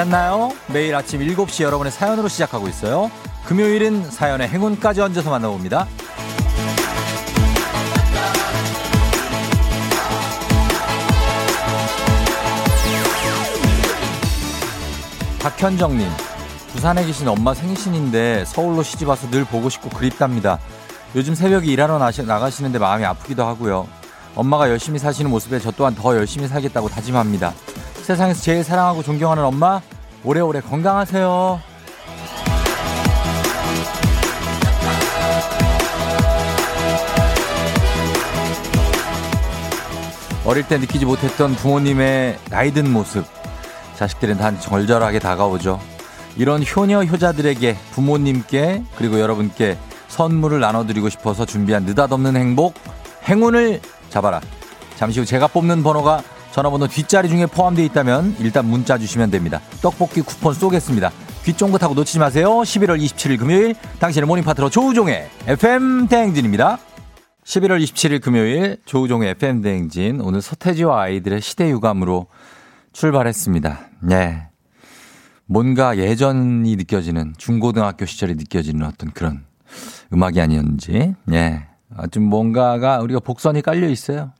잤나요? 0.00 0.52
매일 0.68 0.94
아침 0.94 1.20
7시 1.20 1.62
여러분의 1.62 1.92
사연으로 1.92 2.26
시작하고 2.26 2.68
있어요. 2.68 3.10
금요일은 3.44 4.10
사연의 4.10 4.48
행운까지 4.48 5.02
얹어서 5.02 5.28
만나봅니다. 5.28 5.86
박현정님, 15.40 16.08
부산에 16.72 17.04
계신 17.04 17.28
엄마 17.28 17.52
생신인데 17.52 18.46
서울로 18.46 18.82
시집와서 18.82 19.28
늘 19.28 19.44
보고 19.44 19.68
싶고 19.68 19.90
그립답니다. 19.90 20.58
요즘 21.14 21.34
새벽에 21.34 21.66
일하러 21.66 21.98
나가시는데 21.98 22.78
마음이 22.78 23.04
아프기도 23.04 23.44
하고요. 23.44 23.86
엄마가 24.34 24.70
열심히 24.70 24.98
사시는 24.98 25.30
모습에 25.30 25.58
저 25.58 25.70
또한 25.72 25.94
더 25.94 26.16
열심히 26.16 26.48
살겠다고 26.48 26.88
다짐합니다. 26.88 27.52
세상에서 28.10 28.42
제일 28.42 28.64
사랑하고 28.64 29.04
존경하는 29.04 29.44
엄마, 29.44 29.80
오래오래 30.24 30.60
건강하세요. 30.62 31.60
어릴 40.44 40.66
때 40.66 40.78
느끼지 40.78 41.04
못했던 41.04 41.54
부모님의 41.54 42.38
나이든 42.50 42.92
모습, 42.92 43.24
자식들은 43.94 44.38
단 44.38 44.58
절절하게 44.58 45.20
다가오죠. 45.20 45.78
이런 46.36 46.64
효녀 46.64 47.04
효자들에게 47.04 47.76
부모님께 47.92 48.82
그리고 48.96 49.20
여러분께 49.20 49.78
선물을 50.08 50.58
나눠드리고 50.58 51.10
싶어서 51.10 51.46
준비한 51.46 51.84
느닷없는 51.84 52.36
행복, 52.36 52.74
행운을 53.28 53.80
잡아라. 54.08 54.40
잠시 54.96 55.20
후 55.20 55.26
제가 55.26 55.46
뽑는 55.46 55.84
번호가 55.84 56.24
전화번호 56.52 56.88
뒷자리 56.88 57.28
중에 57.28 57.46
포함되어 57.46 57.84
있다면 57.86 58.36
일단 58.40 58.66
문자 58.66 58.98
주시면 58.98 59.30
됩니다. 59.30 59.60
떡볶이 59.80 60.20
쿠폰 60.20 60.54
쏘겠습니다. 60.54 61.10
귀 61.44 61.54
쫑긋하고 61.54 61.94
놓치지 61.94 62.18
마세요. 62.18 62.50
11월 62.50 63.00
27일 63.00 63.38
금요일 63.38 63.74
당신의 63.98 64.26
모닝 64.26 64.44
파트너 64.44 64.68
조우종의 64.68 65.28
FM 65.46 66.08
대행진입니다. 66.08 66.78
11월 67.44 67.82
27일 67.82 68.20
금요일 68.20 68.76
조우종의 68.84 69.30
FM 69.30 69.62
대행진 69.62 70.20
오늘 70.20 70.42
서태지와 70.42 71.02
아이들의 71.02 71.40
시대 71.40 71.70
유감으로 71.70 72.26
출발했습니다. 72.92 73.80
네. 74.02 74.48
뭔가 75.46 75.96
예전이 75.96 76.76
느껴지는 76.76 77.34
중고등학교 77.38 78.06
시절이 78.06 78.34
느껴지는 78.34 78.86
어떤 78.86 79.10
그런 79.10 79.44
음악이 80.12 80.40
아니었는지. 80.40 81.14
예. 81.32 81.66
좀 82.12 82.24
뭔가가 82.24 83.00
우리가 83.00 83.20
복선이 83.20 83.62
깔려 83.62 83.88
있어요. 83.88 84.32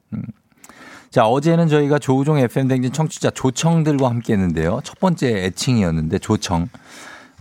음. 1.11 1.13
자, 1.13 1.27
어제는 1.27 1.69
저희가 1.69 1.99
조우종 1.99 2.39
FM댕진 2.39 2.93
청취자 2.93 3.31
조청들과 3.31 4.09
함께 4.09 4.33
했는데요. 4.35 4.81
첫 4.85 4.99
번째 5.01 5.45
애칭이었는데 5.45 6.19
조청. 6.21 6.69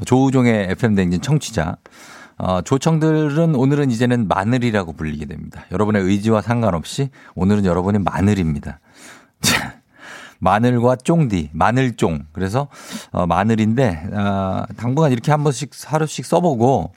조우종의 0.05 0.69
FM댕진 0.71 1.21
청취자. 1.21 1.77
어, 2.37 2.61
조청들은 2.61 3.53
오늘은 3.53 3.91
이제는 3.91 4.27
마늘이라고 4.27 4.93
불리게 4.93 5.25
됩니다. 5.25 5.65
여러분의 5.71 6.03
의지와 6.03 6.41
상관없이 6.41 7.09
오늘은 7.35 7.65
여러분의 7.65 8.01
마늘입니다. 8.01 8.79
마늘과 10.39 10.95
쫑디, 10.95 11.49
마늘쫑. 11.51 12.25
그래서 12.31 12.69
어, 13.11 13.27
마늘인데 13.27 14.09
어, 14.13 14.63
당분간 14.77 15.11
이렇게 15.11 15.31
한 15.31 15.43
번씩 15.43 15.71
하루씩 15.85 16.25
써보고 16.25 16.93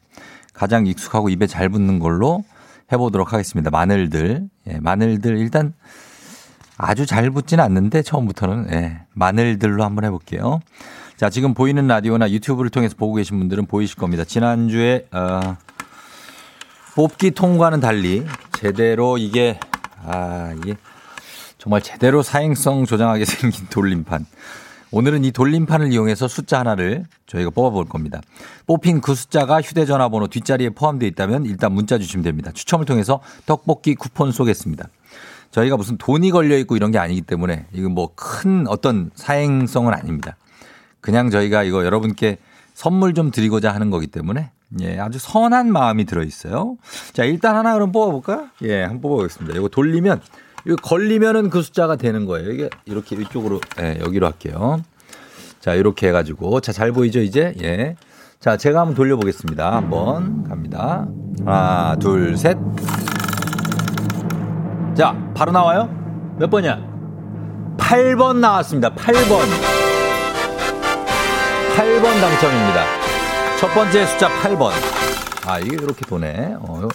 가장 0.54 0.86
익숙하고 0.86 1.28
입에 1.28 1.48
잘 1.48 1.68
붙는 1.68 1.98
걸로 1.98 2.44
해보도록 2.92 3.32
하겠습니다. 3.32 3.70
마늘들, 3.70 4.48
예, 4.68 4.78
마늘들 4.78 5.38
일단 5.38 5.74
아주 6.76 7.06
잘 7.06 7.30
붙지는 7.30 7.62
않는데 7.64 8.02
처음부터는 8.02 8.72
예, 8.72 9.02
마늘들로 9.12 9.84
한번 9.84 10.04
해볼게요. 10.04 10.60
자, 11.16 11.30
지금 11.30 11.54
보이는 11.54 11.86
라디오나 11.86 12.30
유튜브를 12.30 12.70
통해서 12.70 12.96
보고 12.96 13.14
계신 13.14 13.38
분들은 13.38 13.66
보이실 13.66 13.96
겁니다. 13.96 14.24
지난주에 14.24 15.06
어, 15.12 15.56
뽑기 16.94 17.32
통과는 17.32 17.80
달리 17.80 18.26
제대로 18.52 19.18
이게 19.18 19.58
아 20.04 20.54
이게 20.58 20.74
정말 21.58 21.80
제대로 21.80 22.22
사행성 22.22 22.86
조장하게 22.86 23.24
생긴 23.26 23.66
돌림판. 23.68 24.26
오늘은 24.90 25.24
이 25.24 25.32
돌림판을 25.32 25.90
이용해서 25.92 26.28
숫자 26.28 26.58
하나를 26.58 27.04
저희가 27.26 27.50
뽑아볼 27.50 27.86
겁니다. 27.86 28.20
뽑힌 28.66 29.00
그 29.00 29.14
숫자가 29.14 29.62
휴대전화 29.62 30.10
번호 30.10 30.26
뒷자리에 30.26 30.70
포함되어 30.70 31.08
있다면 31.08 31.46
일단 31.46 31.72
문자 31.72 31.96
주시면 31.96 32.24
됩니다. 32.24 32.50
추첨을 32.52 32.84
통해서 32.84 33.20
떡볶이 33.46 33.94
쿠폰 33.94 34.32
쏘겠습니다. 34.32 34.88
저희가 35.52 35.76
무슨 35.76 35.96
돈이 35.98 36.30
걸려 36.30 36.56
있고 36.58 36.76
이런 36.76 36.90
게 36.90 36.98
아니기 36.98 37.20
때문에 37.20 37.66
이건 37.72 37.92
뭐큰 37.92 38.66
어떤 38.68 39.10
사행성은 39.14 39.92
아닙니다. 39.92 40.36
그냥 41.00 41.30
저희가 41.30 41.62
이거 41.62 41.84
여러분께 41.84 42.38
선물 42.74 43.14
좀 43.14 43.30
드리고자 43.30 43.72
하는 43.72 43.90
거기 43.90 44.06
때문에 44.06 44.50
예, 44.80 44.98
아주 44.98 45.18
선한 45.18 45.70
마음이 45.70 46.06
들어 46.06 46.22
있어요. 46.24 46.76
자, 47.12 47.24
일단 47.24 47.56
하나 47.56 47.74
그럼 47.74 47.92
뽑아 47.92 48.10
볼까? 48.10 48.50
예, 48.62 48.82
한번 48.82 49.02
뽑아 49.02 49.16
보겠습니다. 49.16 49.58
이거 49.58 49.68
돌리면 49.68 50.22
이거 50.66 50.76
걸리면은 50.76 51.50
그 51.50 51.60
숫자가 51.60 51.96
되는 51.96 52.24
거예요. 52.24 52.50
이게 52.50 52.70
이렇게 52.86 53.16
이쪽으로 53.16 53.60
예, 53.80 53.98
여기로 54.00 54.26
할게요. 54.26 54.82
자, 55.60 55.74
이렇게 55.74 56.08
해 56.08 56.12
가지고 56.12 56.60
자, 56.60 56.72
잘 56.72 56.92
보이죠 56.92 57.20
이제? 57.20 57.54
예. 57.62 57.96
자, 58.40 58.56
제가 58.56 58.80
한번 58.80 58.94
돌려 58.94 59.16
보겠습니다. 59.16 59.76
한번 59.76 60.44
갑니다. 60.48 61.06
하나, 61.44 61.96
둘, 62.00 62.36
셋. 62.38 62.56
자, 64.94 65.16
바로 65.34 65.52
나와요? 65.52 65.88
몇 66.38 66.50
번이야? 66.50 66.78
8번 67.78 68.36
나왔습니다. 68.36 68.94
8번. 68.94 69.40
8번 71.76 72.02
당첨입니다. 72.20 72.84
첫 73.58 73.68
번째 73.72 74.04
숫자 74.06 74.28
8번. 74.28 74.70
아, 75.46 75.58
이게 75.60 75.76
이렇게 75.76 76.04
도네. 76.04 76.56
어, 76.58 76.88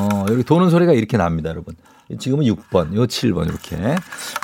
어, 0.00 0.26
여기 0.30 0.42
도는 0.42 0.70
소리가 0.70 0.92
이렇게 0.92 1.16
납니다, 1.16 1.50
여러분. 1.50 1.76
지금은 2.18 2.44
6번, 2.44 2.94
요 2.96 3.06
7번, 3.06 3.48
이렇게. 3.48 3.94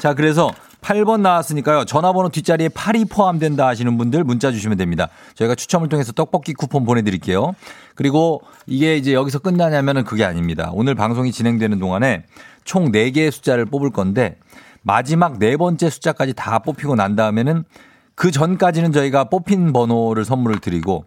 자, 0.01 0.15
그래서 0.15 0.53
8번 0.81 1.21
나왔으니까요. 1.21 1.85
전화번호 1.85 2.29
뒷자리에 2.31 2.69
8이 2.69 3.11
포함된다 3.11 3.67
하시는 3.67 3.97
분들 3.99 4.25
문자 4.25 4.51
주시면 4.51 4.79
됩니다. 4.79 5.09
저희가 5.35 5.55
추첨을 5.55 5.89
통해서 5.89 6.13
떡볶이 6.13 6.55
쿠폰 6.55 6.85
보내드릴게요. 6.85 7.55
그리고 7.95 8.43
이게 8.67 8.97
이제 8.97 9.13
여기서 9.13 9.41
끝나냐면은 9.41 10.05
그게 10.05 10.25
아닙니다. 10.25 10.71
오늘 10.73 10.95
방송이 10.95 11.33
진행되는 11.33 11.79
동안에 11.79 12.25
총 12.65 12.93
4개의 12.93 13.31
숫자를 13.31 13.67
뽑을 13.67 13.91
건데 13.91 14.37
마지막 14.83 15.39
네 15.39 15.57
번째 15.57 15.91
숫자까지 15.91 16.35
다 16.35 16.59
뽑히고 16.61 16.95
난 16.95 17.17
다음에는 17.17 17.65
그 18.15 18.31
전까지는 18.31 18.93
저희가 18.93 19.25
뽑힌 19.25 19.73
번호를 19.73 20.25
선물을 20.25 20.61
드리고 20.61 21.05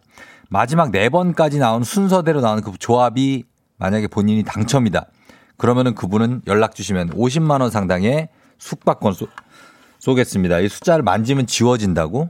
마지막 0.50 0.92
네 0.92 1.10
번까지 1.10 1.58
나온 1.58 1.84
순서대로 1.84 2.42
나오는 2.42 2.62
그 2.64 2.72
조합이 2.78 3.44
만약에 3.78 4.08
본인이 4.08 4.44
당첨이다. 4.44 5.06
그러면은 5.58 5.96
그분은 5.96 6.42
연락 6.48 6.76
주시면 6.76 7.12
50만 7.12 7.62
원 7.62 7.70
상당의 7.70 8.30
숙박권 8.58 9.14
쏘, 10.04 10.12
쏘겠습니다. 10.12 10.60
이 10.60 10.68
숫자를 10.68 11.04
만지면 11.04 11.48
지워진다고? 11.48 12.30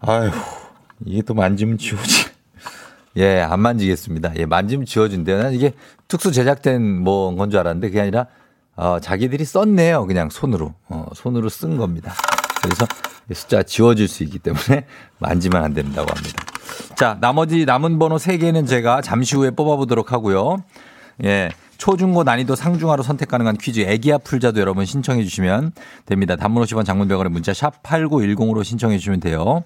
아휴, 0.00 0.30
이게 1.06 1.22
또 1.22 1.32
만지면 1.34 1.78
지워지. 1.78 2.26
예, 3.16 3.40
안 3.40 3.60
만지겠습니다. 3.60 4.34
예, 4.36 4.44
만지면 4.46 4.84
지워진대요. 4.86 5.42
난 5.42 5.52
이게 5.54 5.72
특수 6.06 6.30
제작된 6.30 6.82
뭐 7.02 7.34
건 7.34 7.50
줄 7.50 7.60
알았는데 7.60 7.88
그게 7.88 8.00
아니라 8.02 8.26
어, 8.76 9.00
자기들이 9.00 9.44
썼네요. 9.44 10.06
그냥 10.06 10.28
손으로. 10.30 10.74
어, 10.88 11.06
손으로 11.14 11.48
쓴 11.48 11.78
겁니다. 11.78 12.12
그래서 12.62 12.86
숫자 13.32 13.62
지워질 13.62 14.06
수 14.06 14.22
있기 14.24 14.38
때문에 14.38 14.86
만지면 15.18 15.64
안 15.64 15.72
된다고 15.72 16.12
합니다. 16.14 16.44
자, 16.96 17.16
나머지 17.20 17.64
남은 17.64 17.98
번호 17.98 18.16
3개는 18.16 18.68
제가 18.68 19.00
잠시 19.00 19.34
후에 19.34 19.50
뽑아보도록 19.50 20.12
하고요. 20.12 20.62
예. 21.24 21.50
초중고 21.78 22.24
난이도 22.24 22.56
상중하로 22.56 23.04
선택 23.04 23.28
가능한 23.28 23.56
퀴즈 23.56 23.80
애기야 23.80 24.18
풀자도 24.18 24.60
여러분 24.60 24.84
신청해 24.84 25.22
주시면 25.22 25.72
됩니다. 26.06 26.34
단문 26.34 26.64
50원 26.64 26.84
장문병원의 26.84 27.30
문자 27.30 27.54
샵 27.54 27.82
8910으로 27.84 28.64
신청해 28.64 28.98
주시면 28.98 29.20
돼요. 29.20 29.62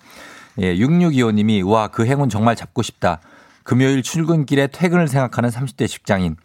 예, 0.59 0.75
6625님이 0.77 1.67
와, 1.67 1.89
그 1.89 2.05
행운 2.05 2.29
정말 2.29 2.55
잡고 2.55 2.83
싶다. 2.83 3.21
금요일 3.63 4.03
출근길에 4.03 4.67
퇴근을 4.67 5.09
생각하는 5.09 5.49
30대 5.49 5.89
직장인. 5.89 6.37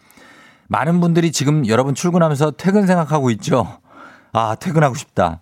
많은 0.69 1.01
분들이 1.01 1.31
지금 1.31 1.67
여러분 1.67 1.95
출근하면서 1.95 2.51
퇴근 2.51 2.87
생각하고 2.87 3.29
있죠. 3.31 3.79
아, 4.31 4.55
퇴근하고 4.55 4.95
싶다. 4.95 5.41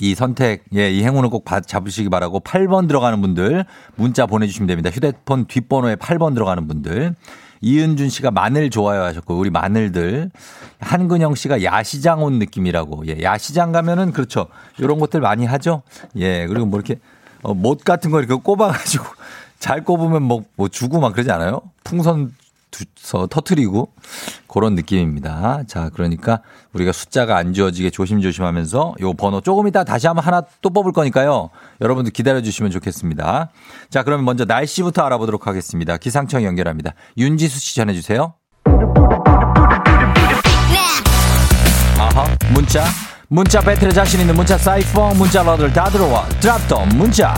이 0.00 0.14
선택, 0.14 0.64
예, 0.74 0.90
이 0.90 1.04
행운을 1.04 1.28
꼭 1.28 1.44
잡으시기 1.66 2.08
바라고 2.08 2.40
8번 2.40 2.88
들어가는 2.88 3.20
분들 3.20 3.66
문자 3.96 4.26
보내주시면 4.26 4.66
됩니다. 4.66 4.90
휴대폰 4.90 5.46
뒷번호에 5.46 5.96
8번 5.96 6.34
들어가는 6.34 6.66
분들. 6.66 7.14
이은준 7.60 8.08
씨가 8.08 8.30
마늘 8.30 8.70
좋아요 8.70 9.02
하셨고 9.02 9.38
우리 9.38 9.50
마늘들. 9.50 10.30
한근영 10.80 11.34
씨가 11.34 11.62
야시장 11.62 12.22
온 12.22 12.38
느낌이라고. 12.38 13.06
예 13.08 13.22
야시장 13.22 13.72
가면은 13.72 14.12
그렇죠. 14.12 14.48
이런 14.78 14.98
것들 14.98 15.20
많이 15.20 15.46
하죠. 15.46 15.82
예 16.16 16.46
그리고 16.46 16.66
뭐 16.66 16.78
이렇게 16.78 17.00
어, 17.42 17.54
못 17.54 17.84
같은 17.84 18.10
거 18.10 18.18
이렇게 18.20 18.34
꼽아가지고 18.34 19.04
잘 19.58 19.84
꼽으면 19.84 20.22
뭐, 20.22 20.44
뭐 20.56 20.68
주고 20.68 21.00
막 21.00 21.12
그러지 21.12 21.30
않아요? 21.30 21.60
풍선 21.84 22.34
두서 22.70 23.26
터트리고 23.26 23.92
그런 24.48 24.74
느낌입니다. 24.74 25.64
자, 25.66 25.90
그러니까 25.94 26.40
우리가 26.72 26.92
숫자가 26.92 27.36
안 27.36 27.52
지워지게 27.52 27.90
조심조심하면서 27.90 28.94
요 29.00 29.12
번호 29.14 29.40
조금 29.40 29.66
이따 29.68 29.84
다시 29.84 30.06
한번 30.06 30.24
하나 30.24 30.42
또 30.62 30.70
뽑을 30.70 30.92
거니까요. 30.92 31.50
여러분들 31.80 32.12
기다려 32.12 32.40
주시면 32.42 32.70
좋겠습니다. 32.70 33.50
자, 33.90 34.02
그러면 34.02 34.24
먼저 34.24 34.44
날씨부터 34.44 35.02
알아보도록 35.02 35.46
하겠습니다. 35.46 35.96
기상청 35.96 36.44
연결합니다. 36.44 36.94
윤지수 37.16 37.60
씨 37.60 37.76
전해 37.76 37.94
주세요. 37.94 38.34
아하, 41.98 42.24
문자. 42.52 42.84
문자 43.28 43.60
배틀에 43.60 43.90
자신 43.90 44.20
있는 44.20 44.34
문자 44.34 44.58
사이퍼 44.58 45.14
문자러들 45.14 45.72
다 45.72 45.84
들어와. 45.84 46.28
드랍 46.40 46.66
더 46.66 46.84
문자. 46.86 47.34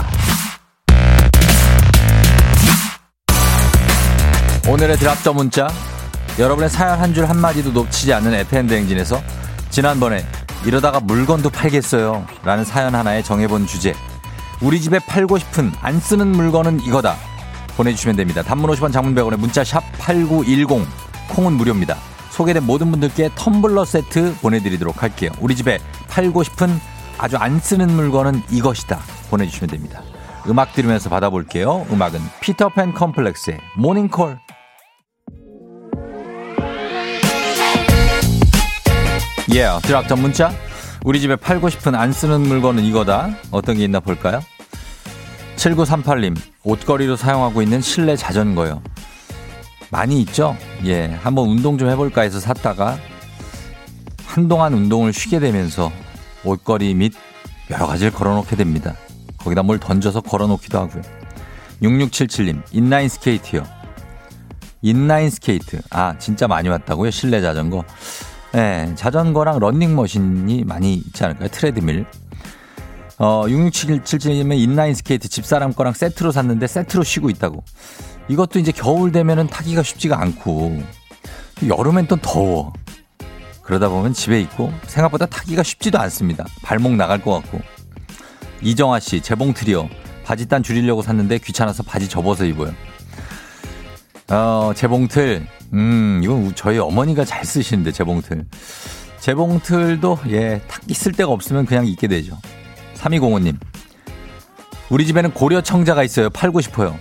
오늘의 4.67 4.97
드랍더 4.97 5.33
문자. 5.33 5.67
여러분의 6.39 6.69
사연 6.69 6.99
한 6.99 7.13
줄 7.13 7.25
한마디도 7.29 7.71
놓치지 7.71 8.13
않는 8.13 8.33
FM 8.33 8.67
대행진에서 8.67 9.21
지난번에 9.69 10.25
이러다가 10.65 10.99
물건도 10.99 11.49
팔겠어요. 11.49 12.25
라는 12.43 12.63
사연 12.63 12.95
하나에 12.95 13.21
정해본 13.21 13.67
주제. 13.67 13.93
우리 14.61 14.79
집에 14.79 14.99
팔고 14.99 15.37
싶은 15.37 15.71
안 15.81 15.99
쓰는 15.99 16.27
물건은 16.27 16.79
이거다. 16.81 17.15
보내주시면 17.75 18.15
됩니다. 18.15 18.41
단문 18.41 18.69
50원 18.71 18.93
장문 18.93 19.13
100원에 19.15 19.37
문자 19.37 19.63
샵 19.63 19.81
8910. 19.99 20.87
콩은 21.29 21.53
무료입니다. 21.53 21.97
소개된 22.31 22.63
모든 22.65 22.89
분들께 22.89 23.29
텀블러 23.29 23.85
세트 23.85 24.35
보내드리도록 24.41 25.03
할게요. 25.03 25.31
우리 25.39 25.55
집에 25.55 25.79
팔고 26.09 26.43
싶은 26.43 26.79
아주 27.17 27.37
안 27.37 27.59
쓰는 27.59 27.91
물건은 27.91 28.41
이것이다. 28.49 28.99
보내주시면 29.29 29.69
됩니다. 29.69 30.01
음악 30.47 30.73
들으면서 30.73 31.09
받아볼게요. 31.09 31.85
음악은 31.91 32.19
피터팬 32.41 32.93
컴플렉스의 32.93 33.59
모닝콜. 33.75 34.39
예, 39.51 39.63
yeah, 39.65 39.85
드랍 39.85 40.07
전 40.07 40.21
문자. 40.21 40.51
우리 41.03 41.19
집에 41.19 41.35
팔고 41.35 41.69
싶은 41.69 41.95
안 41.95 42.13
쓰는 42.13 42.41
물건은 42.41 42.83
이거다. 42.85 43.35
어떤 43.51 43.75
게 43.75 43.83
있나 43.83 43.99
볼까요? 43.99 44.41
7938님, 45.57 46.37
옷걸이로 46.63 47.17
사용하고 47.17 47.61
있는 47.61 47.81
실내 47.81 48.15
자전거요. 48.15 48.81
많이 49.91 50.21
있죠? 50.21 50.55
예, 50.85 51.07
한번 51.21 51.49
운동 51.49 51.77
좀 51.77 51.89
해볼까 51.89 52.21
해서 52.21 52.39
샀다가 52.39 52.97
한동안 54.25 54.73
운동을 54.73 55.13
쉬게 55.13 55.39
되면서 55.39 55.91
옷걸이 56.45 56.93
및 56.95 57.13
여러 57.69 57.85
가지를 57.85 58.11
걸어놓게 58.11 58.55
됩니다. 58.55 58.95
거기다 59.37 59.61
뭘 59.61 59.77
던져서 59.77 60.21
걸어놓기도 60.21 60.79
하고요. 60.79 61.03
6677님, 61.81 62.61
인라인 62.71 63.09
스케이트요. 63.09 63.63
인라인 64.81 65.29
스케이트. 65.29 65.81
아, 65.91 66.17
진짜 66.17 66.47
많이 66.47 66.69
왔다고요? 66.69 67.11
실내 67.11 67.41
자전거. 67.41 67.83
예, 68.55 68.93
자전거랑 68.95 69.59
런닝머신이 69.59 70.63
많이 70.65 70.93
있지 70.93 71.23
않을까요? 71.23 71.49
트레드밀. 71.49 72.05
어, 73.17 73.45
6677님은 73.47 74.57
인라인 74.57 74.93
스케이트 74.93 75.27
집사람 75.27 75.73
거랑 75.73 75.93
세트로 75.93 76.31
샀는데 76.31 76.67
세트로 76.67 77.03
쉬고 77.03 77.29
있다고. 77.29 77.63
이것도 78.27 78.59
이제 78.59 78.71
겨울 78.71 79.11
되면은 79.11 79.47
타기가 79.47 79.83
쉽지가 79.83 80.19
않고 80.21 80.81
여름엔 81.67 82.07
또 82.07 82.15
더워. 82.17 82.73
그러다 83.61 83.89
보면 83.89 84.13
집에 84.13 84.39
있고 84.41 84.71
생각보다 84.87 85.25
타기가 85.25 85.63
쉽지도 85.63 85.99
않습니다. 85.99 86.45
발목 86.63 86.95
나갈 86.95 87.21
것 87.21 87.31
같고. 87.41 87.59
이정아 88.61 88.99
씨, 88.99 89.21
재봉 89.21 89.53
트리오. 89.53 89.89
바지 90.23 90.47
단 90.47 90.63
줄이려고 90.63 91.01
샀는데 91.01 91.39
귀찮아서 91.39 91.83
바지 91.83 92.07
접어서 92.07 92.45
입어요. 92.45 92.73
어, 94.29 94.71
재봉틀. 94.75 95.45
음, 95.73 96.21
이건 96.23 96.53
저희 96.55 96.77
어머니가 96.79 97.25
잘 97.25 97.43
쓰시는데, 97.45 97.91
재봉틀. 97.91 98.45
재봉틀도, 99.19 100.19
예, 100.29 100.61
탁기 100.67 100.93
쓸 100.93 101.11
데가 101.11 101.31
없으면 101.31 101.65
그냥 101.65 101.85
입게 101.87 102.07
되죠. 102.07 102.37
3205님. 102.95 103.57
우리 104.89 105.05
집에는 105.05 105.31
고려청자가 105.33 106.03
있어요. 106.03 106.29
팔고 106.29 106.61
싶어요. 106.61 106.97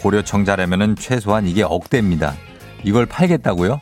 고려청자라면은 0.00 0.96
최소한 0.96 1.46
이게 1.46 1.62
억대입니다. 1.62 2.34
이걸 2.84 3.06
팔겠다고요? 3.06 3.80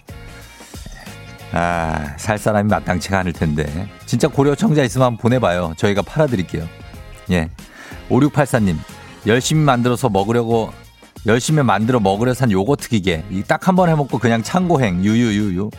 아, 1.53 2.15
살 2.17 2.39
사람이 2.39 2.69
마땅치가 2.71 3.19
않을 3.19 3.33
텐데. 3.33 3.89
진짜 4.07 4.29
고려청자 4.29 4.83
있으면 4.85 5.07
한번 5.09 5.21
보내봐요. 5.21 5.75
저희가 5.77 6.03
팔아드릴게요. 6.03 6.67
예. 7.33 7.51
5684님, 8.09 8.77
열심히 9.27 9.63
만들어서 9.63 10.09
먹으려고, 10.09 10.73
열심히 11.27 11.63
만들어 11.63 12.01
먹으려 12.01 12.35
산 12.35 12.51
요거트 12.51 12.89
기계. 12.89 13.25
딱한 13.47 13.77
번 13.77 13.89
해먹고 13.89 14.19
그냥 14.19 14.43
창고행, 14.43 15.05
유유유유. 15.05 15.71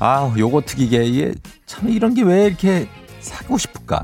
아, 0.00 0.34
요거트 0.36 0.76
기계. 0.76 1.04
이게 1.04 1.34
참 1.66 1.88
이런 1.88 2.14
게 2.14 2.22
왜 2.22 2.46
이렇게 2.46 2.88
사고 3.20 3.58
싶을까? 3.58 4.02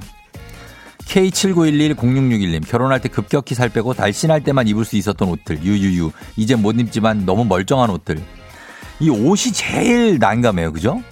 K79110661님, 1.06 2.67
결혼할 2.67 3.00
때 3.00 3.09
급격히 3.09 3.55
살 3.55 3.69
빼고 3.69 3.94
날씬할 3.97 4.43
때만 4.44 4.69
입을 4.69 4.85
수 4.85 4.97
있었던 4.97 5.29
옷들, 5.29 5.62
유유유. 5.62 6.12
이제 6.37 6.55
못 6.55 6.79
입지만 6.79 7.26
너무 7.26 7.44
멀쩡한 7.44 7.91
옷들. 7.91 8.23
이 9.00 9.11
옷이 9.11 9.53
제일 9.53 10.19
난감해요. 10.19 10.73
그죠? 10.73 11.03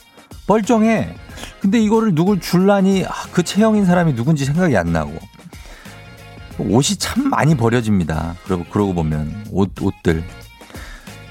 멀쩡해. 0.46 1.14
근데 1.60 1.80
이거를 1.80 2.14
누굴 2.14 2.40
줄라니, 2.40 3.04
아, 3.04 3.12
그 3.32 3.42
체형인 3.42 3.84
사람이 3.84 4.14
누군지 4.14 4.44
생각이 4.44 4.76
안 4.76 4.92
나고. 4.92 5.18
옷이 6.68 6.96
참 6.98 7.28
많이 7.28 7.54
버려집니다. 7.56 8.36
그러고, 8.44 8.64
그러고 8.70 8.94
보면. 8.94 9.46
옷, 9.50 9.70
옷들. 9.80 10.24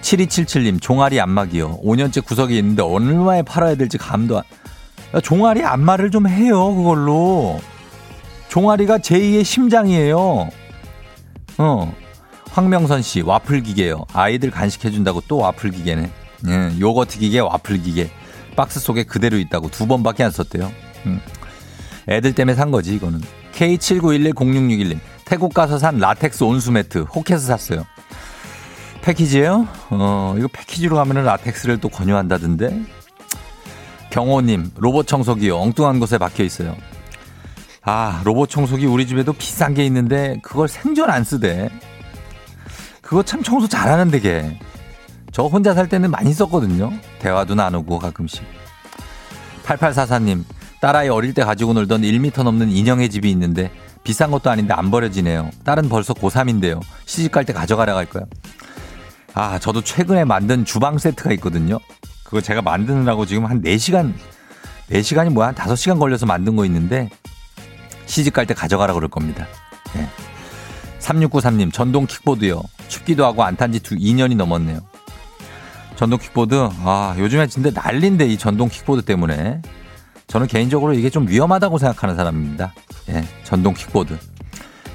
7277님, 0.01 0.81
종아리 0.81 1.19
안마기요. 1.19 1.79
5년째 1.83 2.23
구석에 2.23 2.57
있는데 2.57 2.81
얼마에 2.81 3.41
팔아야 3.41 3.75
될지 3.75 3.97
감도 3.97 4.37
안. 4.37 5.21
종아리 5.21 5.63
안마를 5.63 6.11
좀 6.11 6.27
해요, 6.27 6.73
그걸로. 6.75 7.59
종아리가 8.49 8.99
제2의 8.99 9.43
심장이에요. 9.43 10.49
어. 11.57 11.95
황명선 12.51 13.01
씨, 13.03 13.21
와플 13.21 13.61
기계요. 13.61 14.05
아이들 14.13 14.49
간식해 14.49 14.89
준다고 14.91 15.21
또 15.27 15.37
와플 15.37 15.71
기계네. 15.71 16.11
예, 16.47 16.79
요거트 16.79 17.19
기계, 17.19 17.39
와플 17.39 17.81
기계. 17.83 18.09
박스 18.55 18.79
속에 18.79 19.03
그대로 19.03 19.37
있다고 19.37 19.69
두 19.69 19.85
번밖에 19.87 20.23
안 20.23 20.31
썼대요. 20.31 20.71
음. 21.05 21.21
애들 22.07 22.33
때문에 22.33 22.55
산 22.55 22.71
거지, 22.71 22.95
이거는. 22.95 23.21
K79110661님. 23.53 24.99
태국 25.29 25.53
가서 25.53 25.77
산 25.77 25.99
라텍스 25.99 26.43
온수 26.43 26.71
매트. 26.71 27.05
혹해서 27.13 27.45
샀어요. 27.45 27.85
패키지예요 29.03 29.67
어, 29.91 30.33
이거 30.39 30.47
패키지로 30.51 30.95
가면은 30.95 31.23
라텍스를 31.23 31.79
또 31.79 31.87
권유한다던데. 31.87 32.81
경호님, 34.09 34.71
로봇 34.77 35.05
청소기요. 35.05 35.55
엉뚱한 35.59 35.99
곳에 35.99 36.17
박혀 36.17 36.43
있어요. 36.43 36.75
아, 37.83 38.23
로봇 38.25 38.49
청소기 38.49 38.87
우리 38.87 39.05
집에도 39.05 39.31
비싼 39.31 39.75
게 39.75 39.85
있는데 39.85 40.39
그걸 40.41 40.67
생전 40.67 41.11
안 41.11 41.23
쓰대. 41.23 41.69
그거 43.03 43.21
참 43.21 43.43
청소 43.43 43.67
잘하는데 43.67 44.19
걔. 44.21 44.59
저 45.31 45.43
혼자 45.43 45.75
살 45.75 45.87
때는 45.87 46.09
많이 46.09 46.33
썼거든요. 46.33 46.91
대화도 47.19 47.53
나누고 47.53 47.99
가끔씩. 47.99 48.41
8844님, 49.63 50.43
딸아이 50.81 51.09
어릴 51.09 51.35
때 51.35 51.43
가지고 51.43 51.73
놀던 51.73 52.01
1미터 52.01 52.41
넘는 52.41 52.71
인형의 52.71 53.11
집이 53.11 53.29
있는데 53.29 53.71
비싼 54.09 54.31
것도 54.31 54.49
아닌데 54.49 54.73
안 54.73 54.89
버려지네요. 54.89 55.51
딸은 55.63 55.87
벌써 55.87 56.15
고3인데요. 56.15 56.81
시집 57.05 57.31
갈 57.31 57.45
때 57.45 57.53
가져가라 57.53 57.93
갈 57.93 58.07
거야. 58.07 58.23
아, 59.35 59.59
저도 59.59 59.83
최근에 59.83 60.23
만든 60.25 60.65
주방 60.65 60.97
세트가 60.97 61.31
있거든요. 61.33 61.77
그거 62.23 62.41
제가 62.41 62.63
만드느라고 62.63 63.27
지금 63.27 63.45
한 63.45 63.61
4시간, 63.61 64.13
4시간이 64.89 65.29
뭐야? 65.29 65.49
한 65.49 65.53
5시간 65.55 65.99
걸려서 65.99 66.25
만든 66.25 66.55
거 66.55 66.65
있는데 66.65 67.07
시집 68.07 68.33
갈 68.33 68.47
때 68.47 68.55
가져가라 68.55 68.95
그럴 68.95 69.09
겁니다. 69.11 69.45
네. 69.93 70.09
3693님, 71.01 71.71
전동 71.71 72.07
킥보드요. 72.07 72.63
춥기도 72.87 73.23
하고 73.25 73.43
안 73.43 73.55
탄 73.57 73.71
지 73.71 73.79
2년이 73.79 74.35
넘었네요. 74.37 74.79
전동 75.97 76.17
킥보드, 76.17 76.55
아, 76.83 77.13
요즘에 77.19 77.45
진짜 77.45 77.69
난린데, 77.75 78.25
이 78.25 78.39
전동 78.39 78.69
킥보드 78.69 79.03
때문에. 79.03 79.61
저는 80.29 80.45
개인적으로 80.47 80.93
이게 80.93 81.09
좀 81.09 81.27
위험하다고 81.27 81.79
생각하는 81.79 82.15
사람입니다. 82.15 82.73
예, 83.09 83.23
전동 83.43 83.73
킥보드. 83.73 84.17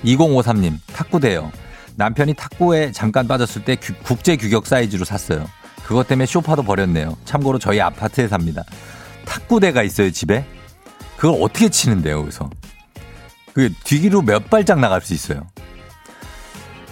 2053님, 0.05 0.79
탁구대요. 0.93 1.51
남편이 1.97 2.35
탁구에 2.35 2.93
잠깐 2.93 3.27
빠졌을 3.27 3.65
때 3.65 3.77
규, 3.77 3.95
국제 4.05 4.37
규격 4.37 4.67
사이즈로 4.67 5.05
샀어요. 5.05 5.47
그것 5.85 6.07
때문에 6.07 6.27
쇼파도 6.27 6.63
버렸네요. 6.63 7.17
참고로 7.25 7.59
저희 7.59 7.81
아파트에 7.81 8.29
삽니다. 8.29 8.63
탁구대가 9.27 9.83
있어요, 9.83 10.11
집에? 10.11 10.47
그걸 11.17 11.43
어떻게 11.43 11.69
치는데요, 11.69 12.21
여기서? 12.21 12.49
그 13.53 13.73
뒤로 13.85 14.23
몇 14.23 14.49
발짝 14.51 14.79
나갈 14.79 15.01
수 15.01 15.15
있어요. 15.15 15.47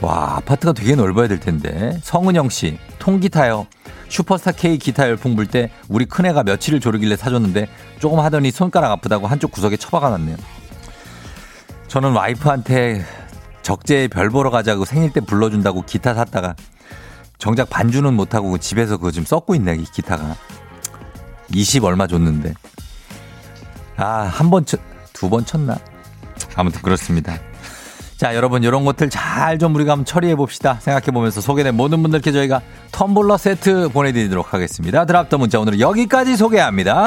와, 0.00 0.36
아파트가 0.36 0.72
되게 0.72 0.96
넓어야 0.96 1.28
될 1.28 1.38
텐데. 1.38 1.98
성은영 2.02 2.48
씨, 2.48 2.76
통기 2.98 3.28
타요. 3.28 3.66
슈퍼스타 4.12 4.52
K 4.52 4.76
기타 4.76 5.08
열풍 5.08 5.36
불 5.36 5.46
때 5.46 5.70
우리 5.88 6.04
큰애가 6.04 6.42
며칠을 6.42 6.80
조르길래 6.80 7.16
사줬는데 7.16 7.68
조금 7.98 8.20
하더니 8.20 8.50
손가락 8.50 8.92
아프다고 8.92 9.26
한쪽 9.26 9.50
구석에 9.52 9.76
처박아 9.76 10.10
놨네요. 10.10 10.36
저는 11.88 12.12
와이프한테 12.12 13.04
적재에 13.62 14.08
별 14.08 14.28
보러 14.28 14.50
가자고 14.50 14.84
생일 14.84 15.12
때 15.12 15.20
불러준다고 15.20 15.82
기타 15.82 16.12
샀다가 16.14 16.54
정작 17.38 17.70
반주는 17.70 18.12
못하고 18.12 18.58
집에서 18.58 18.98
그거 18.98 19.10
지금 19.10 19.24
썩고 19.24 19.54
있네, 19.54 19.76
이 19.76 19.84
기타가. 19.84 20.36
20 21.52 21.84
얼마 21.84 22.06
줬는데. 22.06 22.54
아, 23.96 24.30
한 24.30 24.50
번, 24.50 24.64
두번 25.12 25.44
쳤나? 25.44 25.76
아무튼 26.54 26.82
그렇습니다. 26.82 27.38
자, 28.22 28.36
여러분, 28.36 28.62
이런 28.62 28.84
것들 28.84 29.10
잘 29.10 29.58
좀 29.58 29.74
우리가 29.74 29.92
한번 29.92 30.04
처리해 30.04 30.36
봅시다. 30.36 30.78
생각해 30.80 31.06
보면서 31.06 31.40
소개된 31.40 31.74
모든 31.74 32.02
분들께 32.02 32.30
저희가 32.30 32.60
텀블러 32.92 33.36
세트 33.36 33.88
보내드리도록 33.88 34.54
하겠습니다. 34.54 35.04
드랍더 35.04 35.38
문자 35.38 35.58
오늘은 35.58 35.80
여기까지 35.80 36.36
소개합니다. 36.36 37.06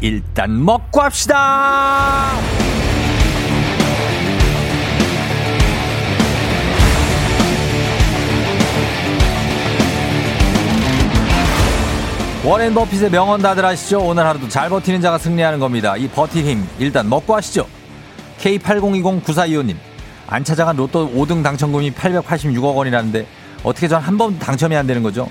일단 0.00 0.64
먹고 0.64 1.00
합시다! 1.00 2.32
워렌 12.44 12.74
버핏의 12.74 13.10
명언 13.10 13.42
다들 13.42 13.64
아시죠? 13.64 14.00
오늘 14.00 14.24
하루도 14.24 14.48
잘 14.48 14.68
버티는 14.68 15.00
자가 15.00 15.18
승리하는 15.18 15.58
겁니다. 15.58 15.96
이 15.96 16.06
버틸 16.06 16.44
힘 16.44 16.64
일단 16.78 17.08
먹고 17.08 17.34
하시죠. 17.34 17.66
K80209425님 18.38 19.74
안 20.28 20.44
찾아간 20.44 20.76
로또 20.76 21.10
5등 21.12 21.42
당첨금이 21.42 21.92
886억 21.92 22.76
원이라는데 22.76 23.26
어떻게 23.64 23.88
전 23.88 24.00
한번 24.00 24.38
당첨이 24.38 24.76
안 24.76 24.86
되는 24.86 25.02
거죠? 25.02 25.28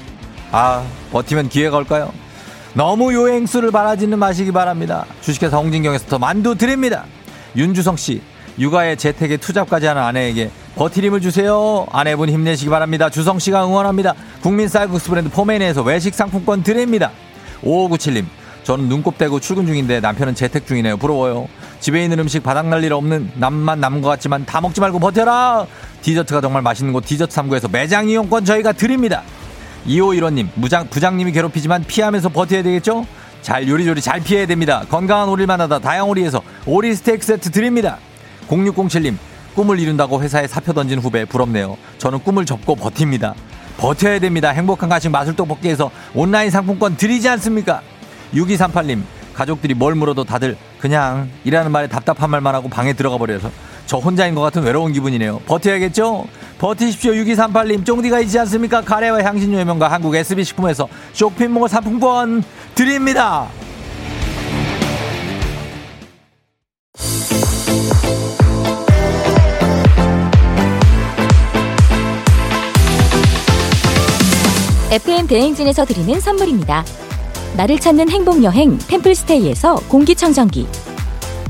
아 0.51 0.83
버티면 1.11 1.47
기회가 1.47 1.77
올까요? 1.77 2.11
너무 2.75 3.13
요행수를 3.13 3.71
바라지는 3.71 4.19
마시기 4.19 4.51
바랍니다. 4.51 5.05
주식회사 5.21 5.55
홍진경에서 5.57 6.07
더 6.07 6.19
만두 6.19 6.55
드립니다. 6.55 7.05
윤주성 7.55 7.95
씨, 7.95 8.21
육아에 8.59 8.97
재택에 8.97 9.37
투잡까지 9.37 9.85
하는 9.85 10.01
아내에게 10.01 10.51
버티림을 10.75 11.21
주세요. 11.21 11.87
아내분 11.93 12.27
힘내시기 12.27 12.69
바랍니다. 12.69 13.09
주성 13.09 13.39
씨가 13.39 13.65
응원합니다. 13.65 14.13
국민 14.41 14.67
쌀국수 14.67 15.09
브랜드 15.09 15.29
포메인에서 15.29 15.83
외식 15.83 16.13
상품권 16.13 16.63
드립니다. 16.63 17.11
5597님, 17.63 18.25
저는 18.63 18.89
눈곱 18.89 19.17
떼고 19.17 19.39
출근 19.39 19.65
중인데 19.67 20.01
남편은 20.01 20.35
재택 20.35 20.67
중이네요. 20.67 20.97
부러워요. 20.97 21.47
집에 21.79 22.03
있는 22.03 22.19
음식 22.19 22.43
바닥날 22.43 22.83
일 22.83 22.91
없는 22.91 23.31
남만 23.35 23.79
남은 23.79 24.01
것 24.01 24.09
같지만 24.09 24.45
다 24.45 24.59
먹지 24.59 24.81
말고 24.81 24.99
버텨라. 24.99 25.65
디저트가 26.01 26.41
정말 26.41 26.61
맛있는 26.61 26.91
곳 26.91 27.05
디저트 27.05 27.33
3구에서 27.33 27.71
매장 27.71 28.09
이용권 28.09 28.43
저희가 28.43 28.73
드립니다. 28.73 29.23
2515님, 29.87 30.49
무장, 30.55 30.87
부장님이 30.87 31.31
괴롭히지만 31.31 31.83
피하면서 31.83 32.29
버텨야 32.29 32.63
되겠죠? 32.63 33.05
잘 33.41 33.67
요리조리 33.67 34.01
잘 34.01 34.19
피해야 34.21 34.47
됩니다. 34.47 34.83
건강한 34.89 35.29
오리를 35.29 35.45
만나다 35.45 35.79
다양오리에서 35.79 36.41
오리 36.65 36.95
스테이크 36.95 37.25
세트 37.25 37.51
드립니다. 37.51 37.99
0607님, 38.47 39.15
꿈을 39.53 39.79
이룬다고 39.79 40.21
회사에 40.21 40.47
사표 40.47 40.73
던진 40.73 40.99
후배 40.99 41.25
부럽네요. 41.25 41.77
저는 41.99 42.19
꿈을 42.19 42.45
접고 42.45 42.75
버팁니다. 42.75 43.35
버텨야 43.77 44.19
됩니다. 44.19 44.49
행복한 44.49 44.89
가식 44.89 45.11
마술 45.11 45.35
떡볶이에서 45.35 45.91
온라인 46.13 46.49
상품권 46.49 46.97
드리지 46.97 47.29
않습니까? 47.29 47.81
6238님, 48.33 49.03
가족들이 49.33 49.73
뭘 49.73 49.95
물어도 49.95 50.23
다들 50.23 50.57
그냥 50.79 51.29
이라는 51.43 51.71
말에 51.71 51.87
답답한 51.87 52.29
말만 52.29 52.55
하고 52.55 52.69
방에 52.69 52.93
들어가 52.93 53.17
버려서 53.17 53.51
저 53.85 53.97
혼자인 53.97 54.35
것 54.35 54.41
같은 54.41 54.63
외로운 54.63 54.93
기분이네요. 54.93 55.39
버텨야겠죠? 55.45 56.25
버티십시오. 56.57 57.11
6238님, 57.13 57.85
쫑디가 57.85 58.19
있지 58.21 58.39
않습니까? 58.39 58.81
카레와 58.81 59.23
향신료 59.23 59.57
의명과 59.59 59.91
한국 59.91 60.15
SB식품에서 60.15 60.87
쇼핑몰 61.13 61.69
상품권 61.69 62.43
드립니다. 62.73 63.47
FM 74.91 75.27
대행진에서 75.27 75.83
드리는 75.83 76.19
선물입니다. 76.21 76.85
나를 77.57 77.79
찾는 77.79 78.09
행복여행 78.09 78.77
템플스테이에서 78.87 79.75
공기청정기 79.89 80.67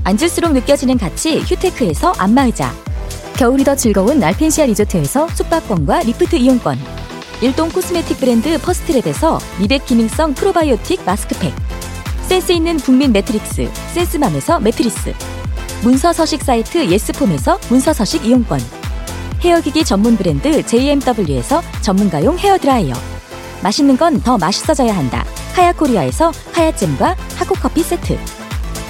앉을수록 0.06 0.54
느껴지는 0.54 0.98
가치 1.00 1.40
휴테크에서 1.40 2.14
안마의자. 2.18 2.72
겨울이 3.38 3.64
더 3.64 3.76
즐거운 3.76 4.24
알펜시아 4.24 4.68
리조트에서 4.68 5.28
숙박권과 5.30 6.02
리프트 6.02 6.36
이용권. 6.36 6.80
일동 7.42 7.70
코스메틱 7.70 8.20
브랜드 8.20 8.58
퍼스트랩에서 8.60 9.40
미백 9.60 9.86
기능성 9.86 10.36
프로바이오틱 10.36 11.04
마스크팩. 11.06 11.54
센스 12.22 12.52
있는 12.52 12.78
국민 12.78 13.12
매트릭스 13.12 13.68
센스맘에서 13.94 14.60
매트리스. 14.60 15.14
문서 15.84 16.14
서식 16.14 16.44
사이트 16.44 16.86
예스폼에서 16.86 17.60
문서 17.70 17.92
서식 17.92 18.26
이용권. 18.26 18.62
헤어기기 19.42 19.84
전문 19.84 20.18
브랜드 20.18 20.64
JMW에서 20.66 21.62
전문가용 21.82 22.38
헤어드라이어. 22.38 22.94
맛있는 23.64 23.98
건 23.98 24.22
더 24.22 24.38
맛있어져야 24.38 24.96
한다. 24.96 25.26
하야코리아에서 25.56 26.32
하야잼과 26.54 27.16
하코커피 27.38 27.82
세트 27.82 28.18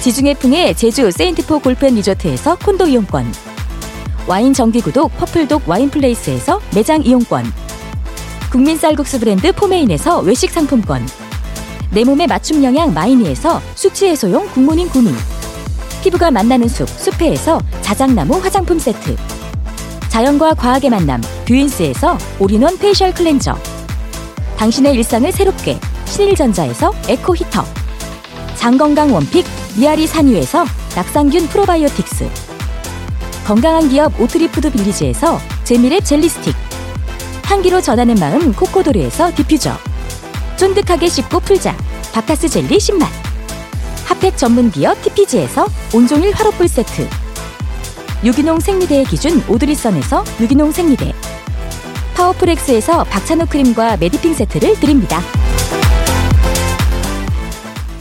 지중해 0.00 0.34
풍의 0.34 0.76
제주 0.76 1.10
세인트포 1.10 1.58
골프앤 1.58 1.96
리조트에서 1.96 2.56
콘도 2.58 2.86
이용권. 2.86 3.32
와인 4.28 4.54
정기구독 4.54 5.16
퍼플독 5.16 5.68
와인플레이스에서 5.68 6.60
매장 6.74 7.02
이용권. 7.04 7.44
국민 8.50 8.78
쌀국수 8.78 9.18
브랜드 9.18 9.52
포메인에서 9.52 10.20
외식 10.20 10.50
상품권. 10.50 11.06
내 11.90 12.04
몸에 12.04 12.26
맞춤 12.26 12.62
영양 12.62 12.94
마이니에서 12.94 13.60
숙취 13.74 14.06
해소용 14.06 14.48
굿모닝 14.50 14.88
구미. 14.88 15.10
피부가 16.02 16.30
만나는 16.30 16.68
숲 16.68 16.88
숲회에서 16.88 17.60
자작나무 17.82 18.38
화장품 18.38 18.78
세트. 18.78 19.16
자연과 20.08 20.54
과학의 20.54 20.90
만남 20.90 21.20
뷰인스에서 21.46 22.16
올인원 22.38 22.78
페이셜 22.78 23.12
클렌저. 23.12 23.58
당신의 24.56 24.94
일상을 24.94 25.30
새롭게 25.32 25.78
신일전자에서 26.06 26.94
에코 27.08 27.34
히터. 27.34 27.64
장건강 28.54 29.12
원픽 29.12 29.44
미야리산 29.76 30.06
유에서 30.06 30.64
낙산균 30.96 31.48
프로바이오틱스. 31.48 32.28
건강한 33.46 33.88
기업 33.88 34.18
오트리푸드 34.20 34.70
빌리지에서 34.72 35.40
재미랩 35.64 36.04
젤리스틱. 36.04 36.54
향기로 37.44 37.80
전하는 37.80 38.14
마음 38.16 38.52
코코도르에서 38.52 39.34
디퓨저. 39.34 39.76
쫀득하게 40.56 41.08
씹고 41.08 41.40
풀자. 41.40 41.76
박카스 42.12 42.48
젤리 42.48 42.76
10만. 42.76 43.06
핫팩 44.04 44.36
전문 44.36 44.70
기업 44.70 45.00
TPG에서 45.02 45.66
온종일 45.94 46.34
화롯불 46.34 46.68
세트. 46.68 47.08
유기농 48.24 48.60
생리대의 48.60 49.04
기준 49.04 49.42
오드리선에서 49.48 50.24
유기농 50.40 50.72
생리대. 50.72 51.12
파워풀엑스에서 52.14 53.04
박찬호 53.04 53.46
크림과 53.46 53.98
메디핑 53.98 54.34
세트를 54.34 54.80
드립니다. 54.80 55.22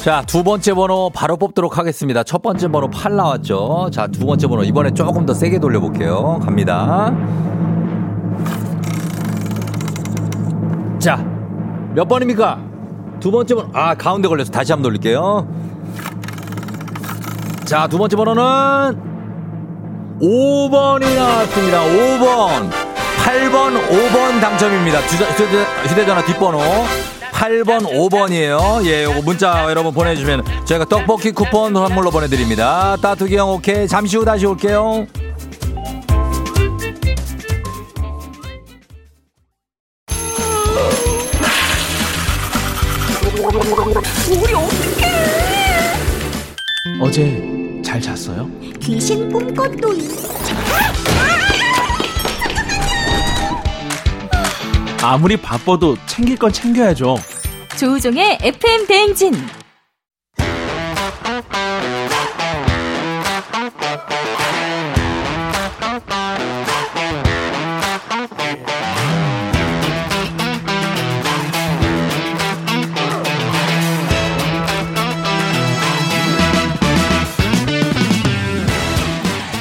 자, 0.08 0.24
두 0.26 0.42
번째 0.42 0.74
번호 0.74 1.10
바로 1.14 1.36
뽑도록 1.36 1.78
하겠습니다. 1.78 2.24
첫 2.24 2.42
번째 2.42 2.70
번호 2.70 2.90
8 2.90 3.18
나왔죠. 3.18 3.90
자, 3.92 4.08
두 4.08 4.26
번째 4.26 4.48
번호 4.48 4.64
이번에 4.64 4.94
조금 4.94 5.26
더 5.26 5.34
세게 5.34 5.60
돌려볼게요. 5.60 6.40
갑니다. 6.42 7.14
자, 10.98 11.18
몇 11.94 12.08
번입니까? 12.08 12.58
두 13.20 13.32
번째 13.32 13.56
번호, 13.56 13.70
아, 13.74 13.96
가운데 13.96 14.30
걸려서 14.30 14.50
다시 14.50 14.72
한번 14.72 14.84
돌릴게요. 14.84 15.46
자, 17.66 17.86
두 17.90 17.98
번째 17.98 18.16
번호는 18.16 18.44
5번이 20.22 21.16
나왔습니다. 21.18 21.84
5번. 21.84 22.70
8번, 23.26 23.90
5번 23.90 24.40
당첨입니다. 24.40 25.00
휴대, 25.02 25.66
휴대전화 25.90 26.24
뒷번호. 26.24 26.60
8번, 27.38 27.86
5번이에요. 27.86 28.84
예, 28.88 29.04
요거 29.04 29.22
문자 29.22 29.68
여러분 29.70 29.94
보내주시면 29.94 30.44
저희가 30.66 30.86
떡볶이 30.86 31.32
쿠폰 31.32 31.72
선물로 31.74 32.10
보내드립니다. 32.10 32.98
따뚜기 33.00 33.38
형 33.38 33.52
오케이. 33.52 33.88
잠시 33.88 34.18
후 34.18 34.26
다시 34.26 34.48
올게요. 34.48 35.06
어제 47.00 47.82
잘 47.86 48.02
잤어요? 48.02 48.50
귀신 48.82 49.32
꿈꿨도요. 49.32 51.07
아무리 55.02 55.38
바빠도 55.38 55.96
챙길 56.08 56.38
건 56.38 56.52
챙겨야죠. 56.52 57.18
조우종의 57.78 58.40
FM 58.42 58.88
대행진. 58.88 59.34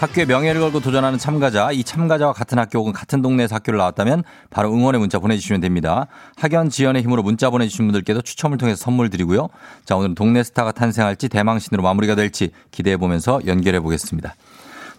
학교의 0.00 0.26
명예를 0.26 0.62
걸고 0.62 0.80
도전하는 0.80 1.18
참가자, 1.18 1.70
이 1.72 1.84
참가자와 1.84 2.32
같은 2.32 2.58
학교 2.58 2.78
혹은 2.78 2.92
같은 2.92 3.20
동네에서 3.20 3.54
학교를 3.56 3.76
나왔다면 3.76 4.24
바로 4.48 4.72
응원의 4.72 4.98
문자 4.98 5.18
보내주시면 5.18 5.60
됩니다. 5.60 6.06
학연 6.36 6.70
지연의 6.70 7.02
힘으로 7.02 7.22
문자 7.22 7.50
보내주신 7.50 7.86
분들께도 7.86 8.22
추첨을 8.22 8.56
통해서 8.56 8.82
선물 8.82 9.10
드리고요. 9.10 9.50
자, 9.84 9.96
오늘은 9.96 10.14
동네 10.14 10.42
스타가 10.42 10.72
탄생할지 10.72 11.28
대망신으로 11.28 11.82
마무리가 11.82 12.14
될지 12.14 12.50
기대해 12.70 12.96
보면서 12.96 13.40
연결해 13.46 13.80
보겠습니다. 13.80 14.34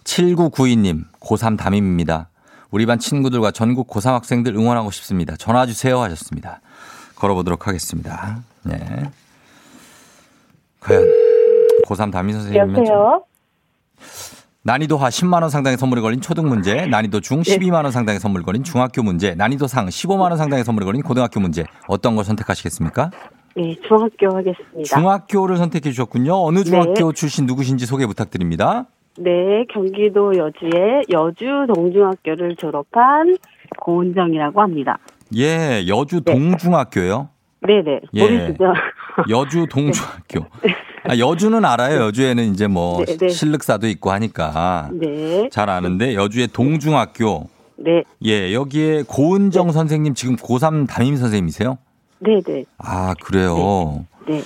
7992님, 0.04 1.02
고3 1.18 1.58
담임입니다. 1.58 2.28
우리 2.70 2.86
반 2.86 3.00
친구들과 3.00 3.50
전국 3.50 3.88
고3 3.88 4.12
학생들 4.12 4.54
응원하고 4.54 4.92
싶습니다. 4.92 5.34
전화 5.36 5.66
주세요 5.66 6.00
하셨습니다. 6.00 6.60
걸어보도록 7.16 7.66
하겠습니다. 7.66 8.40
네. 8.62 8.78
과연 10.78 11.04
고3 11.86 12.12
담임 12.12 12.34
선생님은 12.34 12.76
여보세요? 12.76 13.24
난이도 14.64 14.96
하 14.96 15.08
10만 15.08 15.42
원 15.42 15.50
상당의 15.50 15.76
선물이 15.76 16.00
걸린 16.02 16.20
초등 16.20 16.48
문제, 16.48 16.86
난이도 16.86 17.20
중 17.20 17.40
12만 17.40 17.82
원 17.82 17.90
상당의 17.90 18.20
선물이 18.20 18.44
걸린 18.44 18.62
중학교 18.62 19.02
문제, 19.02 19.34
난이도 19.34 19.66
상 19.66 19.86
15만 19.86 20.20
원 20.20 20.36
상당의 20.36 20.64
선물이 20.64 20.84
걸린 20.86 21.02
고등학교 21.02 21.40
문제. 21.40 21.64
어떤 21.88 22.14
걸 22.14 22.24
선택하시겠습니까? 22.24 23.10
네, 23.56 23.76
중학교 23.86 24.36
하겠습니다. 24.36 24.84
중학교를 24.84 25.56
선택해 25.56 25.90
주셨군요. 25.90 26.34
어느 26.36 26.62
중학교 26.62 27.12
출신 27.12 27.46
누구신지 27.46 27.86
소개 27.86 28.06
부탁드립니다. 28.06 28.86
네, 29.18 29.64
경기도 29.68 30.32
여주의 30.36 31.02
여주 31.12 31.66
동중학교를 31.74 32.54
졸업한 32.54 33.36
고은정이라고 33.80 34.62
합니다. 34.62 34.98
예, 35.36 35.84
여주 35.88 36.20
네. 36.20 36.32
동중학교요. 36.32 37.28
네네, 37.66 38.00
예. 38.14 38.20
모르시죠? 38.22 38.72
여주 39.28 39.66
동중학교. 39.70 40.46
아, 41.08 41.18
여주는 41.18 41.64
알아요. 41.64 42.00
여주에는 42.02 42.52
이제 42.52 42.66
뭐 42.66 43.04
네, 43.04 43.16
네. 43.16 43.28
실륵사도 43.28 43.88
있고 43.88 44.10
하니까 44.12 44.90
네, 44.92 45.48
잘 45.50 45.68
아는데 45.70 46.14
여주의 46.14 46.46
동중학교. 46.48 47.48
네, 47.76 48.04
예, 48.24 48.52
여기에 48.54 49.04
고은정 49.08 49.72
선생님 49.72 50.14
지금 50.14 50.36
고3 50.36 50.86
담임 50.88 51.16
선생님이세요? 51.16 51.78
네 52.20 52.40
네, 52.46 52.64
아, 52.78 53.14
그래요. 53.22 54.04
네. 54.28 54.42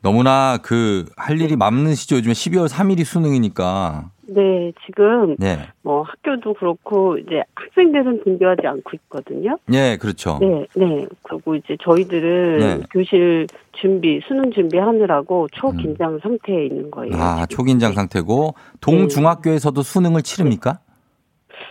너무나 0.00 0.58
그 0.62 1.06
할 1.16 1.40
일이 1.40 1.56
많으시죠. 1.56 2.16
요즘에 2.16 2.32
12월 2.34 2.68
3일이 2.68 3.04
수능이니까. 3.04 4.10
네, 4.30 4.72
지금 4.84 5.36
네. 5.38 5.56
뭐 5.82 6.02
학교도 6.02 6.54
그렇고 6.54 7.16
이제 7.16 7.42
학생들은 7.54 8.24
등교하지 8.24 8.66
않고 8.66 8.90
있거든요. 8.94 9.58
예, 9.72 9.96
그렇죠. 9.96 10.38
네, 10.40 10.66
네. 10.76 11.06
그리고 11.22 11.54
이제 11.54 11.76
저희들은 11.82 12.58
네. 12.58 12.74
음. 12.74 12.82
교실 12.90 13.46
준비, 13.72 14.20
수능 14.28 14.50
준비하느라고 14.52 15.48
초긴장 15.52 16.18
상태에 16.22 16.66
있는 16.66 16.90
거예요. 16.90 17.14
아, 17.14 17.46
지금. 17.46 17.56
초긴장 17.56 17.92
상태고 17.94 18.54
동중학교에서도 18.80 19.80
수능을 19.82 20.22
치릅니까? 20.22 20.80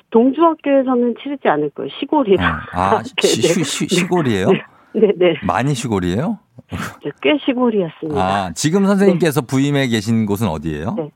동중학교에서는 0.10 1.15
치르지 1.22 1.48
않을 1.48 1.70
거예요. 1.72 1.89
시골이라. 2.00 2.62
아, 2.74 3.04
네, 3.22 3.28
시, 3.28 3.41
네. 3.41 3.63
시, 3.63 3.88
시, 3.88 4.08
골이에요 4.08 4.48
네, 4.93 5.12
네. 5.15 5.34
많이 5.46 5.76
시골이에요? 5.76 6.39
꽤 7.22 7.38
시골이었습니다. 7.46 8.20
아, 8.20 8.52
지금 8.54 8.86
선생님께서 8.86 9.41
부임해 9.41 9.88
계신 9.89 10.26
곳은 10.26 10.48
어디예요? 10.48 10.96
네. 10.98 11.12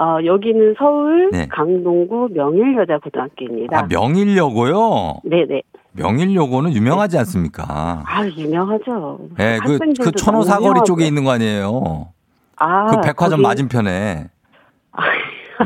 어, 0.00 0.18
여기는 0.24 0.76
서울 0.78 1.30
네. 1.32 1.46
강동구 1.50 2.28
명일여자고등학교입니다. 2.32 3.78
아, 3.80 3.86
명일여고요? 3.88 5.20
네네. 5.24 5.62
명일여고는 5.92 6.72
유명하지 6.72 7.18
않습니까? 7.18 8.04
아, 8.06 8.24
유명하죠. 8.24 9.18
예, 9.40 9.58
그, 9.64 9.78
그 10.00 10.12
천호 10.12 10.42
사거리. 10.42 10.80
쪽에 10.86 11.04
있는 11.04 11.24
거 11.24 11.32
아니에요? 11.32 12.08
아, 12.56 12.86
그 12.86 13.00
백화점 13.00 13.38
거기- 13.38 13.42
맞은편에. 13.42 14.28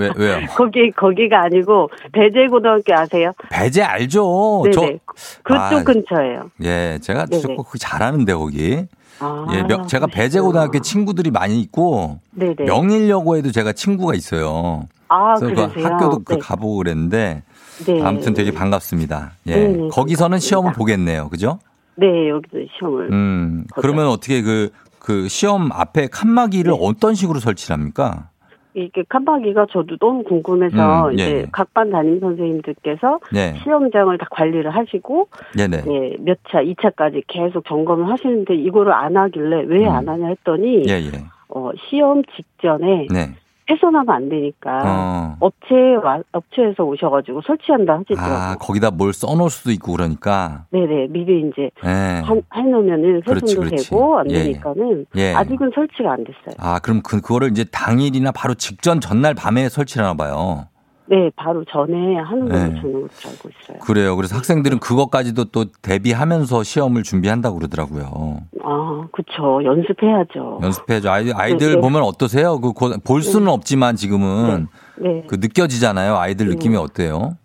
왜, 0.01 0.11
왜요? 0.17 0.39
거기, 0.57 0.91
거기가 0.93 1.43
아니고, 1.43 1.91
배재고등학교 2.13 2.95
아세요? 2.95 3.33
배제 3.51 3.83
알죠? 3.83 4.63
네네. 4.65 4.73
저, 4.75 5.15
그쪽 5.43 5.61
아, 5.61 5.85
근처예요. 5.85 6.51
예, 6.63 6.99
제가 7.03 7.27
네네. 7.27 7.43
조금 7.43 7.57
그 7.71 7.79
잘하는데, 7.79 8.33
거기. 8.33 8.87
아, 9.23 9.47
예, 9.53 9.63
명- 9.63 9.87
제가 9.87 10.07
배제고등학교 10.09 10.81
친구들이 10.81 11.31
많이 11.31 11.61
있고, 11.61 12.19
네네. 12.33 12.65
명일여고에도 12.65 13.53
제가 13.53 13.73
친구가 13.73 14.15
있어요. 14.15 14.89
아, 15.09 15.35
그래서 15.35 15.71
그? 15.73 15.81
학교도 15.83 16.23
그 16.25 16.33
네. 16.35 16.39
가보고 16.41 16.77
그랬는데, 16.79 17.43
네. 17.87 18.03
아무튼 18.03 18.35
되게 18.35 18.51
반갑습니다. 18.53 19.33
예. 19.47 19.55
네네, 19.55 19.89
거기서는 19.89 20.39
시험을. 20.39 20.73
보겠네요. 20.73 21.29
그죠? 21.29 21.59
네, 21.97 22.29
여기도 22.29 22.59
시험을. 22.79 23.13
음, 23.13 23.65
거기서. 23.71 23.81
그러면 23.81 24.09
어떻게 24.09 24.43
그, 24.43 24.71
그 24.99 25.29
시험 25.29 25.71
앞에 25.73 26.09
칸막이를 26.09 26.73
네. 26.73 26.79
어떤 26.81 27.15
식으로 27.15 27.39
설치를 27.41 27.75
합니까? 27.75 28.29
이게 28.75 29.05
칸막이가 29.09 29.67
저도 29.71 29.97
너무 29.99 30.23
궁금해서, 30.25 31.09
음, 31.09 31.13
예, 31.13 31.15
이제 31.15 31.31
예. 31.39 31.47
각반 31.53 31.91
담임 31.91 32.21
선생님들께서 32.21 33.21
네. 33.33 33.55
시험장을 33.63 34.17
다 34.19 34.27
관리를 34.31 34.71
하시고, 34.71 35.29
네네. 35.57 35.83
예, 35.89 36.17
몇 36.21 36.39
차, 36.51 36.63
2차까지 36.63 37.23
계속 37.27 37.65
점검을 37.67 38.09
하시는데 38.09 38.55
이거를 38.55 38.93
안 38.93 39.17
하길래 39.17 39.65
왜안 39.67 40.05
음. 40.05 40.09
하냐 40.09 40.29
했더니 40.29 40.85
예, 40.89 40.93
예. 40.93 41.11
어, 41.49 41.71
시험 41.89 42.23
직전에 42.25 43.09
네. 43.11 43.35
훼손하면 43.71 44.11
안 44.11 44.29
되니까 44.29 44.81
어. 44.85 45.37
업체에 45.41 45.95
와, 46.03 46.21
업체에서 46.33 46.83
오셔가지고 46.85 47.43
설치한다 47.47 47.99
하시더라고요. 47.99 48.35
아, 48.37 48.57
거기다 48.57 48.91
뭘 48.91 49.13
써놓을 49.13 49.51
수도 49.51 49.71
있고 49.71 49.93
그러니까. 49.93 50.65
네네 50.71 51.09
미리 51.11 51.49
이제 51.49 51.71
예. 51.85 52.23
한- 52.25 52.43
해놓으면은 52.55 53.23
훼손도 53.27 53.61
그렇지. 53.63 53.89
되고 53.91 54.19
안 54.19 54.31
예, 54.31 54.35
예. 54.35 54.43
되니까는 54.45 55.07
예. 55.17 55.33
아직은 55.35 55.71
설치가 55.75 56.13
안 56.13 56.25
됐어요. 56.25 56.55
아, 56.59 56.79
그럼 56.81 57.03
그, 57.03 57.21
그거를 57.21 57.51
이제 57.51 57.65
당일이나 57.65 58.33
바로 58.33 58.55
직전 58.55 59.01
전날 59.01 59.35
밤에 59.35 59.69
설치를 59.69 60.05
하나 60.05 60.15
봐요. 60.15 60.67
네, 61.07 61.31
바로 61.37 61.65
전에 61.65 62.17
하는 62.17 62.49
걸로 62.49 62.59
네. 62.59 62.75
저는 62.81 62.93
그렇게 62.93 63.29
알고 63.29 63.49
있어요. 63.49 63.79
그래요. 63.81 64.17
그래서 64.17 64.37
학생들은 64.37 64.79
그것까지도 64.79 65.47
또 65.47 65.65
대비하면서 65.83 66.63
시험을 66.63 67.03
준비한다고 67.03 67.59
그러더라고요. 67.59 68.39
아, 68.65 69.07
그쵸. 69.13 69.61
연습해야죠. 69.65 70.61
연습해야죠. 70.63 71.11
아이들, 71.11 71.33
아이들 71.37 71.69
네, 71.71 71.75
네. 71.75 71.81
보면 71.81 72.03
어떠세요? 72.03 72.61
그, 72.61 72.73
고- 72.73 72.93
볼 73.05 73.23
수는 73.23 73.49
없지만 73.49 73.97
지금은 73.97 74.69
네. 74.99 75.25
그 75.27 75.37
느껴지잖아요. 75.41 76.17
아이들 76.17 76.47
네. 76.49 76.55
느낌이 76.55 76.77
어때요? 76.77 77.37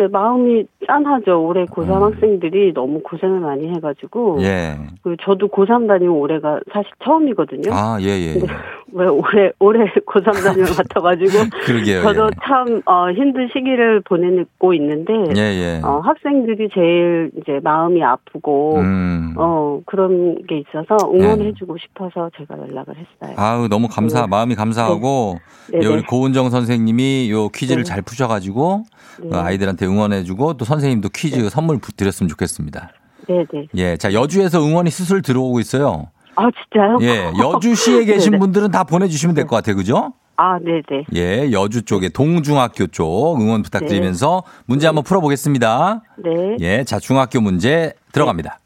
글쎄, 0.00 0.08
마음이 0.10 0.64
짠하죠. 0.86 1.44
올해 1.44 1.66
고3 1.66 1.88
음. 1.88 2.02
학생들이 2.02 2.72
너무 2.72 3.00
고생을 3.02 3.40
많이 3.40 3.68
해가지고. 3.68 4.38
예. 4.40 4.78
그 5.02 5.16
저도 5.22 5.48
고3 5.48 5.86
다니고 5.86 6.18
올해가 6.18 6.58
사실 6.72 6.90
처음이거든요. 7.04 7.70
아, 7.72 7.98
예, 8.00 8.06
예. 8.06 8.32
근데 8.38 8.46
왜 8.92 9.06
올해, 9.06 9.52
올해 9.58 9.84
고3 9.92 10.42
다니는 10.42 10.64
것 10.64 10.76
같아가지고. 10.78 11.30
그러게요. 11.66 12.02
저도 12.02 12.24
예. 12.24 12.30
참, 12.44 12.82
어, 12.86 13.10
힘든 13.12 13.48
시기를 13.52 14.00
보내고 14.00 14.74
있는데. 14.74 15.12
예, 15.36 15.40
예. 15.40 15.80
어, 15.84 16.00
학생들이 16.00 16.70
제일 16.72 17.30
이제 17.36 17.60
마음이 17.62 18.02
아프고. 18.02 18.78
음. 18.78 19.34
어, 19.36 19.80
그런 19.86 20.46
게 20.46 20.58
있어서 20.58 20.96
응원해주고 21.12 21.76
싶어서 21.78 22.30
제가 22.36 22.58
연락을 22.58 22.94
했어요. 22.96 23.34
아우, 23.36 23.68
너무 23.68 23.88
감사, 23.88 24.22
네. 24.22 24.26
마음이 24.28 24.54
감사하고, 24.54 25.38
네네. 25.70 25.84
예, 25.84 25.88
우리 25.88 26.02
고은정 26.02 26.50
선생님이 26.50 27.30
요 27.30 27.48
퀴즈를 27.48 27.84
네. 27.84 27.88
잘 27.88 28.02
푸셔가지고, 28.02 28.84
네. 29.22 29.36
어, 29.36 29.40
아이들한테 29.40 29.86
응원해주고, 29.90 30.54
또 30.54 30.64
선생님도 30.64 31.10
퀴즈 31.10 31.50
선물 31.50 31.78
부- 31.78 31.92
드렸으면 31.92 32.28
좋겠습니다. 32.28 32.90
네네. 33.28 33.68
예. 33.76 33.96
자, 33.96 34.12
여주에서 34.12 34.60
응원이 34.64 34.90
스슬 34.90 35.22
들어오고 35.22 35.60
있어요. 35.60 36.08
아, 36.36 36.44
진짜요? 36.72 36.98
예. 37.02 37.30
여주시에 37.38 38.04
계신 38.06 38.30
네네. 38.32 38.38
분들은 38.40 38.70
다 38.70 38.84
보내주시면 38.84 39.34
될 39.34 39.46
것 39.46 39.56
같아요. 39.56 39.76
그죠? 39.76 40.12
아, 40.36 40.58
네네. 40.58 41.04
예. 41.14 41.52
여주 41.52 41.82
쪽에 41.82 42.08
동중학교 42.08 42.86
쪽 42.86 43.38
응원 43.40 43.62
부탁드리면서 43.62 44.42
문제 44.64 44.86
한번 44.86 45.04
풀어보겠습니다. 45.04 46.02
네. 46.24 46.56
예. 46.60 46.84
자, 46.84 46.98
중학교 46.98 47.40
문제 47.40 47.92
들어갑니다. 48.12 48.58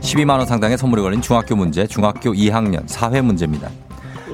12만 0.00 0.38
원 0.38 0.46
상당의 0.46 0.76
선물이 0.78 1.02
걸린 1.02 1.20
중학교 1.20 1.56
문제, 1.56 1.86
중학교 1.86 2.32
2학년 2.32 2.82
사회 2.86 3.20
문제입니다. 3.20 3.68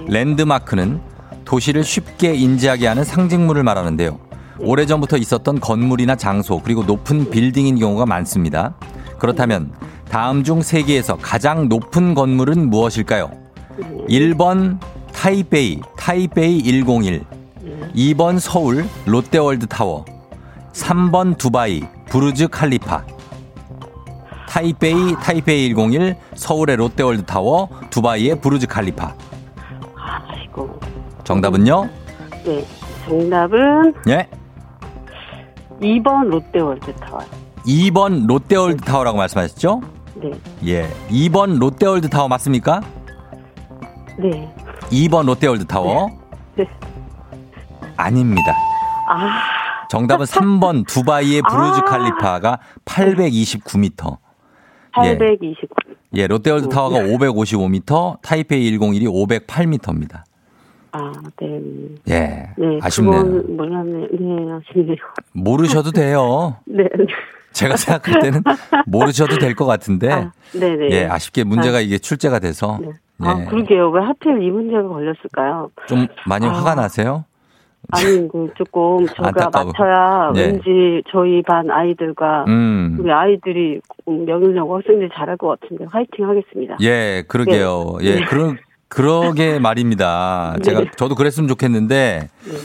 랜드마크는 0.08 1.00
도시를 1.44 1.84
쉽게 1.84 2.34
인지하게 2.34 2.86
하는 2.88 3.04
상징물을 3.04 3.62
말하는데요. 3.62 4.18
오래전부터 4.62 5.16
있었던 5.16 5.60
건물이나 5.60 6.16
장소, 6.16 6.60
그리고 6.60 6.84
높은 6.84 7.30
빌딩인 7.30 7.78
경우가 7.78 8.06
많습니다. 8.06 8.74
그렇다면 9.18 9.72
다음 10.08 10.44
중 10.44 10.62
세계에서 10.62 11.16
가장 11.16 11.68
높은 11.68 12.14
건물은 12.14 12.70
무엇일까요? 12.70 13.30
1번 14.08 14.78
타이베이, 15.12 15.80
타이베이 15.96 16.62
101. 16.62 17.24
2번 17.94 18.38
서울, 18.38 18.86
롯데월드 19.06 19.66
타워. 19.66 20.04
3번 20.72 21.38
두바이, 21.38 21.82
부르즈 22.06 22.48
칼리파. 22.48 23.04
타이베이, 24.48 25.14
타이베이 25.22 25.74
101, 25.74 26.16
서울의 26.34 26.76
롯데월드 26.76 27.24
타워, 27.24 27.68
두바이의 27.90 28.40
부르즈 28.40 28.66
칼리파. 28.66 29.14
아이고. 29.96 30.78
정답은요? 31.24 31.88
네. 32.44 32.66
정답은 33.06 33.94
예? 34.08 34.28
2번 35.82 36.28
롯데월드 36.28 36.94
타워. 36.94 37.20
2번 37.66 38.26
롯데월드 38.26 38.82
타워라고 38.84 39.18
말씀하셨죠? 39.18 39.80
네. 40.14 40.30
예. 40.64 40.88
2번 41.10 41.58
롯데월드 41.58 42.08
타워 42.08 42.28
맞습니까? 42.28 42.80
네. 44.18 44.52
2번 44.90 45.26
롯데월드 45.26 45.66
타워? 45.66 46.10
네. 46.54 46.66
아닙니다. 47.96 48.56
아, 49.08 49.42
정답은 49.90 50.24
3번 50.26 50.86
두바이의 50.86 51.42
부르즈 51.42 51.80
아. 51.80 51.84
칼리파가 51.84 52.58
829m. 52.84 54.18
예. 55.04 55.18
829. 55.18 55.66
예, 56.14 56.26
롯데월드 56.26 56.68
타워가 56.68 56.98
555m, 56.98 58.20
타이페이 58.22 58.78
101이 58.78 59.46
508m입니다. 59.46 60.24
아, 60.92 61.12
네. 61.40 61.60
예. 62.10 62.48
네. 62.58 62.78
아쉽네요. 62.82 63.22
몰랐네. 63.48 64.08
네, 64.12 64.52
아쉽네요. 64.52 64.96
모르셔도 65.32 65.90
돼요. 65.90 66.56
네. 66.66 66.84
제가 67.52 67.76
생각할 67.76 68.20
때는 68.22 68.42
모르셔도 68.86 69.36
될 69.38 69.54
것 69.54 69.66
같은데. 69.66 70.10
아, 70.12 70.32
네네. 70.58 70.88
예, 70.90 71.04
아쉽게 71.06 71.44
문제가 71.44 71.80
이게 71.80 71.98
출제가 71.98 72.38
돼서. 72.38 72.78
네. 72.80 72.88
아, 73.20 73.38
예. 73.40 73.44
그러게요. 73.46 73.90
왜 73.90 74.02
하필 74.02 74.42
이 74.42 74.50
문제가 74.50 74.86
걸렸을까요? 74.88 75.70
좀 75.86 76.06
많이 76.26 76.46
아. 76.46 76.50
화가 76.52 76.74
나세요? 76.74 77.24
아니, 77.90 78.28
그 78.28 78.48
조금 78.56 79.06
저가 79.06 79.28
안타까워. 79.28 79.66
맞춰야 79.66 80.30
네. 80.34 80.46
왠지 80.46 81.02
저희 81.10 81.42
반 81.42 81.68
아이들과 81.70 82.44
음. 82.48 82.96
우리 83.00 83.10
아이들이 83.10 83.80
명일여고 84.06 84.76
학생들이 84.76 85.08
잘할 85.14 85.36
것 85.36 85.60
같은데 85.60 85.84
화이팅 85.90 86.28
하겠습니다. 86.28 86.76
예, 86.80 87.24
그러게요. 87.28 87.96
네. 88.00 88.06
예, 88.06 88.14
네. 88.16 88.24
그러, 88.24 88.54
그러게 88.92 89.58
말입니다. 89.60 90.54
네. 90.58 90.62
제가, 90.62 90.84
저도 90.96 91.14
그랬으면 91.14 91.48
좋겠는데, 91.48 92.28
네. 92.44 92.56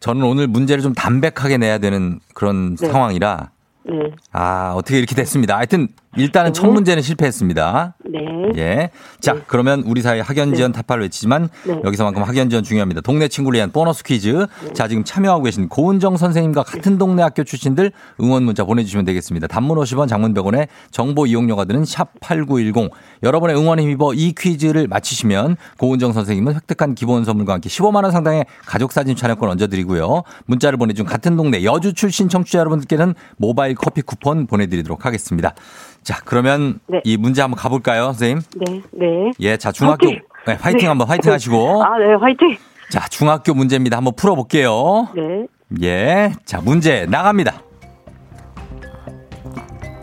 저는 0.00 0.22
오늘 0.22 0.46
문제를 0.46 0.82
좀 0.82 0.94
담백하게 0.94 1.58
내야 1.58 1.78
되는 1.78 2.20
그런 2.34 2.76
네. 2.76 2.86
상황이라, 2.86 3.50
네. 3.86 3.92
아, 4.32 4.72
어떻게 4.76 4.98
이렇게 4.98 5.14
됐습니다. 5.14 5.56
하여튼, 5.56 5.88
일단은 6.16 6.52
네. 6.52 6.60
첫 6.60 6.68
문제는 6.68 7.02
실패했습니다. 7.02 7.94
네. 8.04 8.20
예. 8.56 8.90
자, 9.20 9.34
네. 9.34 9.40
그러면 9.46 9.84
우리 9.86 10.02
사회 10.02 10.18
학연 10.18 10.54
지원 10.54 10.72
타파를 10.72 11.04
외치지만 11.04 11.48
네. 11.64 11.80
여기서만큼 11.84 12.22
학연 12.22 12.50
지원 12.50 12.64
중요합니다. 12.64 13.00
동네 13.00 13.28
친구를 13.28 13.58
위한 13.58 13.70
보너스 13.70 14.02
퀴즈. 14.02 14.46
자, 14.74 14.88
지금 14.88 15.04
참여하고 15.04 15.44
계신 15.44 15.68
고은정 15.68 16.16
선생님과 16.16 16.64
같은 16.64 16.98
동네 16.98 17.22
학교 17.22 17.44
출신들 17.44 17.92
응원 18.20 18.42
문자 18.42 18.64
보내주시면 18.64 19.04
되겠습니다. 19.04 19.46
단문 19.46 19.78
50원, 19.78 20.08
장문 20.08 20.34
100원에 20.34 20.66
정보 20.90 21.26
이용료가 21.26 21.64
드는 21.64 21.84
샵 21.84 22.08
8910. 22.18 22.90
여러분의 23.22 23.56
응원에 23.56 23.82
힘입어 23.82 24.14
이 24.14 24.32
퀴즈를 24.36 24.88
맞히시면 24.88 25.56
고은정 25.78 26.12
선생님은 26.12 26.54
획득한 26.56 26.96
기본 26.96 27.24
선물과 27.24 27.52
함께 27.52 27.68
15만 27.68 28.02
원 28.02 28.10
상당의 28.10 28.46
가족 28.66 28.90
사진 28.90 29.14
촬영권 29.14 29.48
얹어드리고요. 29.48 30.24
문자를 30.46 30.76
보내준 30.76 31.06
같은 31.06 31.36
동네 31.36 31.62
여주 31.62 31.92
출신 31.92 32.28
청취자 32.28 32.58
여러분들께는 32.58 33.14
모바일 33.36 33.76
커피 33.76 34.02
쿠폰 34.02 34.48
보내드리도록 34.48 35.06
하겠습니다. 35.06 35.54
자, 36.02 36.20
그러면 36.24 36.80
네. 36.86 37.00
이 37.04 37.16
문제 37.16 37.42
한번 37.42 37.58
가볼까요, 37.58 38.06
선생님? 38.06 38.42
네. 38.56 38.82
네. 38.92 39.32
예, 39.40 39.56
자, 39.56 39.70
중학교, 39.70 40.06
화이팅! 40.06 40.22
네, 40.46 40.58
화이팅 40.60 40.90
한번 40.90 41.08
화이팅 41.08 41.32
하시고. 41.32 41.84
아, 41.84 41.98
네. 41.98 42.14
화이팅! 42.14 42.56
자, 42.90 43.06
중학교 43.08 43.54
문제입니다. 43.54 43.96
한번 43.96 44.14
풀어볼게요. 44.16 45.08
네. 45.14 45.46
예, 45.82 46.32
자, 46.44 46.60
문제 46.60 47.06
나갑니다. 47.06 47.62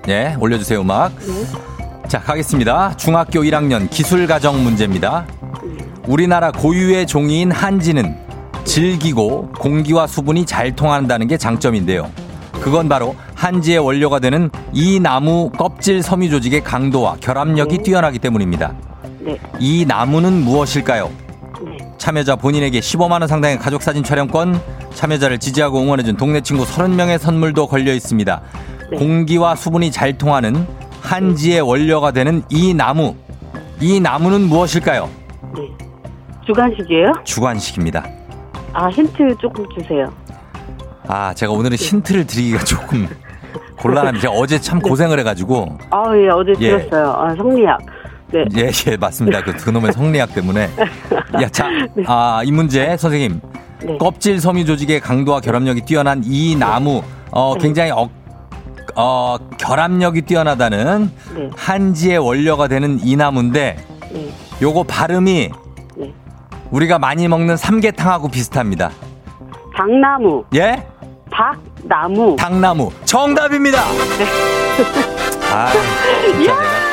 예, 0.08 0.36
올려주세요, 0.40 0.82
음악. 0.82 1.12
자, 2.08 2.20
가겠습니다. 2.22 2.96
중학교 2.96 3.42
1학년 3.42 3.90
기술가정 3.90 4.64
문제입니다. 4.64 5.26
우리나라 6.08 6.52
고유의 6.52 7.06
종이인 7.08 7.52
한지는 7.52 8.16
질기고 8.64 9.52
공기와 9.60 10.08
수분이 10.08 10.46
잘 10.46 10.74
통한다는 10.74 11.28
게 11.28 11.38
장점인데요. 11.38 12.10
그건 12.62 12.88
바로 12.88 13.16
한지의 13.38 13.78
원료가 13.78 14.20
되는 14.20 14.50
이 14.74 15.00
나무 15.00 15.52
껍질 15.52 16.02
섬유 16.02 16.30
조직의 16.32 16.64
강도와 16.64 17.18
결합력이 17.22 17.78
네. 17.78 17.84
뛰어나기 17.84 18.18
때문입니다. 18.18 18.74
네. 19.20 19.40
이 19.60 19.86
나무는 19.88 20.34
무엇일까요? 20.44 21.12
네. 21.64 21.78
참여자 22.00 22.36
본인에게 22.36 22.80
15만 22.80 23.12
원 23.12 23.28
상당의 23.28 23.60
가족 23.60 23.84
사진 23.84 24.04
촬영권, 24.04 24.60
참여자를 24.96 25.38
지지하고 25.38 25.80
응원해준 25.80 26.18
동네 26.18 26.42
친구 26.42 26.66
30명의 26.66 27.20
선물도 27.20 27.68
걸려 27.68 27.94
있습니다. 27.94 28.42
네. 28.92 28.98
공기와 28.98 29.56
수분이 29.56 29.92
잘 29.92 30.18
통하는 30.18 30.66
한지의 31.02 31.62
원료가 31.62 32.12
되는 32.12 32.42
이 32.50 32.74
나무. 32.74 33.16
이 33.80 34.00
나무는 34.00 34.42
무엇일까요? 34.42 35.08
네. 35.56 35.62
주간식이에요? 36.44 37.12
주관식입니다. 37.24 38.04
아, 38.74 38.90
힌트 38.90 39.36
조금 39.40 39.64
주세요. 39.78 40.12
아, 41.08 41.34
제가 41.36 41.52
오늘은 41.52 41.78
힌트를 41.78 42.26
드리기가 42.26 42.64
조금 42.64 43.08
곤란합니다. 43.78 44.22
제가 44.22 44.34
어제 44.34 44.60
참 44.60 44.80
고생을 44.80 45.20
해가지고. 45.20 45.78
아, 45.90 46.04
예, 46.16 46.30
어제 46.30 46.54
예. 46.60 46.78
들었어요. 46.78 47.12
아, 47.12 47.36
성리학. 47.36 47.80
네. 48.32 48.46
예, 48.58 48.72
예, 48.88 48.98
맞습니다. 48.98 49.42
그, 49.44 49.54
그놈의 49.56 49.94
성리학 49.94 50.34
때문에. 50.34 50.70
야, 51.42 51.50
자, 51.50 51.70
아, 52.06 52.42
이 52.44 52.52
문제, 52.52 52.98
선생님. 52.98 53.40
네. 53.84 53.98
껍질 53.98 54.42
섬유 54.42 54.66
조직의 54.66 55.00
강도와 55.00 55.40
결합력이 55.40 55.82
뛰어난 55.82 56.22
이 56.26 56.56
나무, 56.56 57.04
어, 57.32 57.54
네. 57.54 57.62
굉장히 57.62 57.92
어, 57.92 58.10
어, 58.96 59.38
결합력이 59.58 60.24
뛰어나다는 60.24 61.12
네. 61.36 61.50
한지의 61.56 62.18
원료가 62.18 62.68
되는 62.68 63.00
이 63.02 63.16
나무인데, 63.16 63.78
네. 64.12 64.30
요거 64.62 64.84
발음이 64.84 65.52
네. 65.96 66.14
우리가 66.72 66.98
많이 66.98 67.28
먹는 67.28 67.56
삼계탕하고 67.56 68.30
비슷합니다. 68.30 68.90
당나무. 69.76 70.44
예? 70.56 70.84
박나무. 71.30 72.36
당나무. 72.38 72.92
정답입니다! 73.06 73.84
네. 74.18 74.26
아, 75.52 75.72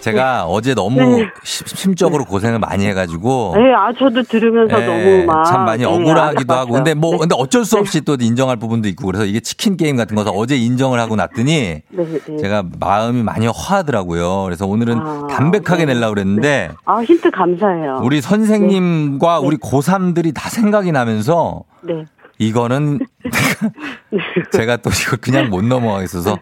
제가 0.00 0.44
어제 0.46 0.74
너무 0.74 0.98
네. 1.18 1.28
심- 1.44 1.66
심적으로 1.66 2.24
고생을 2.24 2.58
많이 2.58 2.86
해가지고. 2.86 3.54
네, 3.56 3.72
아, 3.74 3.92
저도 3.92 4.22
들으면서 4.22 4.80
예, 4.82 4.86
너무 4.86 5.24
막. 5.26 5.44
참 5.44 5.64
많이 5.64 5.80
네, 5.82 5.84
억울하기도 5.86 6.54
하고. 6.54 6.72
근데 6.72 6.94
뭐, 6.94 7.12
네. 7.12 7.18
근데 7.18 7.34
어쩔 7.38 7.64
수 7.64 7.78
없이 7.78 8.00
또 8.00 8.16
인정할 8.18 8.56
부분도 8.56 8.88
있고 8.88 9.06
그래서 9.06 9.24
이게 9.24 9.40
치킨 9.40 9.76
게임 9.76 9.96
같은 9.96 10.16
거서 10.16 10.30
어제 10.30 10.56
인정을 10.56 10.98
하고 10.98 11.16
났더니 11.16 11.52
네, 11.52 11.82
네. 12.26 12.36
제가 12.38 12.64
마음이 12.78 13.22
많이 13.22 13.46
허하더라고요. 13.46 14.44
그래서 14.44 14.66
오늘은 14.66 14.98
아, 14.98 15.26
담백하게 15.30 15.84
네. 15.84 15.94
내려고 15.94 16.14
그랬는데 16.14 16.70
아, 16.84 17.02
힌트 17.02 17.30
감사해요. 17.30 18.00
우리 18.02 18.20
선생님과 18.20 19.40
네. 19.40 19.46
우리 19.46 19.56
고3들이 19.58 20.34
다 20.34 20.48
생각이 20.48 20.92
나면서 20.92 21.62
네. 21.82 22.04
이거는 22.38 23.00
제가 24.52 24.78
또 24.78 24.90
이걸 24.90 25.18
그냥 25.20 25.50
못 25.50 25.62
넘어가겠어서 25.64 26.38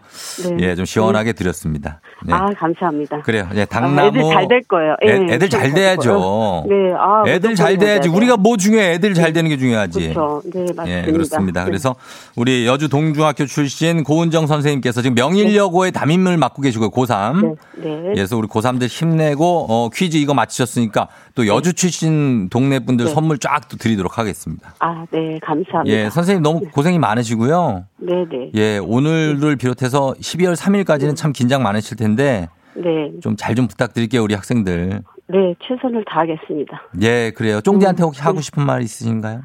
네. 0.49 0.57
예, 0.61 0.75
좀 0.75 0.85
시원하게 0.85 1.33
드렸습니다. 1.33 1.99
네. 2.25 2.33
아, 2.33 2.49
감사합니다. 2.57 3.21
그래요. 3.21 3.47
예, 3.53 3.61
아, 3.61 3.65
당나무. 3.65 4.07
애들 4.07 4.21
잘 4.29 4.47
될 4.47 4.61
거예요. 4.63 4.95
애, 5.03 5.07
예, 5.09 5.33
애들 5.35 5.49
잘될 5.49 5.73
돼야죠. 5.73 6.65
네, 6.67 6.75
아. 6.97 7.23
애들 7.27 7.55
잘 7.55 7.77
돼야지. 7.77 8.09
우리가 8.09 8.37
뭐 8.37 8.57
중요해? 8.57 8.93
애들 8.93 9.13
잘 9.13 9.31
되는 9.33 9.49
게 9.49 9.57
중요하지. 9.57 10.13
그렇죠. 10.13 10.41
네, 10.53 10.61
맞습니다. 10.75 10.87
예, 10.89 11.11
그렇습니다. 11.11 11.61
네. 11.61 11.65
그래서 11.65 11.95
우리 12.35 12.65
여주 12.65 12.89
동중학교 12.89 13.45
출신 13.45 14.03
고은정 14.03 14.47
선생님께서 14.47 15.01
지금 15.01 15.15
명일여고의 15.15 15.91
담임을 15.91 16.37
맡고 16.37 16.61
계시고요. 16.61 16.89
고3. 16.89 17.57
네, 17.77 17.89
네. 17.89 18.01
그래서 18.15 18.37
우리 18.37 18.47
고3들 18.47 18.87
힘내고 18.87 19.65
어, 19.69 19.89
퀴즈 19.93 20.17
이거 20.17 20.33
맞히셨으니까 20.33 21.07
또 21.35 21.47
여주 21.47 21.73
출신 21.73 22.49
동네 22.49 22.79
분들 22.79 23.05
네. 23.05 23.13
선물 23.13 23.37
쫙 23.37 23.67
또 23.69 23.77
드리도록 23.77 24.17
하겠습니다. 24.17 24.73
아, 24.79 25.05
네, 25.11 25.39
감사합니다. 25.43 25.85
예, 25.85 26.09
선생님 26.09 26.41
너무 26.41 26.61
고생이 26.71 26.99
많으시고요. 26.99 27.85
네, 27.97 28.25
네. 28.29 28.51
예, 28.55 28.77
오늘을 28.77 29.55
비롯해서 29.55 30.13
12월 30.19 30.55
3일까지는 30.55 31.15
참 31.15 31.31
긴장 31.31 31.63
많으실 31.63 31.97
텐데 31.97 32.47
네, 32.75 33.11
좀 33.21 33.35
잘좀 33.35 33.67
부탁드릴게요, 33.67 34.23
우리 34.23 34.33
학생들. 34.33 35.01
네, 35.27 35.55
최선을 35.61 36.05
다하겠습니다. 36.05 36.81
예, 37.03 37.31
그래요. 37.31 37.61
쫑디한테 37.61 38.03
혹시 38.03 38.21
음, 38.21 38.25
하고 38.25 38.35
네. 38.37 38.41
싶은 38.41 38.65
말 38.65 38.81
있으신가요? 38.81 39.41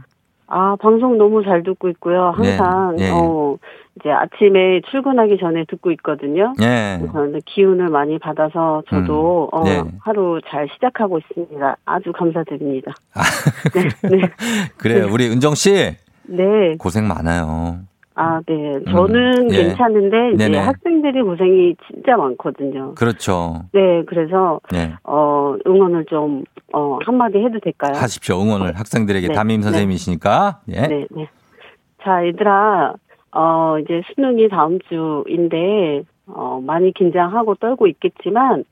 아, 0.46 0.76
방송 0.80 1.18
너무 1.18 1.42
잘 1.42 1.62
듣고 1.62 1.88
있고요. 1.90 2.32
항상, 2.36 2.96
네, 2.96 3.06
예. 3.06 3.10
어, 3.10 3.56
이제 3.98 4.10
아침에 4.10 4.80
출근하기 4.90 5.38
전에 5.38 5.64
듣고 5.68 5.90
있거든요. 5.92 6.52
예. 6.60 7.00
저는 7.12 7.40
기운을 7.46 7.88
많이 7.88 8.18
받아서 8.18 8.82
저도 8.88 9.50
음, 9.52 9.58
어, 9.58 9.64
네. 9.64 9.82
하루 10.00 10.40
잘 10.48 10.68
시작하고 10.74 11.18
있습니다. 11.18 11.76
아주 11.84 12.12
감사드립니다. 12.12 12.92
아, 13.14 13.20
네, 13.74 14.16
네, 14.16 14.30
그래요. 14.76 15.08
우리 15.10 15.28
은정 15.28 15.54
씨 15.54 15.96
네. 16.26 16.76
고생 16.78 17.06
많아요. 17.08 17.78
아, 18.16 18.40
네. 18.46 18.78
저는 18.90 19.52
예. 19.52 19.56
괜찮은데 19.64 20.32
이제 20.34 20.48
네네. 20.48 20.58
학생들이 20.58 21.22
고생이 21.22 21.74
진짜 21.86 22.16
많거든요. 22.16 22.94
그렇죠. 22.94 23.64
네, 23.72 24.04
그래서 24.06 24.60
네. 24.70 24.94
어, 25.02 25.56
응원을 25.66 26.04
좀 26.06 26.44
어, 26.72 26.98
한마디 27.04 27.38
해도 27.38 27.58
될까요? 27.58 27.92
하십시오. 27.94 28.40
응원을 28.40 28.78
학생들에게 28.78 29.28
네, 29.28 29.34
담임 29.34 29.60
네. 29.60 29.64
선생님이시니까. 29.64 30.60
예. 30.68 30.82
네, 30.82 31.06
네. 31.10 31.28
자, 32.02 32.24
얘들아, 32.26 32.94
어, 33.32 33.78
이제 33.80 34.02
수능이 34.14 34.48
다음 34.48 34.78
주인데, 34.88 36.04
어, 36.28 36.60
많이 36.64 36.92
긴장하고 36.92 37.56
떨고 37.56 37.86
있겠지만, 37.88 38.64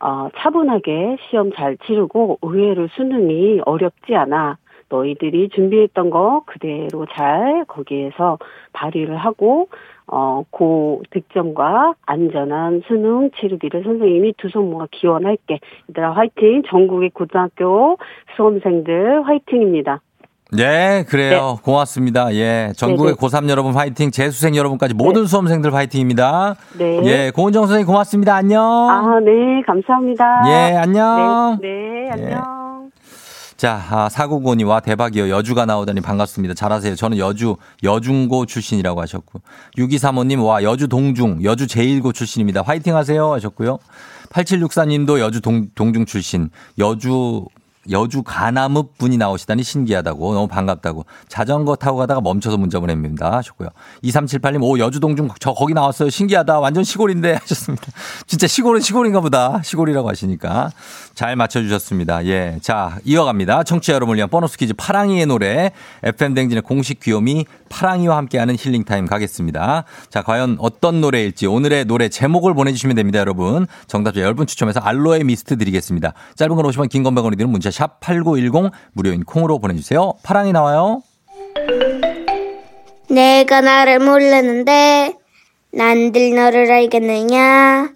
어, 0.00 0.28
차분하게 0.38 1.18
시험 1.28 1.52
잘 1.52 1.76
치르고 1.86 2.38
의외로 2.42 2.88
수능이 2.88 3.60
어렵지 3.64 4.14
않아. 4.14 4.58
너희들이 4.88 5.48
준비했던 5.54 6.10
거 6.10 6.42
그대로 6.46 7.06
잘 7.16 7.64
거기에서 7.68 8.38
발휘를 8.72 9.16
하고, 9.16 9.68
어, 10.06 10.42
고 10.50 11.02
득점과 11.10 11.94
안전한 12.06 12.82
수능 12.86 13.30
치르기를 13.40 13.82
선생님이 13.84 14.34
두 14.38 14.48
손 14.48 14.70
모아 14.70 14.86
기원할게. 14.92 15.58
얘들아 15.90 16.12
화이팅! 16.12 16.62
전국의 16.70 17.10
고등학교 17.10 17.98
수험생들 18.36 19.26
화이팅입니다. 19.26 20.00
예, 20.58 21.04
그래요. 21.08 21.56
고맙습니다. 21.64 22.32
예. 22.34 22.70
전국의 22.76 23.14
네, 23.14 23.18
네. 23.20 23.26
고3 23.26 23.50
여러분 23.50 23.74
화이팅, 23.74 24.12
재수생 24.12 24.54
여러분까지 24.54 24.94
모든 24.94 25.26
수험생들 25.26 25.74
화이팅입니다. 25.74 26.54
네. 26.78 27.00
예, 27.04 27.30
고은정 27.34 27.62
선생님 27.64 27.86
고맙습니다. 27.88 28.36
안녕. 28.36 28.62
아, 28.62 29.18
네, 29.18 29.60
감사합니다. 29.66 30.42
예, 30.46 30.76
안녕. 30.76 31.58
네, 31.60 31.68
네, 31.68 32.04
예. 32.06 32.10
안녕. 32.12 32.55
자, 33.56 33.82
아, 33.90 34.08
사구고니와 34.10 34.80
대박이요. 34.80 35.30
여주가 35.30 35.64
나오다니 35.64 36.02
반갑습니다. 36.02 36.52
잘하세요. 36.52 36.94
저는 36.94 37.16
여주, 37.16 37.56
여중고 37.82 38.44
출신이라고 38.44 39.00
하셨고. 39.00 39.40
6235님, 39.78 40.44
와, 40.44 40.62
여주 40.62 40.88
동중, 40.88 41.42
여주 41.42 41.66
제1고 41.66 42.12
출신입니다. 42.12 42.60
화이팅 42.60 42.94
하세요. 42.94 43.32
하셨고요. 43.32 43.78
8764님도 44.28 45.20
여주 45.20 45.40
동, 45.40 45.68
동중 45.74 46.04
출신, 46.04 46.50
여주, 46.78 47.46
여주 47.90 48.22
가나읍 48.22 48.98
분이 48.98 49.16
나오시다니 49.16 49.62
신기하다고 49.62 50.34
너무 50.34 50.48
반갑다고 50.48 51.04
자전거 51.28 51.76
타고 51.76 51.98
가다가 51.98 52.20
멈춰서 52.20 52.56
문자 52.56 52.80
보냅니다 52.80 53.36
하셨고요. 53.36 53.68
2378님 54.04 54.62
오 54.62 54.78
여주 54.78 55.00
동중 55.00 55.28
저 55.40 55.52
거기 55.52 55.74
나왔어요 55.74 56.10
신기하다 56.10 56.60
완전 56.60 56.84
시골인데 56.84 57.34
하셨습니다. 57.42 57.86
진짜 58.26 58.46
시골은 58.46 58.80
시골인가 58.80 59.20
보다 59.20 59.60
시골이라고 59.62 60.08
하시니까 60.08 60.70
잘 61.14 61.36
맞춰주셨습니다. 61.36 62.26
예, 62.26 62.58
자 62.60 62.98
이어갑니다. 63.04 63.64
청취자 63.64 63.94
여러분을 63.94 64.16
위한 64.16 64.28
보너스 64.28 64.56
퀴즈 64.56 64.74
파랑이의 64.74 65.26
노래 65.26 65.72
FM 66.02 66.34
댕진의 66.34 66.62
공식 66.62 67.00
귀요미 67.00 67.46
파랑이와 67.68 68.16
함께하는 68.16 68.56
힐링 68.58 68.84
타임 68.84 69.06
가겠습니다. 69.06 69.84
자 70.10 70.22
과연 70.22 70.56
어떤 70.60 71.00
노래일지 71.00 71.46
오늘의 71.46 71.86
노래 71.86 72.08
제목을 72.08 72.54
보내주시면 72.54 72.96
됩니다 72.96 73.18
여러분. 73.18 73.66
정답자 73.86 74.20
10분 74.20 74.46
추첨해서 74.46 74.80
알로에 74.80 75.24
미스트 75.24 75.56
드리겠습니다. 75.56 76.12
짧은 76.36 76.54
건 76.56 76.64
50원 76.66 76.88
긴건 76.88 77.14
100원이 77.14 77.38
드는 77.38 77.50
문자 77.50 77.70
샵 77.76 78.00
8910 78.00 78.72
무료인 78.94 79.22
콩으로 79.22 79.58
보내주세요. 79.58 80.14
파랑이 80.22 80.52
나와요. 80.52 81.02
내가 83.10 83.60
나를 83.60 83.98
모르는데 83.98 85.14
난들 85.72 86.34
너를 86.34 86.72
알겠느냐 86.72 87.90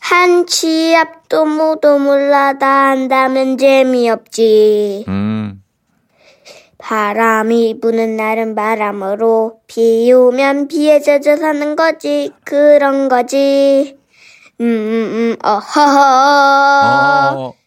한치 0.00 0.96
앞도 0.96 1.44
모두 1.44 2.00
몰라 2.00 2.47
다 2.47 2.66
안다면 2.66 3.56
재미없지 3.56 5.04
음, 5.06 5.62
바람이 6.78 7.78
부는 7.80 8.16
날은 8.16 8.56
바람으로 8.56 9.60
비 9.68 10.12
오면 10.12 10.66
비에 10.66 10.98
젖어 11.00 11.36
사는 11.36 11.76
거지 11.76 12.32
그런 12.44 13.08
거지 13.08 13.96
음음음 14.60 15.36
어허허 15.44 17.38
어. 17.38 17.61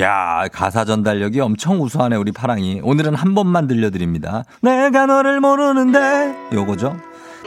야, 0.00 0.46
가사 0.52 0.84
전달력이 0.86 1.40
엄청 1.40 1.82
우수하네, 1.82 2.16
우리 2.16 2.32
파랑이. 2.32 2.80
오늘은 2.82 3.14
한 3.14 3.34
번만 3.34 3.66
들려드립니다. 3.66 4.44
내가 4.62 5.06
너를 5.06 5.40
모르는데. 5.40 6.34
요거죠. 6.52 6.96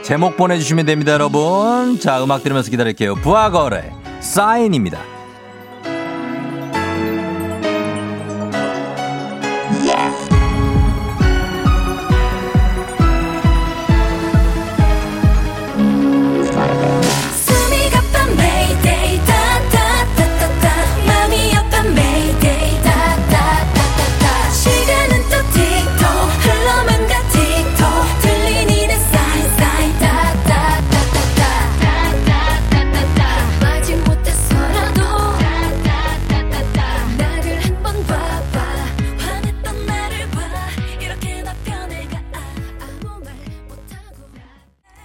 제목 0.02 0.36
보내주시면 0.36 0.86
됩니다, 0.86 1.12
여러분. 1.12 1.98
자, 1.98 2.22
음악 2.22 2.44
들으면서 2.44 2.70
기다릴게요. 2.70 3.16
부하거래, 3.16 3.92
사인입니다. 4.20 5.15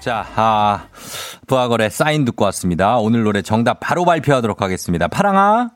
자, 0.02 0.26
아, 0.36 0.86
부하거래 1.46 1.90
사인 1.92 2.26
듣고 2.26 2.44
왔습니다. 2.46 2.98
오늘 2.98 3.22
노래 3.22 3.44
정답 3.44 3.80
바로 3.80 4.04
발표하도록 4.04 4.60
하겠습니다. 4.60 5.08
파랑아. 5.08 5.70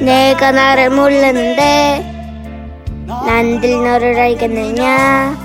내가 0.00 0.50
나를 0.50 0.90
모르는데 0.90 2.04
난들 3.06 3.84
너를 3.84 4.18
알겠느냐 4.18 5.36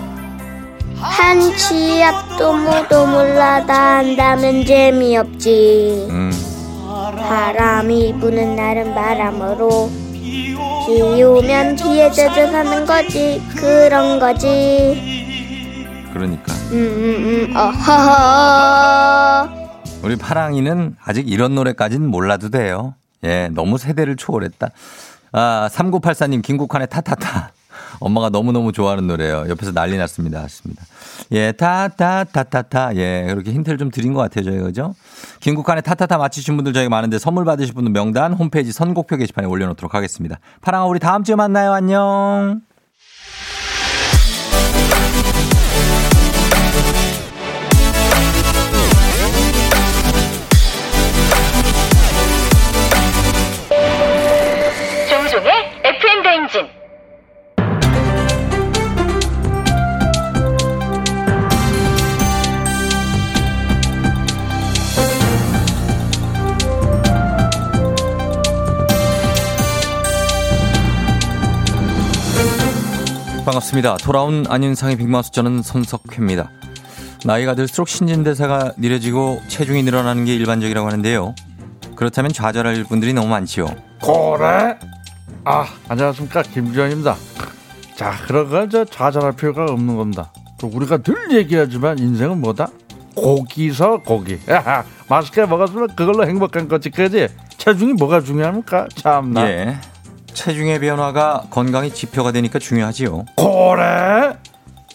한치 0.96 2.02
앞도 2.04 2.54
모두 2.54 3.06
몰라 3.06 3.64
다 3.68 3.98
한다면 3.98 4.66
재미없지 4.66 6.08
음, 6.10 6.32
바람이 7.20 8.16
부는 8.20 8.56
날은 8.56 8.96
바람으로 8.96 9.92
비 10.14 10.56
오면 11.22 11.76
비에 11.76 12.10
젖어 12.10 12.48
사는 12.48 12.86
거지 12.88 13.40
그런 13.56 14.20
거지 14.20 15.37
그러니까. 16.14 16.54
음 16.72 16.78
음 16.78 17.50
음 17.52 17.56
어허허 17.56 19.50
우리 20.04 20.16
파랑이는 20.16 20.96
아직 21.04 21.28
이런 21.30 21.56
노래까지는 21.56 22.08
몰라도 22.10 22.50
돼요. 22.50 22.94
예, 23.24 23.50
너무 23.52 23.78
세대를 23.78 24.16
초월했다. 24.16 24.70
아, 25.34 25.70
3984님, 25.72 26.42
김국환의 26.44 26.88
타타타. 26.88 27.52
엄마가 28.00 28.30
너무너무 28.30 28.72
좋아하는 28.72 29.08
노래예요. 29.08 29.50
옆에서 29.50 29.72
난리 29.72 29.98
났습니다. 29.98 30.44
하십니다. 30.44 30.84
예, 31.32 31.52
타타타타타. 31.52 32.96
예, 32.96 33.26
그렇게 33.28 33.52
힌트를 33.52 33.80
좀 33.80 33.90
드린 33.90 34.14
것 34.14 34.22
같아요. 34.22 34.46
저희가, 34.46 34.66
그죠? 34.66 34.94
김국환의 35.40 35.82
타타타 35.82 36.18
맞히신 36.18 36.56
분들 36.58 36.74
저희가 36.74 36.90
많은데 36.90 37.18
선물 37.18 37.44
받으실 37.44 37.74
분들 37.74 37.92
명단 37.92 38.34
홈페이지 38.34 38.72
선곡표 38.72 39.18
게시판에 39.18 39.48
올려놓도록 39.48 39.96
하겠습니다. 39.96 40.38
파랑아, 40.62 40.86
우리 40.86 41.00
다음 41.00 41.24
주에 41.24 41.36
만나요. 41.36 41.74
안녕. 41.74 42.62
반갑습니다. 73.48 73.96
돌아온 73.96 74.46
안윤상의 74.50 74.98
빅마우스 74.98 75.32
저는 75.32 75.62
손석회입니다. 75.62 76.52
나이가 77.24 77.56
들수록 77.56 77.88
신진대사가 77.88 78.74
느려지고 78.76 79.42
체중이 79.48 79.84
늘어나는 79.84 80.26
게 80.26 80.36
일반적이라고 80.36 80.86
하는데요. 80.86 81.34
그렇다면 81.96 82.34
좌절할 82.34 82.84
분들이 82.84 83.14
너무 83.14 83.30
많지요. 83.30 83.68
그래? 84.02 84.78
아 85.46 85.66
안녕하십니까 85.88 86.42
김주현입니다. 86.42 87.16
자 87.96 88.16
그런 88.28 88.50
건저 88.50 88.84
좌절할 88.84 89.32
필요가 89.32 89.64
없는 89.64 89.96
겁니다. 89.96 90.34
또 90.60 90.68
우리가 90.68 90.98
늘 90.98 91.32
얘기하지만 91.32 92.00
인생은 92.00 92.42
뭐다? 92.42 92.68
고기서 93.16 94.02
고기. 94.02 94.40
맛있게 95.08 95.46
먹었으면 95.46 95.96
그걸로 95.96 96.28
행복한 96.28 96.68
거지, 96.68 96.90
그지? 96.90 97.30
체중이 97.56 97.94
뭐가 97.94 98.20
중요합니까? 98.20 98.88
참나. 98.94 99.50
예. 99.50 99.78
체중의 100.38 100.80
변화가 100.80 101.46
건강의 101.50 101.90
지표가 101.92 102.32
되니까 102.32 102.60
중요하지요. 102.60 103.26
그래? 103.36 104.38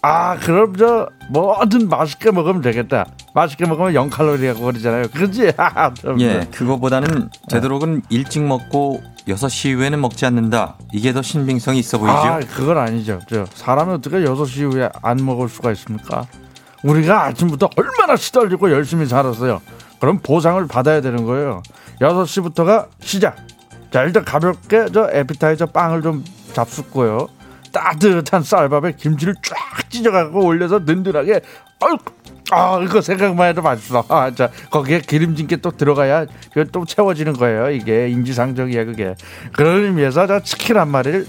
아 0.00 0.36
그럼 0.36 0.76
저 0.76 1.08
뭐든 1.30 1.88
맛있게 1.88 2.30
먹으면 2.30 2.62
되겠다. 2.62 3.06
맛있게 3.34 3.66
먹으면 3.66 3.94
0 3.94 4.08
칼로리라고 4.08 4.60
그러잖아요. 4.60 5.08
그지? 5.12 5.52
좀 6.00 6.20
예, 6.20 6.46
그거보다는 6.52 7.28
되도록은 7.50 8.02
일찍 8.08 8.44
먹고 8.44 9.02
6시 9.26 9.70
이후에는 9.70 10.00
먹지 10.00 10.26
않는다. 10.26 10.76
이게 10.92 11.12
더 11.12 11.22
신빙성이 11.22 11.80
있어 11.80 11.98
보이죠? 11.98 12.16
아, 12.16 12.40
그건 12.40 12.78
아니죠. 12.78 13.18
저 13.28 13.44
사람이 13.52 13.94
어떻게 13.94 14.18
6시 14.18 14.58
이후에 14.60 14.90
안 15.02 15.24
먹을 15.24 15.48
수가 15.48 15.72
있습니까? 15.72 16.26
우리가 16.84 17.26
아침부터 17.26 17.70
얼마나 17.76 18.16
시달리고 18.16 18.70
열심히 18.70 19.06
살았어요. 19.06 19.60
그럼 20.00 20.18
보상을 20.18 20.64
받아야 20.68 21.00
되는 21.00 21.24
거예요. 21.24 21.62
6시부터가 22.00 22.88
시작. 23.00 23.36
자, 23.92 24.02
일단 24.04 24.24
가볍게 24.24 24.86
저 24.92 25.08
에피타이저 25.12 25.66
빵을 25.66 26.02
좀 26.02 26.24
잡숫고요. 26.52 27.28
따뜻한 27.72 28.42
쌀밥에 28.42 28.92
김치를 28.92 29.34
쫙 29.42 29.90
찢어갖고 29.90 30.44
올려서 30.44 30.84
든든하게 30.84 31.40
아유, 31.80 31.96
아 32.50 32.78
이거 32.82 33.00
생각만 33.00 33.48
해도 33.48 33.62
맛있어. 33.62 34.04
아, 34.08 34.30
자 34.30 34.50
거기에 34.70 35.00
기름진 35.00 35.46
게 35.46 35.56
또 35.56 35.70
들어가야 35.70 36.26
그또 36.52 36.84
채워지는 36.84 37.32
거예요. 37.34 37.70
이게 37.70 38.08
인지상정이야 38.10 38.84
그게. 38.84 39.14
그런 39.52 39.84
의미에서 39.84 40.26
저 40.26 40.40
치킨 40.40 40.76
한 40.76 40.88
마리를 40.88 41.26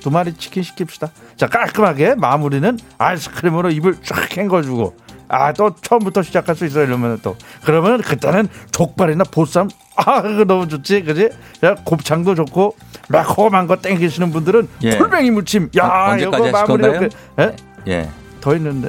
두 0.00 0.10
마리 0.10 0.34
치킨 0.34 0.62
시킵시다. 0.64 1.10
자 1.36 1.46
깔끔하게 1.46 2.16
마무리는 2.16 2.76
아이스크림으로 2.98 3.70
입을 3.70 3.96
쫙 4.02 4.36
헹궈주고 4.36 4.96
아 5.28 5.52
또 5.52 5.74
처음부터 5.80 6.22
시작할 6.22 6.56
수 6.56 6.64
있어 6.66 6.82
이러면 6.82 7.18
또 7.22 7.36
그러면 7.64 8.00
그때는 8.00 8.48
족발이나 8.70 9.24
보쌈 9.24 9.68
아 9.96 10.22
그거 10.22 10.44
너무 10.44 10.68
좋지 10.68 11.02
그지? 11.02 11.28
야 11.64 11.74
곱창도 11.84 12.34
좋고 12.34 12.76
매콤한 13.08 13.66
거 13.66 13.76
땡기시는 13.76 14.30
분들은 14.30 14.68
예. 14.84 14.98
풀뱅이 14.98 15.30
무침 15.30 15.68
야 15.76 15.86
어, 15.86 16.10
언제까지 16.12 16.48
이거 16.48 16.58
마무리? 16.58 16.84
이렇게 16.88 17.08
예? 17.40 17.56
예. 17.88 18.10
더 18.40 18.54
있는데 18.56 18.88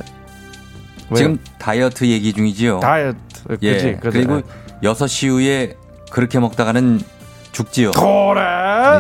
왜요? 1.10 1.16
지금 1.16 1.40
다이어트 1.58 2.06
얘기 2.06 2.32
중이지요. 2.34 2.80
다이어트 2.82 3.18
그지 3.48 3.68
예. 3.68 4.00
그리고 4.02 4.42
6시 4.84 5.26
이후에 5.26 5.76
그렇게 6.12 6.40
먹다가는 6.40 7.02
죽지요. 7.52 7.92
그래? 7.92 8.42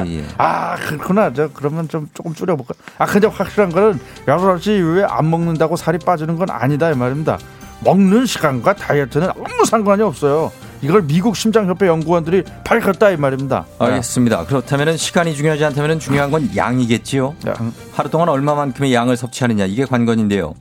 예, 0.08 0.20
예. 0.20 0.26
아 0.38 0.76
그렇구나 0.76 1.32
저 1.34 1.50
그러면 1.54 1.88
좀 1.88 2.10
조금 2.14 2.34
줄여볼까 2.34 2.74
아 2.98 3.06
근데 3.06 3.28
확실한 3.28 3.72
거는 3.72 4.00
6시 4.26 4.78
이후에 4.78 5.06
안 5.08 5.30
먹는다고 5.30 5.76
살이 5.76 5.98
빠지는 6.00 6.36
건 6.36 6.50
아니다 6.50 6.92
이 6.92 6.96
말입니다 6.96 7.38
먹는 7.82 8.26
시간과 8.26 8.74
다이어트는 8.74 9.30
아무 9.30 9.66
상관이 9.66 10.02
없어요 10.02 10.52
이걸 10.82 11.04
미국 11.04 11.36
심장협회 11.36 11.88
연구원들이 11.88 12.44
밝혔다 12.64 13.12
이 13.12 13.18
말입니다 13.18 13.66
알겠습니다. 13.80 14.46
그렇다면 14.46 14.98
시간이 14.98 15.36
중요하지 15.36 15.66
않다면 15.66 16.00
중요한 16.00 16.32
건 16.32 16.50
양이겠지요. 16.56 17.36
야, 17.50 17.54
하루 17.94 18.10
동안 18.10 18.30
얼마만큼의 18.30 18.94
양을 18.94 19.18
섭취하느냐 19.18 19.66
이게 19.66 19.86
관건인데요. 19.86 20.54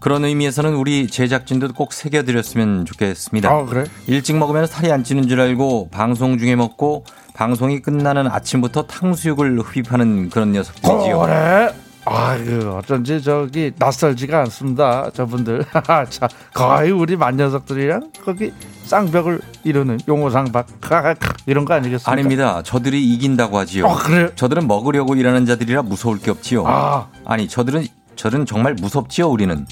그런 0.00 0.24
의미에서는 0.24 0.74
우리 0.74 1.06
제작진도 1.06 1.68
꼭 1.74 1.92
새겨드렸으면 1.92 2.84
좋겠습니다. 2.86 3.50
아 3.50 3.64
그래? 3.64 3.84
일찍 4.06 4.36
먹으면 4.36 4.66
살이 4.66 4.90
안 4.90 5.04
찌는 5.04 5.28
줄 5.28 5.40
알고 5.40 5.90
방송 5.90 6.38
중에 6.38 6.56
먹고 6.56 7.04
방송이 7.34 7.80
끝나는 7.80 8.26
아침부터 8.26 8.82
탕수육을 8.84 9.60
흡입하는 9.60 10.28
그런 10.30 10.52
녀석들이지요. 10.52 11.18
그래? 11.20 11.74
아유 12.06 12.70
어쩐지 12.78 13.22
저기 13.22 13.72
낯설지가 13.76 14.40
않습니다 14.40 15.10
저분들 15.10 15.66
자 16.08 16.28
거의 16.54 16.90
우리 16.90 17.14
만녀석들이랑 17.14 18.10
거기 18.24 18.52
쌍벽을 18.84 19.40
이루는 19.64 20.00
용호상박 20.08 20.66
이런 21.46 21.66
거 21.66 21.74
아니겠습니까? 21.74 22.10
아닙니다. 22.10 22.62
저들이 22.62 23.04
이긴다고 23.14 23.58
하지요. 23.58 23.86
아 23.86 23.94
그래? 23.96 24.30
저들은 24.34 24.66
먹으려고 24.66 25.14
일하는 25.14 25.44
자들이라 25.46 25.82
무서울 25.82 26.18
게 26.18 26.30
없지요. 26.30 26.64
아 26.66 27.06
아니 27.26 27.46
저들은 27.46 27.86
저들은 28.16 28.46
정말 28.46 28.74
무섭지요 28.74 29.28
우리는. 29.28 29.66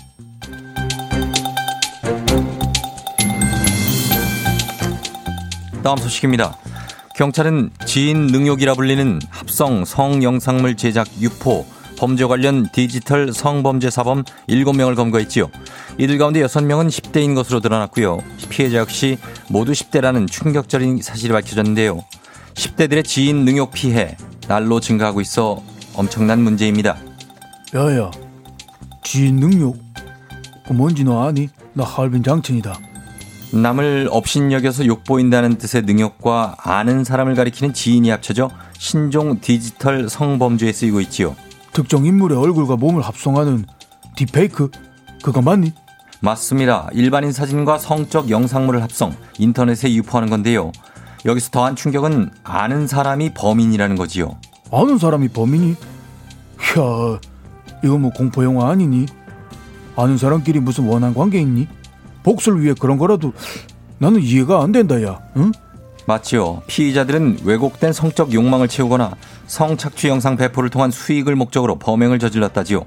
다음 5.82 5.96
소식입니다. 5.96 6.56
경찰은 7.18 7.70
지인 7.84 8.28
능욕이라 8.28 8.74
불리는 8.74 9.18
합성 9.28 9.84
성영상물 9.84 10.76
제작 10.76 11.08
유포 11.20 11.66
범죄 11.98 12.24
관련 12.24 12.70
디지털 12.72 13.32
성범죄 13.32 13.90
사범 13.90 14.22
7명을 14.48 14.94
검거했지요. 14.94 15.50
이들 15.98 16.16
가운데 16.16 16.40
6명은 16.42 16.86
10대인 16.86 17.34
것으로 17.34 17.58
드러났고요. 17.58 18.20
피해자 18.50 18.78
역시 18.78 19.18
모두 19.48 19.72
10대라는 19.72 20.30
충격적인 20.30 21.02
사실이 21.02 21.32
밝혀졌는데요. 21.32 22.04
10대들의 22.54 23.04
지인 23.04 23.44
능욕 23.44 23.72
피해 23.72 24.16
날로 24.46 24.78
증가하고 24.78 25.20
있어 25.20 25.60
엄청난 25.96 26.40
문제입니다. 26.40 26.98
야야, 27.74 28.12
지인 29.02 29.40
능력? 29.40 29.74
그 30.68 30.72
뭔지 30.72 31.02
너 31.02 31.26
아니? 31.26 31.48
나 31.72 31.82
할빈 31.82 32.22
장첸이다. 32.22 32.87
남을 33.52 34.08
업신여겨서 34.10 34.86
욕보인다는 34.86 35.56
뜻의 35.56 35.82
능욕과 35.82 36.56
아는 36.58 37.04
사람을 37.04 37.34
가리키는 37.34 37.72
지인이 37.72 38.10
합쳐져 38.10 38.50
신종 38.78 39.40
디지털 39.40 40.08
성범죄에 40.08 40.72
쓰이고 40.72 41.00
있지요. 41.02 41.34
특정 41.72 42.04
인물의 42.04 42.36
얼굴과 42.36 42.76
몸을 42.76 43.02
합성하는 43.02 43.64
딥페이크? 44.16 44.70
그거 45.22 45.40
맞니? 45.40 45.72
맞습니다. 46.20 46.88
일반인 46.92 47.32
사진과 47.32 47.78
성적 47.78 48.28
영상물을 48.28 48.82
합성, 48.82 49.14
인터넷에 49.38 49.92
유포하는 49.94 50.28
건데요. 50.28 50.72
여기서 51.24 51.50
더한 51.50 51.76
충격은 51.76 52.30
아는 52.44 52.86
사람이 52.86 53.34
범인이라는 53.34 53.96
거지요. 53.96 54.36
아는 54.72 54.98
사람이 54.98 55.28
범인이? 55.28 55.70
야, 55.70 57.20
이거 57.84 57.98
뭐 57.98 58.10
공포 58.10 58.44
영화 58.44 58.70
아니니? 58.70 59.06
아는 59.96 60.18
사람끼리 60.18 60.60
무슨 60.60 60.86
원한 60.86 61.14
관계 61.14 61.40
있니? 61.40 61.68
복수를 62.28 62.62
위해 62.62 62.74
그런 62.78 62.98
거라도 62.98 63.32
나는 63.98 64.20
이해가 64.22 64.62
안 64.62 64.70
된다, 64.72 65.02
야. 65.02 65.18
응? 65.36 65.50
맞지요. 66.06 66.62
피의자들은 66.66 67.38
왜곡된 67.44 67.92
성적 67.94 68.32
욕망을 68.34 68.68
채우거나 68.68 69.12
성착취 69.46 70.08
영상 70.08 70.36
배포를 70.36 70.68
통한 70.70 70.90
수익을 70.90 71.36
목적으로 71.36 71.78
범행을 71.78 72.18
저질렀다지요. 72.18 72.84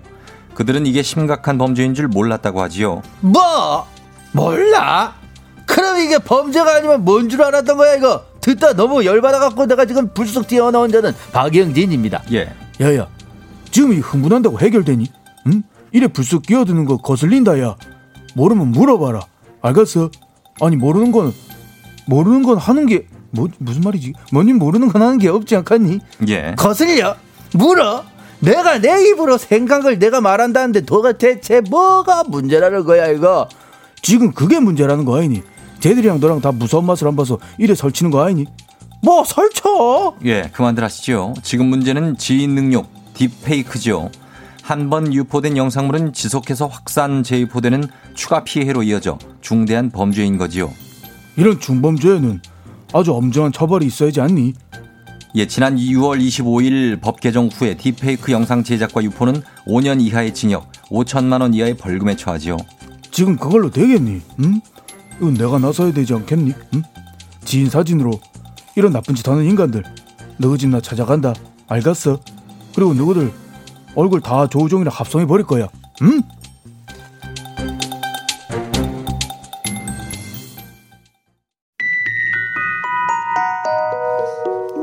그들은 0.53 0.85
이게 0.85 1.01
심각한 1.01 1.57
범죄인 1.57 1.93
줄 1.95 2.07
몰랐다고 2.07 2.61
하지요. 2.61 3.01
뭐? 3.21 3.87
몰라? 4.31 5.15
그럼 5.65 5.99
이게 5.99 6.17
범죄가 6.19 6.75
아니면 6.75 7.03
뭔 7.03 7.29
줄 7.29 7.41
알았던 7.41 7.77
거야 7.77 7.95
이거 7.95 8.23
듣다 8.41 8.73
너무 8.73 9.05
열받아갖고 9.05 9.65
내가 9.67 9.85
지금 9.85 10.13
불쑥 10.13 10.47
튀어나온 10.47 10.91
자는 10.91 11.13
박영진입니다 11.31 12.23
예. 12.33 12.51
야야, 12.81 13.07
지금 13.71 13.93
이 13.93 13.97
흥분한다고 13.99 14.59
해결되니? 14.59 15.07
응? 15.47 15.63
이래 15.91 16.07
불쑥 16.07 16.43
끼어드는 16.43 16.85
거 16.85 16.97
거슬린다, 16.97 17.59
야. 17.59 17.75
모르면 18.35 18.69
물어봐라. 18.71 19.21
알겠어? 19.61 20.09
아니 20.61 20.75
모르는 20.75 21.11
건 21.11 21.33
모르는 22.07 22.43
건 22.43 22.57
하는 22.57 22.85
게 22.85 23.05
뭐 23.31 23.47
무슨 23.59 23.81
말이지? 23.81 24.13
뭐니 24.31 24.53
모르는 24.53 24.89
건 24.89 25.01
하는 25.01 25.17
게 25.17 25.29
없지 25.29 25.55
않겠니? 25.55 25.99
예. 26.27 26.53
거슬려 26.57 27.15
물어 27.53 28.03
내가 28.39 28.79
내 28.79 29.07
입으로 29.09 29.37
생각을 29.37 29.99
내가 29.99 30.19
말한다는데 30.21 30.81
너가 30.89 31.13
대체 31.13 31.61
뭐가 31.61 32.23
문제라는 32.25 32.83
거야 32.85 33.07
이거 33.07 33.47
지금 34.01 34.31
그게 34.31 34.59
문제라는 34.59 35.05
거 35.05 35.17
아니니? 35.17 35.43
쟤들이랑 35.79 36.19
너랑 36.19 36.41
다 36.41 36.51
무서운 36.51 36.85
맛을 36.85 37.07
안 37.07 37.15
봐서 37.15 37.39
이래 37.57 37.73
설치는 37.73 38.11
거 38.11 38.23
아니니? 38.23 38.45
뭐 39.03 39.23
설쳐 39.23 40.15
예, 40.25 40.43
그만들 40.53 40.83
하시죠. 40.83 41.33
지금 41.41 41.67
문제는 41.67 42.17
지인 42.17 42.53
능력, 42.53 42.87
딥페이크죠. 43.15 44.11
한 44.71 44.89
번 44.89 45.13
유포된 45.13 45.57
영상물은 45.57 46.13
지속해서 46.13 46.67
확산 46.67 47.23
재유포되는 47.23 47.89
추가 48.13 48.45
피해로 48.45 48.83
이어져 48.83 49.19
중대한 49.41 49.89
범죄인 49.89 50.37
거지요. 50.37 50.71
이런 51.35 51.59
중범죄에는 51.59 52.41
아주 52.93 53.11
엄정한 53.11 53.51
처벌이 53.51 53.85
있어야지 53.87 54.21
않니? 54.21 54.53
예, 55.35 55.45
지난 55.45 55.75
6월 55.75 56.25
25일 56.25 57.01
법 57.01 57.19
개정 57.19 57.47
후에 57.47 57.75
딥페이크 57.75 58.31
영상 58.31 58.63
제작과 58.63 59.03
유포는 59.03 59.43
5년 59.67 59.99
이하의 59.99 60.33
징역, 60.33 60.71
5천만 60.83 61.41
원 61.41 61.53
이하의 61.53 61.75
벌금에 61.75 62.15
처하지요. 62.15 62.55
지금 63.11 63.35
그걸로 63.35 63.69
되겠니? 63.69 64.21
응? 64.39 64.61
이건 65.17 65.33
내가 65.33 65.59
나서야 65.59 65.91
되지 65.91 66.13
않겠니? 66.13 66.53
응? 66.75 66.83
지인 67.43 67.69
사진으로 67.69 68.21
이런 68.77 68.93
나쁜 68.93 69.15
짓 69.15 69.27
하는 69.27 69.43
인간들 69.43 69.83
너희 70.37 70.57
집나 70.57 70.79
찾아간다 70.79 71.33
알겠어? 71.67 72.21
그리고 72.73 72.93
너희들 72.93 73.40
얼굴 73.95 74.21
다 74.21 74.47
조우종이랑 74.47 74.93
합성해 74.93 75.25
버릴 75.25 75.45
거야 75.45 75.67
응? 76.01 76.21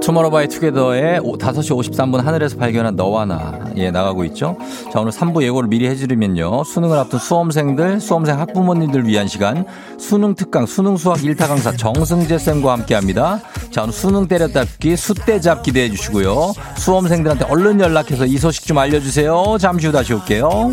투모로우바이 0.09 0.49
투게더의 0.49 1.21
5시 1.21 1.93
53분 1.93 2.23
하늘에서 2.23 2.57
발견한 2.57 2.97
너와 2.97 3.27
나. 3.27 3.61
예, 3.77 3.91
나가고 3.91 4.25
있죠. 4.25 4.57
자, 4.91 5.01
오늘 5.01 5.13
3부 5.13 5.43
예고를 5.43 5.69
미리 5.69 5.87
해드리면요. 5.87 6.65
수능을 6.65 6.97
앞둔 6.97 7.19
수험생들, 7.19 8.01
수험생 8.01 8.41
학부모님들 8.41 9.07
위한 9.07 9.29
시간. 9.29 9.67
수능 9.99 10.35
특강, 10.35 10.65
수능 10.65 10.97
수학 10.97 11.19
1타 11.19 11.47
강사 11.47 11.77
정승재 11.77 12.39
쌤과 12.39 12.73
함께 12.73 12.95
합니다. 12.95 13.43
자, 13.71 13.83
오늘 13.83 13.93
수능 13.93 14.27
때려잡기, 14.27 14.97
숫대잡 14.97 15.63
기대해 15.63 15.91
주시고요. 15.91 16.55
수험생들한테 16.79 17.45
얼른 17.45 17.79
연락해서 17.79 18.25
이 18.25 18.39
소식 18.39 18.67
좀 18.67 18.79
알려주세요. 18.79 19.59
잠시 19.61 19.89
후 19.89 19.93
다시 19.93 20.15
올게요. 20.15 20.71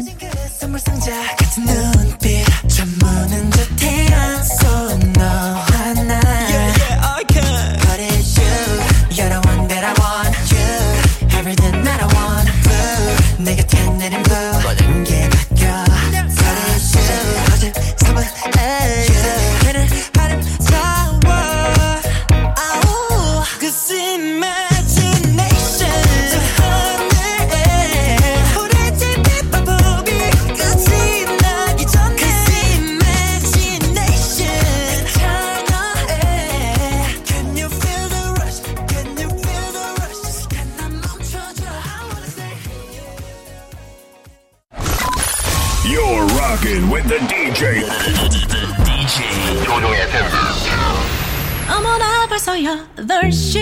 벌써 52.35 52.51
8시 52.51 53.61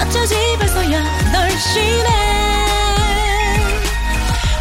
어쩌지 0.00 0.34
벌써 0.58 0.80
8시네 0.80 2.08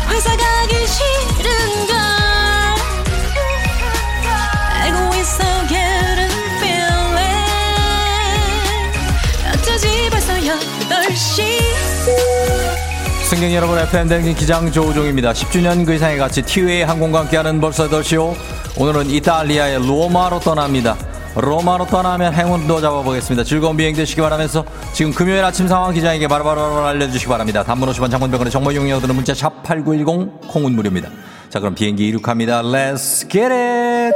회사 0.10 0.36
가기 0.36 0.76
싫은걸 0.88 1.96
알고 4.74 5.16
있어 5.22 5.68
getting 5.70 6.36
feeling 6.58 7.40
어쩌지 9.54 10.10
벌써 10.10 10.34
8시 10.34 11.62
승객 13.30 13.54
여러분, 13.54 13.80
FM 13.80 14.10
댕진 14.10 14.36
기장 14.36 14.70
조우종입니다. 14.70 15.32
10주년 15.32 15.86
그 15.86 15.94
이상의 15.94 16.18
가치 16.18 16.42
티웨이 16.42 16.82
항공과 16.82 17.20
함께하는 17.20 17.62
벌써 17.62 17.88
8시요. 17.88 18.36
오늘은 18.78 19.10
이탈리아의 19.10 19.88
로마로 19.88 20.42
떠납니다. 20.42 20.98
로마로 21.36 21.86
떠나면 21.88 22.34
행운도 22.34 22.82
잡아보겠습니다. 22.82 23.44
즐거운 23.44 23.78
비행 23.78 23.96
되시기 23.96 24.22
바라면서 24.22 24.66
지금 24.94 25.14
금요일 25.14 25.44
아침 25.44 25.68
상황 25.68 25.94
기장에게 25.94 26.28
바로 26.28 26.44
바로 26.44 26.86
알려주시기 26.86 27.30
바랍니다. 27.30 27.64
단문 27.64 27.90
50원 27.90 28.12
장문병원의 28.12 28.52
정보 28.52 28.72
이용료들은 28.72 29.16
문자 29.16 29.34
샵 29.34 29.64
8910 29.64 30.48
콩은 30.48 30.74
무료입니다. 30.74 31.10
자 31.50 31.60
그럼 31.60 31.76
비행기 31.76 32.08
이륙합니다. 32.08 32.62
Let's 32.62 33.30
get 33.30 33.54
it! 33.54 34.16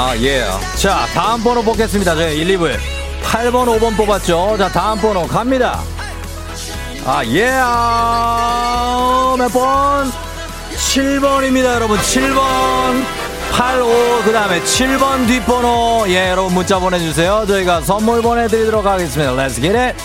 아, 0.00 0.16
예. 0.18 0.44
자, 0.80 1.06
다음 1.12 1.42
번호 1.42 1.60
뽑겠습니다. 1.60 2.14
저희 2.14 2.38
1, 2.38 2.56
2부에 2.56 2.76
8번, 3.24 3.66
5번 3.66 3.96
뽑았죠. 3.96 4.54
자, 4.56 4.68
다음 4.68 5.00
번호 5.00 5.26
갑니다. 5.26 5.80
아, 7.04 7.24
예. 7.26 7.50
몇 9.36 9.48
번? 9.52 10.27
7번입니다, 10.98 11.74
여러분. 11.74 11.96
7번. 11.96 13.04
85, 13.52 14.22
그 14.24 14.32
다음에 14.32 14.60
7번 14.60 15.28
뒷번호. 15.28 16.06
예, 16.08 16.30
여러분 16.30 16.54
문자 16.54 16.80
보내주세요. 16.80 17.44
저희가 17.46 17.82
선물 17.82 18.20
보내드리도록 18.20 18.84
하겠습니다. 18.84 19.32
Let's 19.32 19.60
get 19.60 19.76
it! 19.76 19.96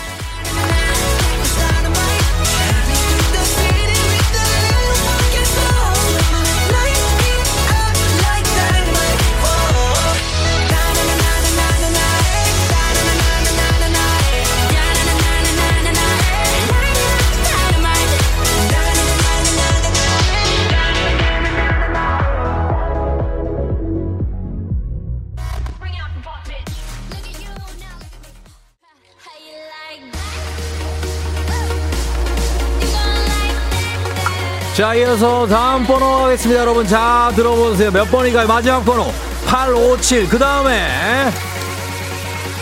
자, 34.74 34.92
이어서 34.94 35.46
다음 35.46 35.86
번호 35.86 36.24
하겠습니다, 36.24 36.60
여러분. 36.60 36.84
자, 36.84 37.30
들어보세요. 37.36 37.92
몇 37.92 38.10
번인가요? 38.10 38.48
마지막 38.48 38.84
번호. 38.84 39.12
857. 39.46 40.28
그 40.28 40.36
다음에. 40.36 41.30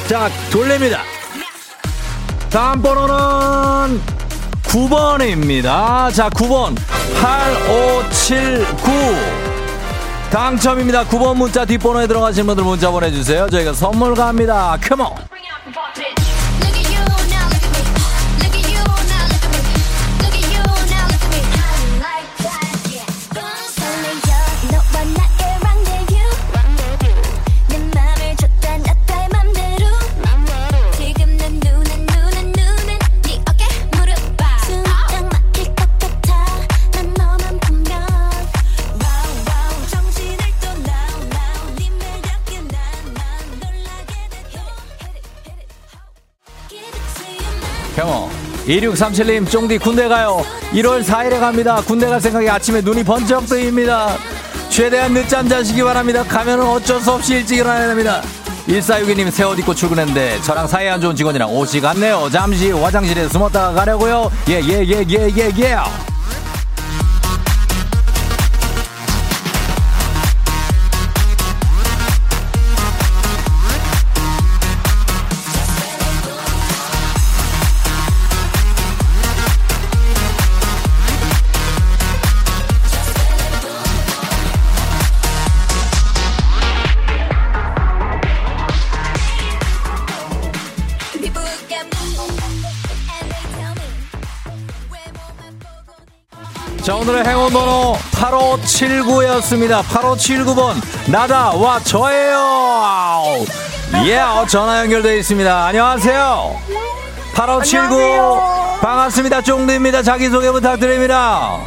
자, 0.06 0.28
돌립니다. 0.50 1.00
다음 2.50 2.82
번호는 2.82 3.98
9번입니다. 4.62 6.12
자, 6.12 6.28
9번. 6.28 6.76
8579. 7.22 8.92
당첨입니다. 10.30 11.04
9번 11.06 11.36
문자 11.36 11.64
뒷번호에 11.64 12.06
들어가신 12.06 12.46
분들 12.46 12.62
문자 12.62 12.90
보내주세요. 12.90 13.48
저희가 13.48 13.72
선물 13.72 14.14
갑니다. 14.14 14.76
컴온. 14.82 15.06
2637님, 48.66 49.50
쫑디 49.50 49.78
군대 49.78 50.08
가요. 50.08 50.44
1월 50.72 51.02
4일에 51.04 51.40
갑니다. 51.40 51.82
군대 51.84 52.06
갈 52.08 52.20
생각에 52.20 52.48
아침에 52.48 52.80
눈이 52.80 53.02
번쩍 53.04 53.46
뜨입니다. 53.46 54.16
최대한 54.68 55.12
늦잠 55.12 55.48
자시기 55.48 55.82
바랍니다. 55.82 56.22
가면은 56.22 56.66
어쩔 56.66 57.00
수 57.00 57.10
없이 57.12 57.34
일찍 57.34 57.58
일어나야 57.58 57.88
됩니다. 57.88 58.22
1462님 58.68 59.30
새 59.30 59.42
옷 59.44 59.58
입고 59.58 59.74
출근했는데 59.74 60.40
저랑 60.42 60.68
사이 60.68 60.88
안 60.88 61.00
좋은 61.00 61.16
직원이랑 61.16 61.50
옷이 61.52 61.80
같네요. 61.80 62.28
잠시 62.30 62.70
화장실에 62.70 63.28
숨었다가 63.28 63.72
가려고요. 63.72 64.30
예, 64.48 64.60
예, 64.62 64.84
예, 64.86 65.04
예, 65.10 65.28
예, 65.36 65.52
예. 65.58 65.76
오늘의 97.02 97.24
행운 97.26 97.52
번호 97.52 97.96
8579였습니다. 98.12 99.82
8579번. 99.82 100.74
나다, 101.10 101.50
와, 101.50 101.80
저예요. 101.80 103.44
예, 104.04 104.18
어, 104.20 104.46
전화 104.46 104.78
연결되어 104.82 105.16
있습니다. 105.16 105.66
안녕하세요. 105.66 106.56
8579. 107.34 108.78
반갑습니다. 108.80 109.42
쫑드입니다. 109.42 110.04
자기소개 110.04 110.52
부탁드립니다. 110.52 111.58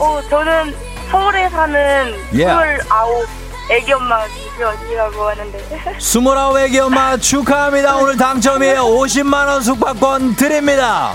어, 0.00 0.20
저는 0.28 0.74
서울에 1.12 1.48
사는 1.48 2.16
예. 2.34 2.42
29 2.42 3.26
애기 3.70 3.92
엄마 3.92 4.26
김수연이라고 4.26 5.28
하는데. 5.28 5.58
29 6.00 6.58
애기 6.58 6.80
엄마 6.80 7.16
축하합니다. 7.16 7.98
오늘 7.98 8.16
당첨이에요. 8.16 8.82
50만 8.82 9.46
원 9.46 9.62
숙박권 9.62 10.34
드립니다. 10.34 11.12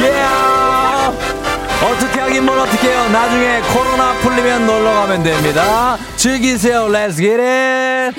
예! 0.00 1.59
어떻게 1.82 2.20
하긴 2.20 2.44
뭘 2.44 2.58
어떻게 2.58 2.88
해요. 2.88 3.08
나중에 3.08 3.60
코로나 3.72 4.12
풀리면 4.20 4.66
놀러 4.66 4.92
가면 4.92 5.22
됩니다. 5.22 5.96
즐기세요. 6.16 6.88
Let's 6.88 7.16
get 7.16 7.40
it. 7.40 8.14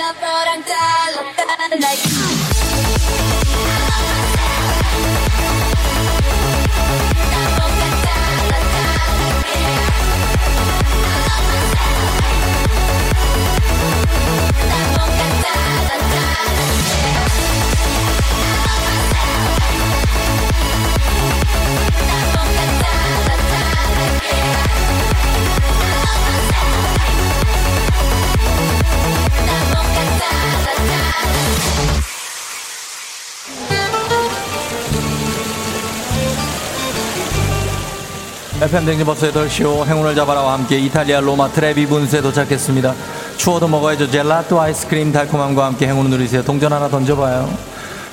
FM 38.62 38.86
댕진 38.86 39.04
버스 39.04 39.32
타시오 39.32 39.88
행운을 39.88 40.14
잡아라와 40.14 40.54
함께 40.54 40.78
이탈리아 40.78 41.20
로마 41.20 41.50
트레비 41.50 41.88
분수에 41.88 42.22
도착했습니다. 42.22 42.94
추워도 43.36 43.68
먹어야죠. 43.68 44.12
젤라또 44.12 44.62
아이스크림 44.62 45.12
달콤함과 45.12 45.66
함께 45.66 45.88
행운을 45.88 46.12
누리세요. 46.12 46.44
동전 46.44 46.72
하나 46.72 46.88
던져봐요. 46.88 47.50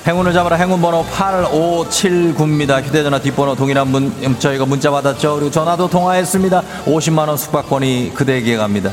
행운을 0.07 0.33
잡아라 0.33 0.55
행운 0.55 0.81
번호 0.81 1.05
8579입니다. 1.05 2.83
휴대전화 2.83 3.19
뒷번호 3.21 3.53
동일한 3.53 3.91
분 3.91 4.11
저희가 4.39 4.65
문자 4.65 4.89
받았죠. 4.89 5.35
그리고 5.35 5.51
전화도 5.51 5.87
통화했습니다. 5.87 6.63
50만 6.85 7.27
원 7.27 7.37
숙박권이 7.37 8.13
그대에게 8.15 8.57
갑니다. 8.57 8.91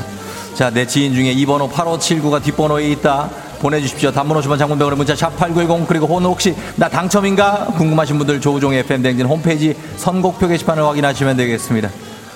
자, 0.53 0.69
내 0.69 0.85
지인 0.85 1.15
중에 1.15 1.31
이 1.31 1.43
번호 1.47 1.67
8579가 1.69 2.43
뒷번호에 2.43 2.87
있다. 2.89 3.31
보내주십시오. 3.59 4.11
단문 4.11 4.37
50원 4.39 4.57
장문 4.57 4.75
100원에 4.75 4.95
문자 4.95 5.13
샵8910 5.13 5.87
그리고 5.87 6.07
오늘 6.13 6.29
혹시 6.29 6.55
나 6.75 6.87
당첨인가 6.89 7.67
궁금하신 7.77 8.17
분들 8.17 8.41
조우종의 8.41 8.79
FM댕진 8.79 9.25
홈페이지 9.25 9.75
선곡표 9.97 10.47
게시판을 10.47 10.83
확인하시면 10.83 11.37
되겠습니다. 11.37 11.89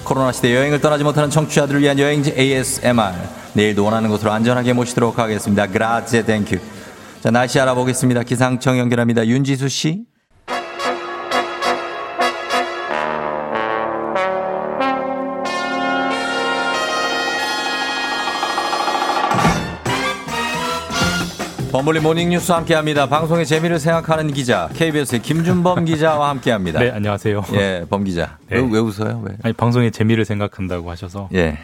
코로나 0.04 0.32
시대 0.32 0.56
여행을 0.56 0.82
떠나지 0.82 1.04
못하는 1.04 1.30
청취자들을 1.30 1.82
위한 1.82 2.00
여행지 2.00 2.34
ASMR 2.38 3.14
내일도 3.54 3.84
원하는 3.84 4.10
곳으로 4.10 4.32
안전하게 4.32 4.74
모시도록 4.74 5.20
하겠습니다. 5.20 5.68
그라제 5.68 6.26
thank 6.26 6.43
you. 6.43 6.58
자 7.22 7.32
날씨 7.32 7.60
알아보겠습니다. 7.60 8.24
기상청 8.24 8.80
연결합니다. 8.80 9.26
윤지수 9.26 9.70
씨. 9.70 10.11
범블리 21.72 22.02
모닝뉴스 22.02 22.52
함께합니다. 22.52 23.08
방송의 23.08 23.46
재미를 23.46 23.80
생각하는 23.80 24.34
기자 24.34 24.68
KBS의 24.74 25.22
김준범 25.22 25.86
기자와 25.86 26.30
함께합니다. 26.30 26.80
네, 26.82 26.92
안녕하세요. 26.92 27.46
예, 27.54 27.86
범 27.90 28.04
기자. 28.04 28.38
네. 28.50 28.58
왜, 28.58 28.68
왜 28.70 28.80
웃어요? 28.80 29.22
왜? 29.26 29.38
아니, 29.42 29.54
방송의 29.54 29.92
재미를 29.92 30.26
생각한다고 30.26 30.92
하셔서. 30.92 31.30
예. 31.34 31.60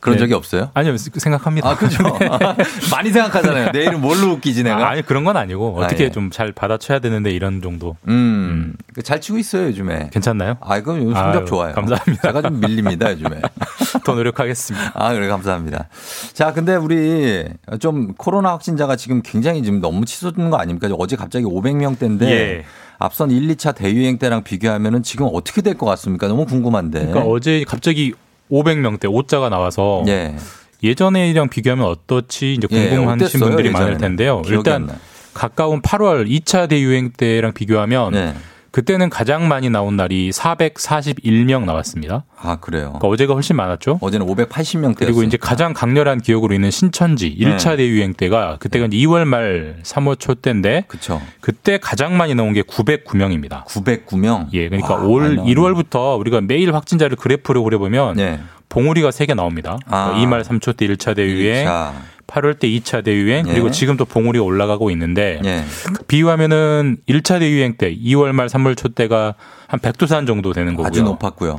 그런 0.00 0.16
네. 0.16 0.20
적이 0.20 0.34
없어요? 0.34 0.70
아니요, 0.74 0.96
생각합니다. 0.96 1.68
아, 1.70 1.76
그죠? 1.76 2.02
많이 2.92 3.10
생각하잖아요. 3.10 3.70
내일은 3.72 4.00
뭘로 4.00 4.32
웃기지 4.32 4.62
내가? 4.62 4.90
아, 4.90 4.94
니 4.94 5.02
그런 5.02 5.24
건 5.24 5.36
아니고 5.36 5.80
아, 5.80 5.84
어떻게 5.86 6.04
예. 6.04 6.10
좀잘 6.10 6.52
받아쳐야 6.52 6.98
되는데 6.98 7.30
이런 7.30 7.60
정도. 7.62 7.96
음, 8.08 8.74
잘 9.04 9.20
치고 9.20 9.38
있어요 9.38 9.66
요즘에. 9.68 10.10
괜찮나요? 10.12 10.56
아, 10.60 10.76
이거 10.78 10.96
요즘 10.96 11.14
성적 11.14 11.40
아유, 11.40 11.44
좋아요. 11.46 11.74
감사합니다. 11.74 12.22
제가 12.22 12.42
좀 12.42 12.60
밀립니다 12.60 13.10
요즘에. 13.12 13.40
더 14.04 14.14
노력하겠습니다. 14.14 14.92
아, 14.94 15.12
그래 15.12 15.28
감사합니다. 15.28 15.88
자, 16.32 16.52
근데 16.52 16.76
우리 16.76 17.44
좀 17.80 18.14
코로나 18.14 18.50
확진자가 18.52 18.96
지금 18.96 19.22
굉장히 19.22 19.62
지금 19.62 19.80
너무 19.80 20.04
치솟는 20.04 20.50
거 20.50 20.56
아닙니까? 20.58 20.88
어제 20.98 21.16
갑자기 21.16 21.44
500명대인데 21.44 22.22
예. 22.22 22.64
앞선 22.98 23.30
1, 23.30 23.46
2차 23.54 23.74
대유행 23.76 24.18
때랑 24.18 24.42
비교하면은 24.42 25.02
지금 25.02 25.28
어떻게 25.32 25.62
될 25.62 25.74
것 25.78 25.86
같습니까? 25.86 26.26
너무 26.28 26.44
궁금한데. 26.46 26.98
그러니까 27.06 27.20
어제 27.22 27.64
갑자기 27.66 28.12
500명대 28.50 29.04
5자가 29.04 29.48
나와서 29.50 30.04
예. 30.08 30.34
예전에랑 30.82 31.48
비교하면 31.48 31.86
어떻지 31.86 32.54
이제 32.54 32.68
예, 32.70 32.88
궁금하신 32.90 33.24
어땠어요, 33.26 33.44
분들이 33.44 33.70
많을? 33.70 33.98
텐데요. 33.98 34.42
일단. 34.46 34.88
가까운 35.34 35.80
8월 35.82 36.28
2차 36.28 36.68
대유행 36.68 37.10
때랑 37.12 37.52
비교하면 37.52 38.12
네. 38.12 38.34
그때는 38.70 39.08
가장 39.10 39.48
많이 39.48 39.70
나온 39.70 39.96
날이 39.96 40.30
441명 40.30 41.64
나왔습니다. 41.64 42.24
아, 42.40 42.56
그래요. 42.56 42.94
그러니까 42.98 43.08
어제가 43.08 43.34
훨씬 43.34 43.56
많았죠. 43.56 43.98
어제는 44.00 44.26
580명대였어요. 44.26 44.96
그리고 44.96 45.22
이제 45.22 45.36
가장 45.36 45.72
강렬한 45.72 46.20
기억으로 46.20 46.54
있는 46.54 46.70
신천지 46.70 47.34
1차 47.38 47.70
네. 47.70 47.76
대유행 47.78 48.14
때가 48.14 48.58
그때가 48.58 48.86
이제 48.86 48.96
2월 48.98 49.24
말 49.24 49.78
3월 49.82 50.18
초 50.18 50.34
때인데 50.34 50.84
그쵸. 50.86 51.20
그때 51.40 51.78
가장 51.78 52.16
많이 52.16 52.34
나온 52.34 52.52
게 52.52 52.62
909명입니다. 52.62 53.64
909명. 53.64 54.48
예, 54.52 54.68
그러니까 54.68 54.94
와, 54.94 55.02
올 55.02 55.22
많이 55.22 55.36
나오네. 55.36 55.54
1월부터 55.54 56.18
우리가 56.20 56.40
매일 56.42 56.74
확진자를 56.74 57.16
그래프로 57.16 57.62
그려보면 57.64 58.16
네. 58.16 58.40
봉우리가 58.68 59.10
3개 59.10 59.34
나옵니다. 59.34 59.78
아. 59.86 60.10
그러니까 60.12 60.36
2말 60.36 60.44
3초 60.44 60.76
때 60.76 60.86
1차 60.86 61.16
대유행, 61.16 61.64
자, 61.64 61.94
8월 62.28 62.58
때 62.58 62.68
2차 62.68 63.02
대유행, 63.02 63.48
예. 63.48 63.52
그리고 63.52 63.70
지금 63.70 63.96
또 63.96 64.04
봉우리가 64.04 64.44
올라가고 64.44 64.90
있는데 64.92 65.40
예. 65.44 65.64
비유하면은 66.06 66.98
1차 67.08 67.40
대유행 67.40 67.76
때 67.76 67.92
2월 67.96 68.32
말 68.32 68.46
3월 68.46 68.76
초 68.76 68.88
때가 68.88 69.34
한 69.66 69.80
백두산 69.80 70.26
정도 70.26 70.52
되는 70.52 70.74
거고요. 70.76 70.86
아주 70.86 71.02
높았고요. 71.02 71.58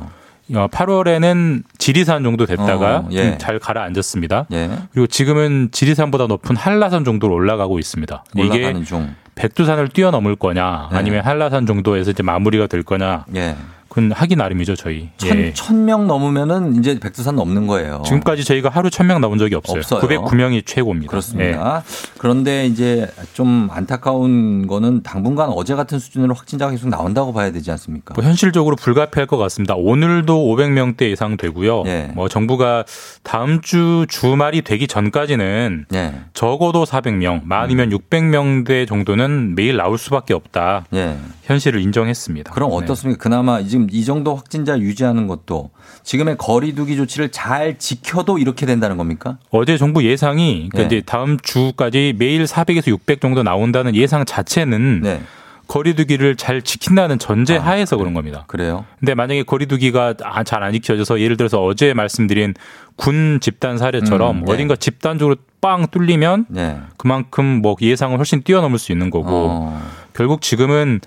어, 0.54 0.66
8월에는 0.68 1.62
지리산 1.78 2.22
정도 2.22 2.46
됐다가 2.46 2.98
어, 2.98 3.08
예. 3.12 3.32
좀잘 3.32 3.58
가라앉았습니다. 3.58 4.46
예. 4.52 4.70
그리고 4.92 5.06
지금은 5.06 5.68
지리산보다 5.72 6.26
높은 6.26 6.56
한라산 6.56 7.04
정도로 7.04 7.34
올라가고 7.34 7.78
있습니다. 7.78 8.24
이게 8.36 8.82
중. 8.84 9.14
백두산을 9.34 9.88
뛰어넘을 9.88 10.36
거냐 10.36 10.88
네. 10.92 10.98
아니면 10.98 11.24
한라산 11.24 11.66
정도에서 11.66 12.10
이제 12.10 12.22
마무리가 12.22 12.66
될 12.66 12.82
거냐 12.82 13.24
예. 13.36 13.56
그건 13.90 14.12
하기 14.12 14.36
나름이죠, 14.36 14.76
저희. 14.76 15.08
천, 15.16 15.36
예. 15.36 15.52
천 15.52 15.84
명 15.84 16.06
넘으면은 16.06 16.76
이제 16.76 16.98
백두산 17.00 17.34
넘는 17.34 17.66
거예요. 17.66 18.02
지금까지 18.06 18.44
저희가 18.44 18.68
하루 18.68 18.88
1000명 18.88 19.18
나온 19.20 19.36
적이 19.36 19.56
없어요. 19.56 19.78
없어요. 19.78 20.00
909명이 20.00 20.64
최고입니다. 20.64 21.06
예. 21.06 21.10
그렇습니다. 21.10 21.82
그런데 22.18 22.66
이제 22.66 23.08
좀 23.32 23.68
안타까운 23.72 24.68
거는 24.68 25.02
당분간 25.02 25.48
어제 25.48 25.74
같은 25.74 25.98
수준으로 25.98 26.34
확진자가 26.34 26.70
계속 26.70 26.88
나온다고 26.88 27.32
봐야 27.32 27.50
되지 27.50 27.70
않습니까? 27.72 28.14
뭐 28.14 28.22
현실적으로 28.22 28.76
불가피할 28.76 29.26
것 29.26 29.36
같습니다. 29.38 29.74
오늘도 29.74 30.36
500명대 30.36 31.10
예상되고요. 31.10 31.82
예. 31.86 32.12
뭐 32.14 32.28
정부가 32.28 32.84
다음 33.24 33.60
주 33.60 34.06
주말이 34.08 34.62
되기 34.62 34.86
전까지는 34.86 35.86
예. 35.94 36.14
적어도 36.32 36.84
400명, 36.84 37.40
많으면 37.44 37.90
600명대 37.90 38.86
정도는 38.86 39.54
매일 39.56 39.76
나올 39.76 39.98
수밖에 39.98 40.34
없다. 40.34 40.84
예. 40.94 41.16
현실을 41.44 41.80
인정했습니다. 41.80 42.52
그럼 42.52 42.70
네. 42.70 42.76
어떻습니까? 42.76 43.18
그나마 43.20 43.58
지금 43.80 43.86
이 43.90 44.04
정도 44.04 44.34
확진자 44.34 44.78
유지하는 44.78 45.26
것도 45.26 45.70
지금의 46.02 46.36
거리두기 46.36 46.96
조치를 46.96 47.30
잘 47.30 47.78
지켜도 47.78 48.38
이렇게 48.38 48.66
된다는 48.66 48.96
겁니까? 48.96 49.38
어제 49.50 49.78
정부 49.78 50.04
예상이 50.04 50.68
그러니까 50.70 50.82
예. 50.82 50.86
이제 50.98 51.02
다음 51.06 51.38
주까지 51.40 52.14
매일 52.18 52.44
400에서 52.44 52.88
600 52.88 53.20
정도 53.20 53.42
나온다는 53.42 53.94
예상 53.94 54.24
자체는 54.24 55.00
네. 55.02 55.22
거리두기를 55.68 56.36
잘 56.36 56.62
지킨다는 56.62 57.20
전제 57.20 57.56
하에서 57.56 57.96
그런 57.96 58.12
겁니다. 58.12 58.44
그래요? 58.48 58.84
근데 58.98 59.14
만약에 59.14 59.44
거리두기가 59.44 60.14
잘 60.44 60.62
안 60.64 60.72
지켜져서 60.72 61.20
예를 61.20 61.36
들어서 61.36 61.64
어제 61.64 61.94
말씀드린 61.94 62.54
군 62.96 63.38
집단 63.40 63.78
사례처럼 63.78 64.38
음, 64.38 64.44
네. 64.44 64.52
어딘가 64.52 64.76
집단적으로 64.76 65.36
빵 65.60 65.86
뚫리면 65.86 66.46
네. 66.48 66.78
그만큼 66.96 67.44
뭐 67.62 67.76
예상을 67.80 68.18
훨씬 68.18 68.42
뛰어넘을 68.42 68.78
수 68.78 68.92
있는 68.92 69.10
거고 69.10 69.28
어. 69.30 69.82
결국 70.12 70.42
지금은 70.42 71.00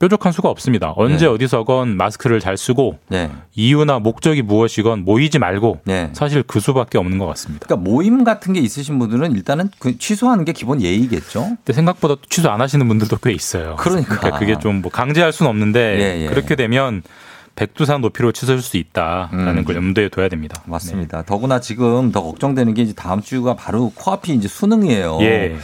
뾰족한 0.00 0.32
수가 0.32 0.48
없습니다. 0.48 0.92
언제 0.96 1.26
네. 1.26 1.30
어디서건 1.30 1.96
마스크를 1.96 2.40
잘 2.40 2.56
쓰고 2.56 2.98
네. 3.08 3.30
이유나 3.54 3.98
목적이 4.00 4.42
무엇이건 4.42 5.04
모이지 5.04 5.38
말고 5.38 5.80
네. 5.84 6.10
사실 6.14 6.42
그 6.42 6.58
수밖에 6.58 6.98
없는 6.98 7.18
것 7.18 7.26
같습니다. 7.26 7.66
그러니까 7.66 7.88
모임 7.88 8.24
같은 8.24 8.54
게 8.54 8.60
있으신 8.60 8.98
분들은 8.98 9.32
일단은 9.32 9.70
그 9.78 9.98
취소하는 9.98 10.44
게 10.44 10.52
기본 10.52 10.80
예의겠죠. 10.80 11.42
근데 11.42 11.72
생각보다 11.74 12.16
취소 12.28 12.50
안 12.50 12.60
하시는 12.60 12.88
분들도 12.88 13.18
꽤 13.18 13.30
있어요. 13.32 13.76
그러니까. 13.78 14.30
그게 14.38 14.58
좀 14.58 14.80
뭐 14.80 14.90
강제할 14.90 15.32
수는 15.32 15.50
없는데 15.50 15.98
예, 15.98 16.22
예. 16.22 16.26
그렇게 16.28 16.56
되면 16.56 17.02
백두산 17.54 18.00
높이로 18.00 18.32
취소할 18.32 18.62
수 18.62 18.78
있다라는 18.78 19.58
음. 19.58 19.64
걸 19.64 19.76
염두에 19.76 20.08
둬야 20.08 20.28
됩니다. 20.28 20.62
맞습니다. 20.64 21.22
더구나 21.22 21.60
지금 21.60 22.10
더 22.12 22.22
걱정되는 22.22 22.72
게 22.72 22.82
이제 22.82 22.94
다음 22.94 23.20
주가 23.20 23.54
바로 23.54 23.92
코앞이 23.94 24.32
이제 24.32 24.48
수능이에요. 24.48 25.18
예. 25.20 25.56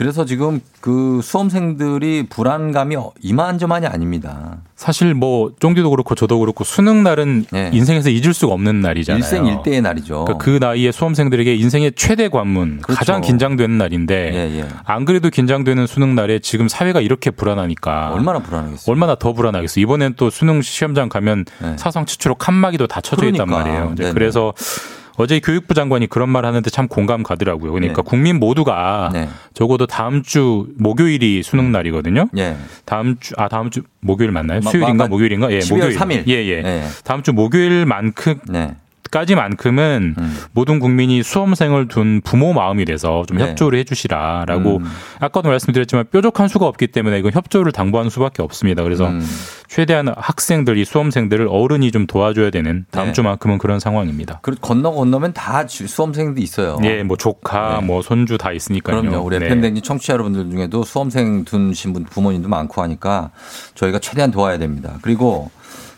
그래서 0.00 0.24
지금 0.24 0.62
그 0.80 1.20
수험생들이 1.22 2.28
불안감이 2.30 2.96
이만저만이 3.20 3.86
아닙니다. 3.86 4.56
사실 4.74 5.12
뭐 5.12 5.52
쫑디도 5.60 5.90
그렇고 5.90 6.14
저도 6.14 6.38
그렇고 6.38 6.64
수능 6.64 7.02
날은 7.02 7.44
네. 7.52 7.70
인생에서 7.74 8.08
잊을 8.08 8.32
수가 8.32 8.54
없는 8.54 8.80
날이잖아요. 8.80 9.18
일생일대의 9.18 9.82
날이죠. 9.82 10.24
그러니까 10.24 10.38
그 10.42 10.56
나이에 10.58 10.90
수험생들에게 10.90 11.54
인생의 11.54 11.92
최대 11.96 12.30
관문, 12.30 12.80
그렇죠. 12.80 12.98
가장 12.98 13.20
긴장되는 13.20 13.76
날인데 13.76 14.14
예, 14.32 14.60
예. 14.60 14.68
안 14.84 15.04
그래도 15.04 15.28
긴장되는 15.28 15.86
수능 15.86 16.14
날에 16.14 16.38
지금 16.38 16.66
사회가 16.66 17.02
이렇게 17.02 17.30
불안하니까 17.30 18.12
얼마나 18.14 18.38
불안하겠어요. 18.38 18.90
얼마나 18.90 19.16
더 19.16 19.34
불안하겠어. 19.34 19.80
이번엔 19.80 20.14
또 20.16 20.30
수능 20.30 20.62
시험장 20.62 21.10
가면 21.10 21.44
네. 21.60 21.76
사상 21.76 22.06
최초로 22.06 22.36
칸막이도 22.36 22.86
다 22.86 23.02
쳐져 23.02 23.26
있단 23.26 23.48
그러니까. 23.48 23.70
말이에요. 23.70 23.90
이제 23.92 24.02
네네. 24.04 24.14
그래서 24.14 24.54
어제 25.16 25.40
교육부 25.40 25.74
장관이 25.74 26.06
그런 26.06 26.28
말 26.28 26.44
하는데 26.44 26.68
참 26.70 26.88
공감 26.88 27.22
가더라고요. 27.22 27.72
그러니까 27.72 28.02
네. 28.02 28.08
국민 28.08 28.38
모두가 28.38 29.10
네. 29.12 29.28
적어도 29.54 29.86
다음 29.86 30.22
주 30.22 30.68
목요일이 30.78 31.42
수능 31.42 31.72
날이거든요. 31.72 32.26
예. 32.38 32.56
다음 32.84 33.16
주, 33.20 33.34
아, 33.36 33.48
다음 33.48 33.70
주 33.70 33.82
목요일 34.00 34.30
맞나요? 34.32 34.60
마- 34.64 34.70
수요일인가 34.70 35.04
마- 35.04 35.08
목요일인가? 35.08 35.50
예, 35.52 35.58
12월 35.58 35.74
목요일. 35.74 35.96
3일. 35.98 36.28
예, 36.28 36.32
예. 36.34 36.62
예. 36.64 36.82
다음 37.04 37.22
주 37.22 37.32
목요일만큼 37.32 38.34
네. 38.48 38.74
까지만큼은 39.10 40.14
음. 40.18 40.36
모든 40.52 40.78
국민이 40.78 41.22
수험생을 41.22 41.88
둔 41.88 42.20
부모 42.22 42.52
마음이 42.52 42.84
돼서 42.84 43.24
좀 43.26 43.38
네. 43.38 43.44
협조를 43.44 43.78
해주시라라고 43.80 44.78
음. 44.78 44.84
아까도 45.18 45.48
말씀드렸지만 45.48 46.06
뾰족한 46.10 46.48
수가 46.48 46.66
없기 46.66 46.88
때문에 46.88 47.18
이건 47.18 47.32
협조를 47.32 47.72
당부하는 47.72 48.10
수밖에 48.10 48.42
없습니다. 48.42 48.82
그래서 48.82 49.08
음. 49.08 49.24
최대한 49.68 50.08
학생들이 50.16 50.84
수험생들을 50.84 51.46
어른이 51.48 51.92
좀 51.92 52.06
도와줘야 52.06 52.50
되는 52.50 52.86
다음 52.90 53.08
네. 53.08 53.12
주만큼은 53.12 53.58
그런 53.58 53.78
상황입니다. 53.80 54.40
그 54.42 54.54
건너 54.60 54.90
건너면 54.92 55.32
다 55.32 55.66
주- 55.66 55.86
수험생도 55.86 56.40
있어요. 56.40 56.78
예, 56.84 57.02
뭐 57.02 57.16
조카, 57.16 57.78
네. 57.80 57.86
뭐 57.86 58.02
손주 58.02 58.36
다 58.38 58.52
있으니까요. 58.52 59.00
그럼요. 59.00 59.24
우리 59.24 59.38
네. 59.38 59.48
팬댕진 59.48 59.82
청취자 59.82 60.14
여러분들 60.14 60.50
중에도 60.50 60.82
수험생 60.84 61.44
둔신 61.44 61.92
분 61.92 62.04
부모님도 62.04 62.48
많고 62.48 62.82
하니까 62.82 63.30
저희가 63.74 63.98
최대한 64.00 64.30
도와야 64.30 64.58
됩니다. 64.58 64.98
그리고 65.02 65.50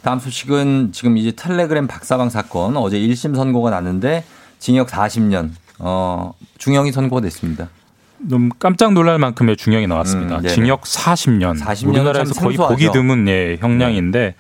다음 0.03 0.18
소식은 0.18 0.90
지금 0.92 1.16
이제 1.16 1.32
텔레그램 1.32 1.86
박사방 1.86 2.28
사건 2.30 2.76
어제 2.76 2.98
1심 2.98 3.36
선고가 3.36 3.70
났는데 3.70 4.24
징역 4.59 4.88
40년 4.88 5.50
어 5.78 6.32
중형이 6.59 6.92
선고가 6.92 7.20
됐습니다. 7.22 7.68
좀 8.28 8.50
깜짝 8.59 8.92
놀랄 8.92 9.18
만큼의 9.18 9.57
중형이 9.57 9.86
나왔습니다. 9.86 10.38
음. 10.38 10.46
징역 10.46 10.82
40년. 10.82 11.59
40년 11.61 11.84
은 11.84 11.88
우리나라에서 11.90 12.34
참 12.34 12.44
거의 12.44 12.57
생소하죠. 12.57 12.74
보기 12.74 12.92
드문 12.92 13.28
예, 13.28 13.57
형량인데 13.61 14.34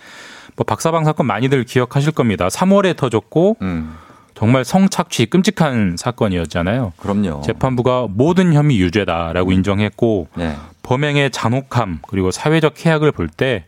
뭐 0.56 0.64
박사방 0.64 1.04
사건 1.04 1.26
많이들 1.26 1.64
기억하실 1.64 2.12
겁니다. 2.12 2.48
3월에 2.48 2.96
터졌고 2.96 3.56
음. 3.62 3.94
정말 4.34 4.64
성착취 4.64 5.26
끔찍한 5.26 5.96
사건이었잖아요. 5.98 6.92
그럼요. 6.96 7.42
재판부가 7.42 8.06
모든 8.10 8.52
혐의 8.52 8.78
유죄다라고 8.80 9.52
인정했고 9.52 10.28
네. 10.36 10.56
범행의 10.82 11.30
잔혹함 11.30 12.00
그리고 12.08 12.30
사회적 12.30 12.84
해악을 12.84 13.12
볼 13.12 13.28
때 13.28 13.64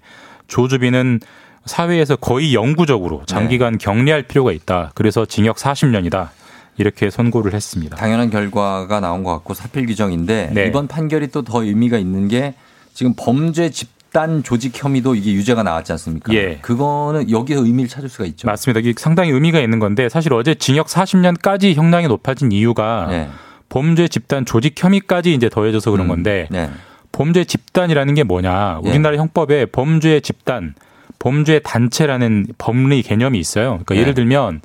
조주빈은 0.48 1.20
사회에서 1.66 2.16
거의 2.16 2.54
영구적으로 2.54 3.18
네. 3.20 3.24
장기간 3.26 3.78
격리할 3.78 4.22
필요가 4.24 4.52
있다. 4.52 4.92
그래서 4.94 5.24
징역 5.24 5.56
40년이다. 5.56 6.28
이렇게 6.76 7.08
선고를 7.08 7.54
했습니다. 7.54 7.96
당연한 7.96 8.30
결과가 8.30 9.00
나온 9.00 9.22
것 9.22 9.30
같고 9.32 9.54
사필 9.54 9.86
규정인데 9.86 10.50
네. 10.52 10.66
이번 10.66 10.88
판결이 10.88 11.28
또 11.28 11.42
더 11.42 11.62
의미가 11.62 11.98
있는 11.98 12.26
게 12.28 12.54
지금 12.92 13.14
범죄 13.16 13.70
집단 13.70 14.42
조직 14.42 14.72
혐의도 14.74 15.14
이게 15.14 15.32
유죄가 15.32 15.62
나왔지 15.62 15.92
않습니까? 15.92 16.32
예. 16.34 16.58
그거는 16.62 17.30
여기서 17.30 17.64
의미를 17.64 17.88
찾을 17.88 18.08
수가 18.08 18.24
있죠. 18.26 18.46
맞습니다. 18.48 18.80
이게 18.80 18.92
상당히 18.96 19.30
의미가 19.30 19.60
있는 19.60 19.78
건데 19.78 20.08
사실 20.08 20.32
어제 20.32 20.54
징역 20.54 20.86
40년까지 20.88 21.74
형량이 21.74 22.08
높아진 22.08 22.50
이유가 22.52 23.06
네. 23.08 23.28
범죄 23.68 24.06
집단 24.08 24.44
조직 24.44 24.74
혐의까지 24.76 25.32
이제 25.34 25.48
더해져서 25.48 25.90
그런 25.92 26.06
음, 26.06 26.08
건데 26.08 26.48
네. 26.50 26.70
범죄 27.12 27.44
집단이라는 27.44 28.14
게 28.14 28.22
뭐냐? 28.24 28.80
예. 28.84 28.88
우리나라 28.88 29.16
형법에 29.16 29.66
범죄 29.66 30.18
집단, 30.20 30.74
범죄 31.24 31.58
단체라는 31.58 32.48
법리 32.58 33.00
개념이 33.00 33.38
있어요. 33.38 33.70
그러니까 33.70 33.96
예. 33.96 34.00
예를 34.00 34.12
들면 34.12 34.60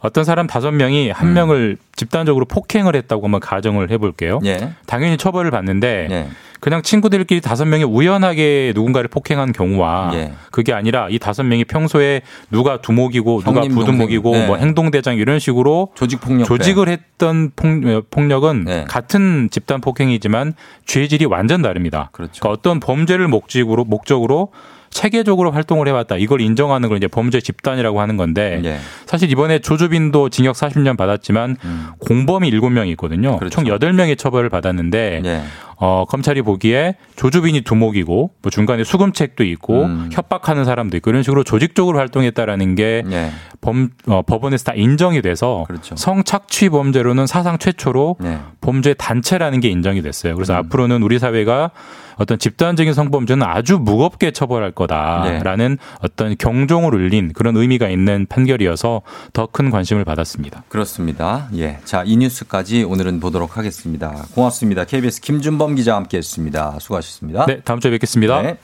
어떤 0.00 0.24
사람 0.24 0.46
다섯 0.46 0.70
명이 0.70 1.08
한 1.08 1.28
음. 1.28 1.32
명을 1.32 1.78
집단적으로 1.96 2.44
폭행을 2.44 2.94
했다고 2.94 3.24
한번 3.24 3.40
가정을 3.40 3.90
해볼게요. 3.90 4.40
예. 4.44 4.72
당연히 4.84 5.16
처벌을 5.16 5.50
받는데 5.50 6.08
예. 6.10 6.28
그냥 6.60 6.82
친구들끼리 6.82 7.40
다섯 7.40 7.64
명이 7.64 7.84
우연하게 7.84 8.72
누군가를 8.74 9.08
폭행한 9.08 9.52
경우와 9.52 10.10
예. 10.12 10.32
그게 10.50 10.74
아니라 10.74 11.08
이 11.08 11.18
다섯 11.18 11.44
명이 11.44 11.64
평소에 11.64 12.20
누가 12.50 12.82
두목이고 12.82 13.40
누가 13.40 13.62
부두목이고. 13.62 14.32
네. 14.32 14.46
뭐 14.46 14.56
행동대장 14.58 15.16
이런 15.16 15.38
식으로 15.38 15.92
조직 15.94 16.20
폭력 16.20 16.44
조직을 16.44 16.90
했던 16.90 17.52
폭, 17.56 18.10
폭력은 18.10 18.64
네. 18.66 18.84
같은 18.86 19.48
집단 19.50 19.80
폭행이지만 19.80 20.52
죄질이 20.84 21.24
완전 21.24 21.62
다릅니다. 21.62 22.10
그렇죠. 22.12 22.40
그러니까 22.40 22.50
어떤 22.50 22.80
범죄를 22.80 23.28
목적으로 23.28 23.84
목적으로 23.84 24.50
체계적으로 24.96 25.50
활동을 25.50 25.88
해왔다. 25.88 26.16
이걸 26.16 26.40
인정하는 26.40 26.88
걸 26.88 26.96
이제 26.96 27.06
범죄 27.06 27.38
집단이라고 27.38 28.00
하는 28.00 28.16
건데 28.16 28.62
예. 28.64 28.78
사실 29.04 29.30
이번에 29.30 29.58
조주빈도 29.58 30.30
징역 30.30 30.56
40년 30.56 30.96
받았지만 30.96 31.58
음. 31.62 31.86
공범이 31.98 32.50
7명이 32.50 32.88
있거든요. 32.92 33.36
그렇죠. 33.36 33.54
총 33.54 33.64
8명의 33.64 34.16
처벌을 34.16 34.48
받았는데 34.48 35.20
예. 35.22 35.42
어, 35.78 36.06
검찰이 36.08 36.40
보기에 36.40 36.96
조주빈이 37.16 37.60
두목이고 37.60 38.30
뭐 38.40 38.50
중간에 38.50 38.84
수금책도 38.84 39.44
있고 39.44 39.84
음. 39.84 40.08
협박하는 40.10 40.64
사람도 40.64 40.96
있고 40.96 41.10
이런 41.10 41.22
식으로 41.22 41.44
조직적으로 41.44 41.98
활동했다라는 41.98 42.74
게 42.76 43.02
예. 43.10 43.30
범, 43.60 43.90
어, 44.06 44.22
법원에서 44.22 44.64
다 44.64 44.72
인정이 44.74 45.20
돼서 45.20 45.66
그렇죠. 45.68 45.94
성착취 45.94 46.70
범죄로는 46.70 47.26
사상 47.26 47.58
최초로 47.58 48.16
네. 48.20 48.38
범죄 48.62 48.94
단체라는 48.94 49.60
게 49.60 49.68
인정이 49.68 50.00
됐어요. 50.00 50.34
그래서 50.36 50.54
음. 50.54 50.58
앞으로는 50.60 51.02
우리 51.02 51.18
사회가 51.18 51.72
어떤 52.16 52.38
집단적인 52.38 52.94
성범죄는 52.94 53.46
아주 53.46 53.78
무겁게 53.78 54.30
처벌할 54.30 54.72
거다라는 54.72 55.78
어떤 56.00 56.36
경종을 56.36 56.94
울린 56.94 57.32
그런 57.32 57.56
의미가 57.56 57.88
있는 57.88 58.26
판결이어서 58.28 59.02
더 59.32 59.46
큰 59.56 59.70
관심을 59.70 60.04
받았습니다. 60.04 60.64
그렇습니다. 60.68 61.48
예. 61.56 61.78
자, 61.84 62.02
이 62.04 62.16
뉴스까지 62.16 62.82
오늘은 62.82 63.20
보도록 63.20 63.56
하겠습니다. 63.56 64.26
고맙습니다. 64.34 64.84
KBS 64.84 65.20
김준범 65.22 65.76
기자와 65.76 65.98
함께 65.98 66.18
했습니다. 66.18 66.76
수고하셨습니다. 66.80 67.46
네, 67.46 67.60
다음 67.64 67.80
주에 67.80 67.90
뵙겠습니다. 67.92 68.42
네. 68.42 68.58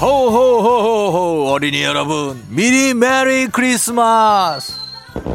호호호호호 0.00 1.50
어린이 1.52 1.82
여러분 1.82 2.42
미리 2.48 2.92
Merry 2.94 3.46
Christmas 3.48 4.74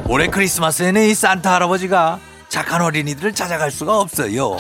올해 0.08 0.28
크리스마스에는 0.28 1.02
이 1.10 1.14
산타 1.14 1.52
할아버지가 1.54 2.20
착한 2.52 2.82
어린이들을 2.82 3.34
찾아갈 3.34 3.72
수가 3.72 3.98
없어요 3.98 4.58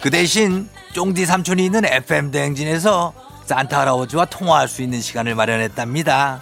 그 0.00 0.10
대신 0.10 0.68
쫑디 0.94 1.26
삼촌이 1.26 1.64
있는 1.64 1.84
FM 1.84 2.30
대행진에서 2.30 3.12
산타 3.44 3.80
할아버지와 3.80 4.24
통화할 4.24 4.68
수 4.68 4.82
있는 4.82 5.00
시간을 5.00 5.34
마련했답니다. 5.34 6.40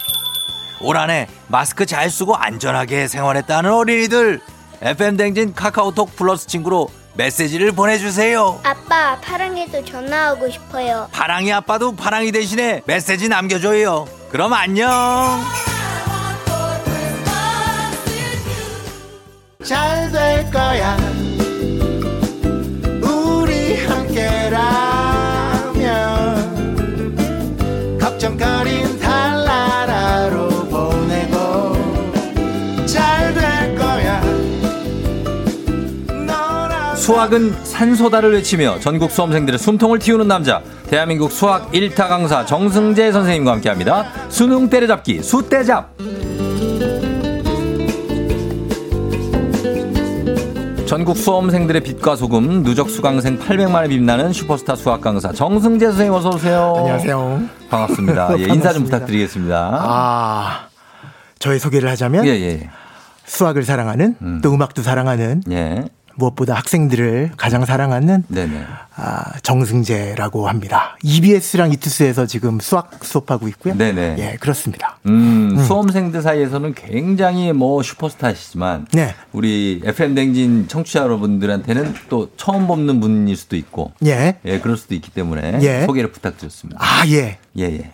올 0.81 0.97
한해 0.97 1.27
마스크 1.47 1.85
잘 1.85 2.09
쓰고 2.09 2.35
안전하게 2.35 3.07
생활했다는 3.07 3.71
어린이들 3.71 4.41
FM 4.81 5.17
댕진 5.17 5.53
카카오톡 5.53 6.15
플러스 6.15 6.47
친구로 6.47 6.89
메시지를 7.15 7.71
보내주세요. 7.71 8.59
아빠, 8.63 9.19
파랑이도 9.21 9.85
전화하고 9.85 10.49
싶어요. 10.51 11.09
파랑이 11.11 11.51
아빠도 11.51 11.95
파랑이 11.95 12.31
대신에 12.31 12.81
메시지 12.85 13.27
남겨줘요. 13.27 14.07
그럼 14.29 14.53
안녕. 14.53 14.87
잘 19.67 20.09
될 20.13 20.49
거야. 20.49 20.95
우리 23.03 23.75
함께라면 23.85 25.17
걱정거린 27.99 28.97
달나라로 28.99 30.47
보내고 30.69 31.75
잘 32.85 33.33
될 33.33 33.75
거야. 33.77 34.23
수학은 36.95 37.53
산소다를 37.65 38.33
외치며 38.35 38.79
전국 38.79 39.11
수험생들의 39.11 39.59
숨통을 39.59 39.99
틔우는 39.99 40.29
남자 40.29 40.61
대한민국 40.89 41.33
수학 41.33 41.69
1타 41.73 42.07
강사 42.07 42.45
정승재 42.45 43.11
선생님과 43.11 43.51
함께합니다. 43.51 44.05
수능 44.29 44.69
때려잡기 44.69 45.21
수때잡 45.23 45.93
전국 50.87 51.17
수험생들의 51.17 51.83
빛과 51.83 52.15
소금 52.15 52.63
누적 52.63 52.89
수강생 52.89 53.39
800만을 53.39 53.89
빛나는 53.89 54.31
슈퍼스타 54.31 54.77
수학 54.77 55.01
강사 55.01 55.33
정승재 55.33 55.85
선생님 55.87 56.13
어서 56.13 56.29
오세요. 56.29 56.75
안녕하세요. 56.77 57.41
반갑습니다. 57.69 58.39
예, 58.39 58.43
인사 58.45 58.71
좀. 58.71 58.85
부탁드리겠습니다. 58.85 59.69
아, 59.83 60.67
저의 61.39 61.59
소개를 61.59 61.89
하자면 61.89 62.25
예, 62.25 62.29
예. 62.29 62.69
수학을 63.25 63.63
사랑하는 63.63 64.39
또 64.41 64.53
음악도 64.53 64.81
사랑하는 64.81 65.43
예. 65.51 65.83
무엇보다 66.17 66.55
학생들을 66.55 67.31
가장 67.37 67.65
사랑하는 67.65 68.23
네네. 68.27 68.63
아, 68.95 69.31
정승재라고 69.43 70.47
합니다. 70.49 70.97
EBS랑 71.03 71.71
이투스에서 71.73 72.25
지금 72.25 72.59
수학 72.59 73.03
수업하고 73.03 73.47
있고요. 73.49 73.75
네네. 73.75 74.15
예, 74.17 74.37
그렇습니다. 74.39 74.97
음, 75.05 75.55
수험생들 75.65 76.21
사이에서는 76.21 76.73
굉장히 76.73 77.53
뭐 77.53 77.83
슈퍼스타시지만 77.83 78.87
네. 78.93 79.13
우리 79.31 79.81
FM 79.85 80.15
댕진 80.15 80.67
청취자 80.67 81.01
여러분들한테는 81.01 81.93
또 82.09 82.31
처음 82.37 82.67
뵙는 82.67 82.99
분일 82.99 83.37
수도 83.37 83.55
있고 83.55 83.91
예. 84.05 84.37
예, 84.45 84.59
그럴 84.59 84.77
수도 84.77 84.95
있기 84.95 85.11
때문에 85.11 85.59
예. 85.61 85.85
소개를 85.85 86.11
부탁드렸습니다. 86.11 86.79
아, 86.81 87.07
예. 87.07 87.37
예, 87.57 87.63
예. 87.63 87.91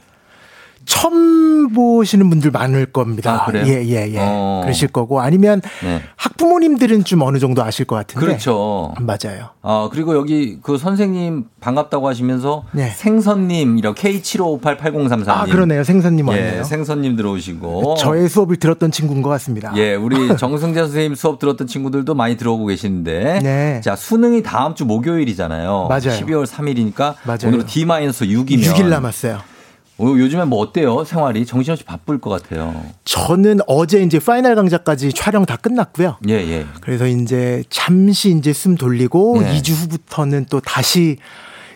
처음 0.85 1.71
보시는 1.73 2.29
분들 2.29 2.51
많을 2.51 2.85
겁니다. 2.87 3.43
아, 3.43 3.45
그래요? 3.45 3.65
예, 3.67 3.83
예, 3.85 4.11
예. 4.11 4.17
어. 4.19 4.61
그러실 4.63 4.87
거고 4.89 5.21
아니면 5.21 5.61
네. 5.83 6.01
학부모님들은 6.15 7.03
좀 7.03 7.21
어느 7.21 7.39
정도 7.39 7.63
아실 7.63 7.85
것 7.85 7.95
같은데. 7.95 8.25
그렇죠. 8.25 8.93
맞아요. 8.99 9.49
어, 9.61 9.89
그리고 9.91 10.15
여기 10.15 10.59
그 10.61 10.77
선생님 10.77 11.45
반갑다고 11.61 12.07
하시면서 12.07 12.65
네. 12.71 12.89
생선님, 12.89 13.77
이렇게 13.77 14.19
K75588033님. 14.19 15.29
아, 15.29 15.45
그러네요. 15.45 15.83
생선님 15.83 16.27
예, 16.27 16.31
왔네요. 16.31 16.63
생선님 16.63 17.15
들어오시고. 17.15 17.95
저의 17.95 18.27
수업을 18.29 18.57
들었던 18.57 18.91
친구인 18.91 19.21
것 19.21 19.29
같습니다. 19.29 19.73
예, 19.77 19.95
우리 19.95 20.15
정승재 20.37 20.79
선생님 20.81 21.15
수업 21.15 21.39
들었던 21.39 21.67
친구들도 21.67 22.13
많이 22.13 22.35
들어오고 22.37 22.65
계시는데. 22.67 23.39
네. 23.41 23.81
자, 23.81 23.95
수능이 23.95 24.43
다음 24.43 24.75
주 24.75 24.85
목요일이잖아요. 24.85 25.87
맞아요. 25.89 26.01
12월 26.01 26.45
3일이니까. 26.45 27.15
맞아요. 27.23 27.39
오늘 27.47 27.65
D-6이면. 27.65 28.63
6일 28.63 28.85
남았어요. 28.89 29.52
어, 29.97 30.05
요즘에 30.05 30.45
뭐 30.45 30.59
어때요? 30.59 31.03
생활이 31.03 31.45
정신없이 31.45 31.83
바쁠 31.83 32.19
것 32.19 32.29
같아요. 32.29 32.83
저는 33.05 33.59
어제 33.67 34.01
이제 34.01 34.19
파이널 34.19 34.55
강좌까지 34.55 35.13
촬영 35.13 35.45
다 35.45 35.55
끝났고요. 35.55 36.17
예, 36.29 36.33
예. 36.33 36.65
그래서 36.81 37.05
이제 37.07 37.63
잠시 37.69 38.35
이제 38.35 38.53
숨 38.53 38.75
돌리고 38.75 39.41
네. 39.41 39.59
2주 39.61 39.73
후부터는 39.73 40.47
또 40.49 40.59
다시 40.59 41.17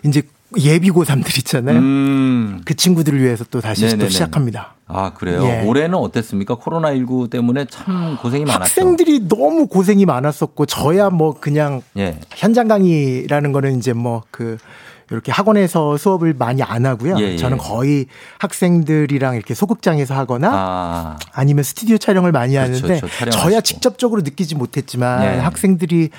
이제 0.04 0.24
예비 0.58 0.90
고3들 0.90 1.38
있잖아요. 1.40 1.78
음. 1.78 2.62
그 2.66 2.74
친구들을 2.76 3.22
위해서 3.22 3.46
또 3.52 3.62
다시 3.62 3.82
네네네. 3.84 4.04
또 4.06 4.10
시작합니다. 4.10 4.76
아, 4.88 5.14
그래요? 5.14 5.44
예. 5.44 5.62
올해는 5.66 5.96
어땠습니까? 5.96 6.56
코로나19 6.56 7.30
때문에 7.30 7.66
참 7.66 8.18
고생이 8.18 8.46
많았죠. 8.46 8.62
학생들이 8.64 9.28
너무 9.28 9.68
고생이 9.68 10.06
많았었고 10.06 10.66
저야 10.66 11.10
뭐 11.10 11.34
그냥 11.40 11.82
예. 11.98 12.18
현장 12.34 12.68
강의라는 12.68 13.52
거는 13.52 13.78
이제 13.78 13.94
뭐 13.94 14.24
그 14.32 14.58
이렇게 15.10 15.32
학원에서 15.32 15.98
수업을 15.98 16.34
많이 16.38 16.62
안 16.62 16.86
하고요. 16.86 17.16
예, 17.20 17.34
예. 17.34 17.38
저는 17.38 17.58
거의 17.58 18.08
학생들이랑 18.40 19.36
이렇게 19.36 19.54
소극장에서 19.54 20.14
하거나 20.14 20.50
아. 20.54 21.18
아니면 21.32 21.64
스튜디오 21.64 21.98
촬영을 21.98 22.32
많이 22.32 22.56
그렇죠, 22.56 22.86
하는데 22.86 23.00
그렇죠. 23.00 23.38
저야 23.38 23.62
직접적으로 23.62 24.22
느끼지 24.22 24.56
못했지만 24.56 25.22
네. 25.22 25.38
학생들이 25.40 26.10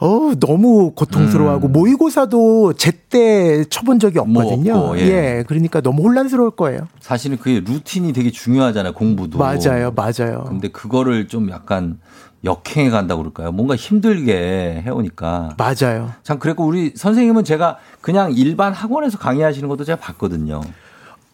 어 0.00 0.32
너무 0.40 0.92
고통스러워하고 0.92 1.68
모의고사도 1.68 2.72
제때 2.72 3.64
쳐본 3.70 4.00
적이 4.00 4.18
없거든요. 4.18 4.72
뭐 4.72 4.82
없고, 4.90 4.98
예. 4.98 5.04
예. 5.38 5.44
그러니까 5.46 5.80
너무 5.80 6.02
혼란스러울 6.02 6.50
거예요. 6.50 6.88
사실은 7.00 7.38
그게 7.38 7.60
루틴이 7.60 8.12
되게 8.12 8.30
중요하잖아요, 8.30 8.94
공부도. 8.94 9.38
맞아요, 9.38 9.92
맞아요. 9.94 10.44
근데 10.48 10.68
그거를 10.68 11.28
좀 11.28 11.50
약간 11.50 11.98
역행해 12.44 12.90
간다고 12.90 13.22
그럴까요? 13.22 13.52
뭔가 13.52 13.74
힘들게 13.76 14.82
해오니까. 14.84 15.56
맞아요. 15.56 16.12
참, 16.22 16.38
그랬고 16.38 16.64
우리 16.66 16.92
선생님은 16.94 17.44
제가 17.44 17.78
그냥 18.00 18.32
일반 18.32 18.72
학원에서 18.72 19.18
강의하시는 19.18 19.66
것도 19.68 19.84
제가 19.84 19.98
봤거든요. 19.98 20.60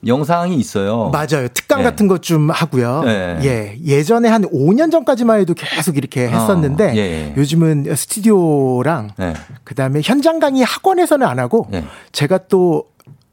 영상이 0.07 0.57
있어요. 0.57 1.11
맞아요. 1.11 1.47
특강 1.53 1.81
예. 1.81 1.85
같은 1.85 2.07
것 2.09 2.23
좀 2.23 2.49
하고요. 2.49 3.03
네. 3.05 3.39
예. 3.43 3.77
예전에 3.85 4.29
한 4.31 4.43
5년 4.45 4.91
전까지만 4.91 5.41
해도 5.41 5.53
계속 5.53 5.97
이렇게 5.99 6.27
했었는데 6.29 6.85
어, 6.91 6.95
예, 6.95 6.99
예. 6.99 7.35
요즘은 7.37 7.95
스튜디오랑 7.95 9.11
네. 9.19 9.35
그다음에 9.65 10.01
현장 10.03 10.39
강의 10.39 10.63
학원에서는 10.65 11.27
안 11.27 11.39
하고 11.39 11.67
네. 11.71 11.85
제가 12.13 12.39
또 12.49 12.85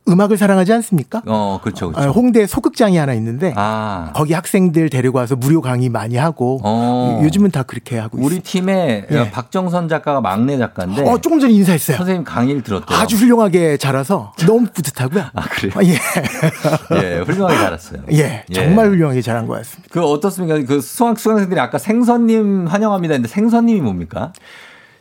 음악을 0.07 0.37
사랑하지 0.37 0.73
않습니까? 0.73 1.21
어, 1.25 1.59
그렇죠, 1.61 1.89
아, 1.89 2.01
그렇죠. 2.01 2.09
홍대 2.11 2.45
소극장이 2.47 2.97
하나 2.97 3.13
있는데 3.13 3.53
아. 3.55 4.11
거기 4.15 4.33
학생들 4.33 4.89
데리고 4.89 5.17
와서 5.17 5.35
무료 5.35 5.61
강의 5.61 5.89
많이 5.89 6.15
하고 6.15 6.59
어. 6.63 7.21
요즘은 7.23 7.51
다 7.51 7.63
그렇게 7.63 7.97
하고 7.97 8.17
우리 8.19 8.35
있어요. 8.35 8.41
팀에 8.43 9.05
예. 9.11 9.31
박정선 9.31 9.89
작가가 9.89 10.21
막내 10.21 10.57
작가인데. 10.57 11.03
어, 11.07 11.17
조금 11.19 11.39
전에 11.39 11.53
인사했어요. 11.53 11.97
선생님 11.97 12.23
강의를 12.23 12.63
들었대요. 12.63 12.97
아주 12.97 13.15
훌륭하게 13.17 13.77
잘해서 13.77 14.33
너무 14.45 14.67
뿌듯하고요. 14.73 15.25
아, 15.33 15.41
그래요? 15.49 15.73
예. 15.83 15.97
예, 16.97 17.19
훌륭하게 17.21 17.57
잘했어요. 17.57 18.01
예, 18.13 18.43
정말 18.53 18.89
훌륭하게 18.89 19.21
잘한 19.21 19.47
것 19.47 19.53
같습니다. 19.55 19.89
그 19.91 20.03
어떻습니까? 20.03 20.59
그 20.67 20.81
수학 20.81 21.19
수강생들이 21.19 21.59
아까 21.59 21.77
생선님 21.77 22.67
환영합니다 22.67 23.13
했는데 23.13 23.27
생선님이 23.33 23.81
뭡니까? 23.81 24.31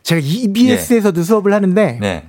제가 0.03 0.21
EBS에서도 0.23 1.21
수업을 1.21 1.53
하는데 1.53 1.97
네. 1.99 2.23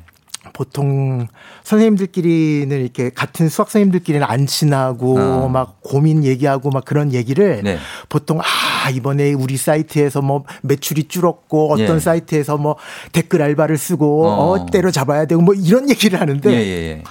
보통 0.59 1.29
선생님들끼리는 1.63 2.81
이렇게 2.81 3.11
같은 3.11 3.49
수학 3.49 3.71
선생님들끼리는 3.71 4.27
안 4.29 4.45
친하고 4.47 5.17
어. 5.17 5.49
막 5.49 5.81
고민 5.83 6.25
얘기하고 6.25 6.71
막 6.71 6.85
그런 6.85 7.13
얘기를 7.13 7.63
네. 7.63 7.79
보통 8.09 8.41
아 8.41 8.91
이번에 8.91 9.35
우리 9.35 9.57
사이트에서 9.57 10.21
뭐 10.21 10.43
매출이 10.63 11.05
줄었고 11.07 11.73
어떤 11.73 11.95
예. 11.95 12.01
사이트에서 12.01 12.57
뭐 12.57 12.75
댓글 13.13 13.41
알바를 13.41 13.79
쓰고 13.79 14.27
어. 14.27 14.51
어, 14.51 14.67
때려 14.67 14.91
잡아야 14.91 15.27
되고 15.27 15.41
뭐 15.41 15.55
이런 15.55 15.89
얘기를 15.89 16.21
하는데 16.21 16.51
예, 16.51 16.57
예, 16.57 16.91
예. 16.91 17.03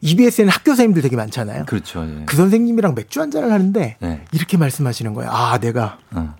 EBS에는 0.00 0.50
학교 0.50 0.72
선생님들 0.72 1.02
되게 1.02 1.14
많잖아요. 1.14 1.66
그렇죠. 1.66 2.04
예. 2.04 2.24
그 2.26 2.34
선생님이랑 2.34 2.96
맥주 2.96 3.20
한 3.20 3.30
잔을 3.30 3.52
하는데 3.52 3.96
네. 4.00 4.20
이렇게 4.32 4.56
말씀하시는 4.56 5.14
거예요. 5.14 5.30
아 5.30 5.58
내가 5.58 5.98
어. 6.10 6.34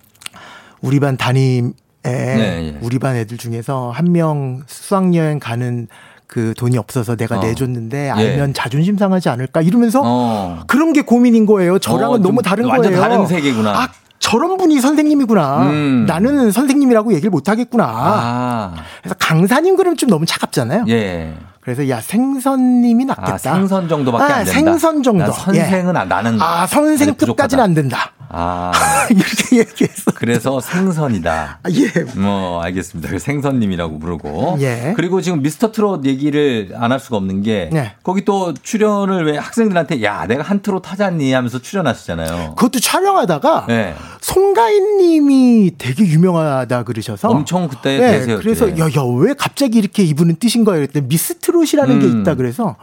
우리 0.81 0.99
반 0.99 1.15
담임에 1.15 1.71
네, 2.03 2.73
예. 2.73 2.77
우리 2.81 2.99
반 2.99 3.15
애들 3.15 3.37
중에서 3.37 3.91
한 3.91 4.11
명 4.11 4.63
수학여행 4.67 5.39
가는 5.39 5.87
그 6.31 6.53
돈이 6.57 6.77
없어서 6.77 7.17
내가 7.17 7.39
어. 7.39 7.41
내줬는데 7.41 8.05
예. 8.05 8.09
알면 8.09 8.53
자존심 8.53 8.97
상하지 8.97 9.27
않을까 9.27 9.61
이러면서 9.61 10.01
어. 10.01 10.61
그런 10.65 10.93
게 10.93 11.01
고민인 11.01 11.45
거예요. 11.45 11.77
저랑은 11.77 12.09
어, 12.09 12.13
좀 12.15 12.23
너무 12.23 12.41
다른 12.41 12.63
완전 12.65 12.93
거예요. 12.93 13.01
다른 13.01 13.27
세계구나. 13.27 13.71
아, 13.71 13.89
저런 14.17 14.55
분이 14.55 14.79
선생님이구나. 14.79 15.63
음. 15.71 16.05
나는 16.07 16.51
선생님이라고 16.53 17.11
얘기를 17.11 17.29
못 17.29 17.49
하겠구나. 17.49 17.85
아. 17.85 18.73
그래서 19.01 19.15
강사님 19.19 19.75
그러면 19.75 19.97
좀 19.97 20.09
너무 20.09 20.25
차갑잖아요. 20.25 20.85
예. 20.87 21.33
그래서 21.61 21.87
야 21.89 22.01
생선님이 22.01 23.05
낫겠다. 23.05 23.33
아, 23.33 23.37
생선 23.37 23.87
정도밖에 23.87 24.23
아, 24.33 24.37
안 24.37 24.43
된다. 24.45 24.51
생선 24.59 25.03
정도. 25.03 25.23
난 25.25 25.31
선생은 25.31 25.95
아, 25.95 26.05
나는 26.05 26.41
아 26.41 26.65
선생 26.65 27.09
아직 27.09 27.17
부족하다. 27.17 27.35
끝까지는 27.43 27.63
안 27.63 27.73
된다. 27.73 28.11
아. 28.33 28.71
이렇게 29.11 29.57
얘기했어. 29.57 30.11
그래서 30.15 30.59
생선이다. 30.61 31.59
아, 31.61 31.69
예. 31.69 31.91
뭐 32.19 32.61
알겠습니다. 32.63 33.09
그 33.09 33.19
생선님이라고 33.19 33.99
부르고. 33.99 34.57
예. 34.61 34.93
그리고 34.95 35.21
지금 35.21 35.41
미스터 35.41 35.71
트롯 35.71 36.05
얘기를 36.05 36.71
안 36.77 36.91
할 36.91 36.99
수가 36.99 37.17
없는 37.17 37.41
게 37.41 37.69
네. 37.71 37.93
거기 38.03 38.25
또 38.25 38.53
출연을 38.53 39.25
왜 39.25 39.37
학생들한테 39.37 40.03
야 40.03 40.25
내가 40.27 40.43
한 40.43 40.61
트롯 40.61 40.91
하잖니 40.91 41.31
하면서 41.33 41.59
출연하시잖아요. 41.59 42.55
그것도 42.55 42.79
촬영하다가 42.79 43.65
네. 43.67 43.93
송가인님이 44.21 45.71
되게 45.77 46.03
유명하다 46.05 46.83
그러셔서 46.83 47.29
엄청 47.29 47.67
그때 47.67 47.97
네, 47.97 48.11
대세였죠. 48.19 48.41
그래서 48.43 48.69
예. 48.69 48.79
야야 48.79 49.03
왜 49.19 49.33
갑자기 49.37 49.77
이렇게 49.77 50.03
이분은 50.03 50.37
뜨신 50.37 50.63
거예요? 50.63 50.81
그랬더니 50.81 51.07
미스트 51.07 51.50
롯이라는 51.51 51.99
게 51.99 52.05
음. 52.07 52.21
있다 52.21 52.35
그래서 52.35 52.75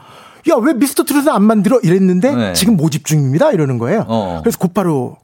야 0.48 0.56
왜 0.56 0.72
미스터 0.72 1.02
트롯을 1.04 1.30
안 1.30 1.42
만들어 1.42 1.78
이랬는데 1.82 2.34
네. 2.34 2.52
지금 2.54 2.76
모집 2.76 3.04
중입니다 3.04 3.50
이러는 3.52 3.76
거예요. 3.78 4.04
어. 4.08 4.40
그래서 4.42 4.58
곧바로 4.58 5.16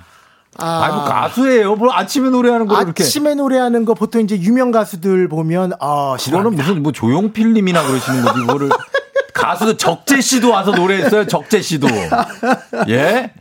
아, 0.58 0.82
아니, 0.84 0.94
뭐 0.94 1.04
가수예요. 1.04 1.74
뭘 1.76 1.90
아침에 1.92 2.30
노래하는 2.30 2.66
거 2.66 2.80
이렇게. 2.80 3.02
아침에 3.02 3.34
노래하는 3.34 3.84
거 3.84 3.94
보통 3.94 4.20
이제 4.22 4.36
유명 4.38 4.70
가수들 4.70 5.28
보면 5.28 5.72
아 5.80 6.16
그거는 6.20 6.54
무슨 6.54 6.82
뭐 6.82 6.92
조용필님이나 6.92 7.86
그러시는 7.86 8.22
거지. 8.22 8.40
그거를 8.40 8.70
가수도 9.34 9.76
적재 9.76 10.20
씨도 10.20 10.50
와서 10.50 10.70
노래했어요. 10.70 11.26
적재 11.26 11.60
씨도. 11.60 11.88
예? 12.88 13.32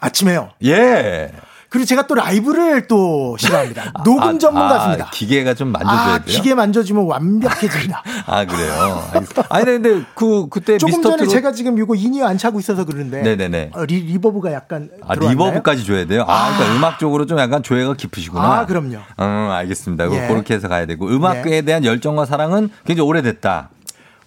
아침에요. 0.00 0.50
예. 0.64 1.32
그리고 1.70 1.86
제가 1.86 2.08
또 2.08 2.16
라이브를 2.16 2.88
또 2.88 3.36
싫어합니다. 3.38 3.92
녹음 4.04 4.22
아, 4.22 4.38
전문 4.38 4.60
아. 4.60 5.10
기계가 5.12 5.54
좀 5.54 5.68
만져줘야 5.68 6.14
아, 6.14 6.18
돼요. 6.18 6.26
기계 6.26 6.52
만져주면 6.54 7.04
완벽해집니다. 7.04 8.02
아 8.26 8.44
그래요. 8.44 9.04
알겠습니다. 9.12 9.44
아니 9.48 9.64
근데 9.64 10.04
그 10.16 10.48
그때 10.48 10.78
조금 10.78 11.00
전에 11.00 11.16
트롯 11.18 11.30
제가 11.30 11.52
지금 11.52 11.78
이거 11.78 11.94
in-ear 11.94 12.26
안 12.26 12.38
차고 12.38 12.58
있어서 12.58 12.84
그러는데 12.84 13.22
네네네. 13.22 13.70
어, 13.74 13.84
re, 13.84 14.00
reverb가 14.00 14.52
약간 14.52 14.90
아? 15.06 15.14
reverb까지 15.14 15.86
줘야 15.86 16.06
돼요. 16.06 16.24
아, 16.26 16.56
그러니까 16.56 16.76
음악 16.76 16.98
쪽으로 16.98 17.26
좀 17.26 17.38
약간 17.38 17.62
조예가 17.62 17.94
깊으시구나. 17.94 18.42
아, 18.42 18.66
그럼요. 18.66 18.96
음 18.96 19.24
알겠습니다. 19.24 20.10
예. 20.12 20.26
그렇게 20.26 20.54
해서 20.54 20.66
가야 20.66 20.86
되고 20.86 21.06
음악에 21.06 21.62
대한 21.62 21.84
열정과 21.84 22.26
사랑은 22.26 22.70
굉장히 22.84 23.08
오래됐다. 23.08 23.70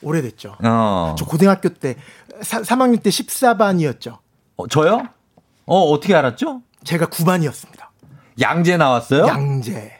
오래됐죠. 0.01 0.55
어. 0.63 1.15
저 1.17 1.25
고등학교 1.25 1.67
때 1.67 1.95
사, 2.41 2.61
3학년 2.61 3.03
때 3.03 3.09
14반이었죠. 3.09 4.17
어, 4.55 4.67
저요? 4.67 5.07
어 5.65 5.81
어떻게 5.91 6.15
알았죠? 6.15 6.61
제가 6.84 7.07
9반이었습니다. 7.07 7.84
양재 8.41 8.77
나왔어요? 8.77 9.27
양재. 9.27 9.93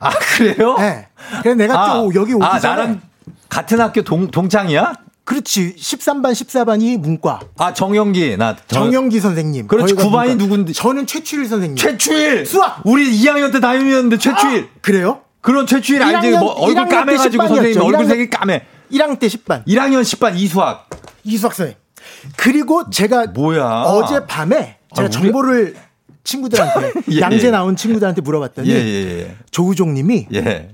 아 0.00 0.10
그래요? 0.10 0.76
네. 0.78 1.08
그래서 1.42 1.56
내가 1.56 1.80
아, 1.82 1.94
또 1.94 2.12
여기 2.14 2.34
오기 2.34 2.44
아, 2.44 2.58
전에 2.58 2.74
나랑 2.76 3.00
같은 3.48 3.80
학교 3.80 4.02
동 4.02 4.30
동창이야? 4.30 4.92
그렇지. 5.24 5.74
13반, 5.76 6.32
14반이 6.32 6.98
문과. 6.98 7.40
아 7.58 7.74
정영기 7.74 8.36
나 8.38 8.56
저- 8.68 8.80
정영기 8.80 9.20
선생님. 9.20 9.66
그렇지, 9.66 9.94
거기가 9.94 10.08
구반이 10.08 10.30
문과. 10.30 10.44
누군데? 10.44 10.72
저는 10.72 11.06
최추일 11.06 11.46
선생님. 11.46 11.76
최추일 11.76 12.46
수학. 12.46 12.80
우리 12.84 13.10
2학년 13.20 13.52
때 13.52 13.60
다임이었는데 13.60 14.18
최추일 14.18 14.68
그래요? 14.80 15.22
그런 15.40 15.66
최추일? 15.66 16.00
1학년 16.00 16.38
뭐 16.38 16.52
얼굴 16.52 16.84
1학년 16.84 16.88
때 16.90 16.96
까매가지고 16.96 17.42
10반이었죠. 17.44 17.48
선생님 17.48 17.82
얼굴 17.82 18.04
1학년 18.04 18.08
색이 18.08 18.30
까매. 18.30 18.66
1학년 18.92 19.18
때 19.18 19.26
10반. 19.26 19.66
1학년 19.66 20.00
10반 20.02 20.36
이수학. 20.36 20.88
이수학 21.24 21.54
선생님. 21.54 21.76
그리고 22.36 22.88
제가 22.90 23.26
뭐야? 23.26 23.64
어제 23.82 24.24
밤에 24.26 24.78
제가 24.94 25.02
아, 25.02 25.02
우리- 25.02 25.10
정보를 25.10 25.76
친구들한테 26.28 26.92
예, 27.10 27.20
양재 27.20 27.46
예. 27.46 27.50
나온 27.50 27.74
친구들한테 27.74 28.20
물어봤더니 28.20 28.68
예, 28.68 28.74
예, 28.74 29.36
조우종 29.50 29.94
님이 29.94 30.26
예. 30.34 30.38
예. 30.38 30.68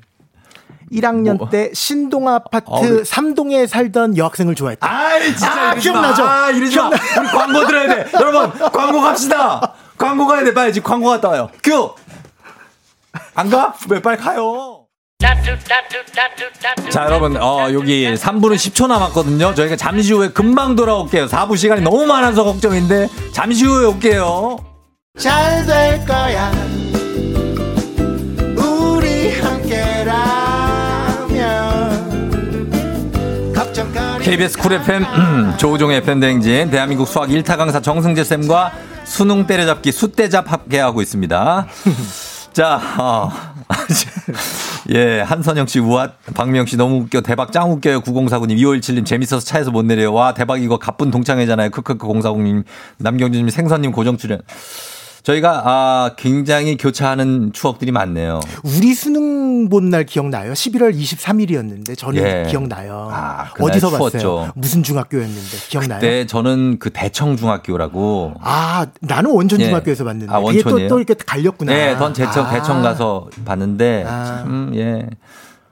1학년 0.92 1.38
뭐. 1.38 1.48
때 1.48 1.70
신동 1.72 2.28
아파트 2.28 2.66
아, 2.70 2.78
우리- 2.78 3.02
3동에 3.02 3.66
살던 3.66 4.16
여학생을 4.16 4.54
좋아했다. 4.54 4.86
아이 4.86 5.28
진짜 5.28 5.70
아. 5.70 5.74
기억나죠? 5.74 6.24
아, 6.24 6.50
이러지 6.50 6.76
마. 6.76 6.88
우리 6.88 7.26
광고 7.28 7.66
들어야 7.66 7.94
돼. 7.94 8.10
여러분 8.14 8.50
광고 8.70 9.00
갑시다. 9.00 9.74
광고 9.96 10.26
가야 10.26 10.44
돼. 10.44 10.52
빨리 10.52 10.72
지금 10.72 10.88
광고 10.88 11.08
갔다 11.08 11.28
와요. 11.30 11.50
큐. 11.62 11.94
안 13.34 13.48
가? 13.50 13.74
왜 13.88 14.00
빨리 14.02 14.18
가요? 14.18 14.80
자, 16.90 17.04
여러분, 17.04 17.36
어, 17.40 17.72
여기 17.72 18.04
3분은 18.14 18.54
10초 18.56 18.86
남았거든요. 18.88 19.54
저희가 19.54 19.76
잠시 19.76 20.12
후에 20.12 20.28
금방 20.28 20.76
돌아올게요. 20.76 21.26
4부 21.26 21.56
시간이 21.56 21.80
너무 21.80 22.04
많아서 22.04 22.44
걱정인데, 22.44 23.08
잠시 23.32 23.64
후에 23.64 23.86
올게요. 23.86 24.73
잘 25.24 25.64
될 25.64 26.04
거야. 26.04 26.50
우리 28.58 29.30
함께라면 29.40 30.12
걱정거리 33.54 34.24
KBS 34.24 34.58
쿨 34.58 34.72
FM, 34.72 35.04
조우종의 35.56 35.98
FM 35.98 36.18
대행진, 36.18 36.68
대한민국 36.68 37.06
수학 37.06 37.28
1타 37.28 37.56
강사 37.56 37.80
정승재 37.80 38.24
쌤과 38.24 38.72
수능 39.04 39.46
때려잡기 39.46 39.92
수때잡 39.92 40.50
함께하고 40.52 41.00
있습니다. 41.00 41.66
자, 42.52 42.80
어, 42.98 43.30
예, 44.94 45.20
한선영 45.20 45.68
씨, 45.68 45.78
우아, 45.78 46.08
박미영 46.34 46.66
씨 46.66 46.76
너무 46.76 46.96
웃겨. 47.02 47.20
대박 47.20 47.52
짱 47.52 47.70
웃겨요. 47.70 48.00
9049님, 48.00 48.56
2517님, 48.58 49.06
재밌어서 49.06 49.44
차에서 49.46 49.70
못 49.70 49.84
내려요. 49.84 50.12
와, 50.12 50.34
대박 50.34 50.60
이거 50.60 50.76
가쁜 50.78 51.12
동창회잖아요. 51.12 51.70
크크크 51.70 52.04
040님, 52.06 52.64
남경주님, 52.98 53.48
생선님 53.48 53.92
고정 53.92 54.16
출연. 54.16 54.40
저희가, 55.24 55.62
아, 55.64 56.10
굉장히 56.18 56.76
교차하는 56.76 57.52
추억들이 57.54 57.90
많네요. 57.92 58.40
우리 58.62 58.92
수능 58.94 59.68
본 59.70 59.88
날 59.88 60.04
기억나요? 60.04 60.52
11월 60.52 60.94
23일이었는데 60.94 61.96
저는 61.96 62.22
예. 62.22 62.46
기억나요. 62.50 63.08
아, 63.10 63.50
어디서 63.58 63.88
추웠죠. 63.96 64.36
봤어요? 64.36 64.52
무슨 64.54 64.82
중학교였는데 64.82 65.56
기억나요? 65.68 66.00
그때 66.00 66.26
저는 66.26 66.78
그 66.78 66.90
대청 66.90 67.36
중학교라고. 67.36 68.34
아, 68.40 68.86
나는 69.00 69.30
원천 69.30 69.60
예. 69.60 69.66
중학교에서 69.66 70.04
봤는데 70.04 70.32
아, 70.32 70.40
그게 70.40 70.62
또, 70.62 70.68
원천이에요? 70.68 70.88
또 70.90 70.98
이렇게 70.98 71.14
갈렸구나. 71.14 71.72
네, 71.72 71.96
전 71.96 72.12
대청, 72.12 72.46
아. 72.46 72.50
대청 72.50 72.82
가서 72.82 73.28
봤는데, 73.46 74.04
아. 74.06 74.24
참, 74.42 74.72
예. 74.74 75.06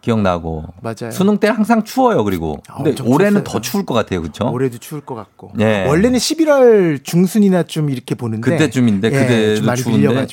기억나고. 0.03 0.65
맞아요. 0.83 1.11
수능 1.13 1.39
때는 1.39 1.57
항상 1.57 1.85
추워요, 1.85 2.23
그리고. 2.25 2.61
근데 2.77 2.91
엄청 2.91 3.09
올해는 3.09 3.45
추웠어요. 3.45 3.45
더 3.45 3.61
추울 3.61 3.87
것 3.87 3.95
같아요, 3.95 4.21
그쵸? 4.21 4.51
올해도 4.53 4.79
추울 4.79 5.01
것 5.01 5.15
같고. 5.15 5.53
예. 5.61 5.87
원래는 5.87 6.19
11월 6.19 7.03
중순이나 7.03 7.63
좀 7.63 7.89
이렇게 7.89 8.15
보는데 8.15 8.51
그때쯤인데, 8.51 9.09
예, 9.09 9.11
그때도 9.11 9.75
추운데. 9.77 10.27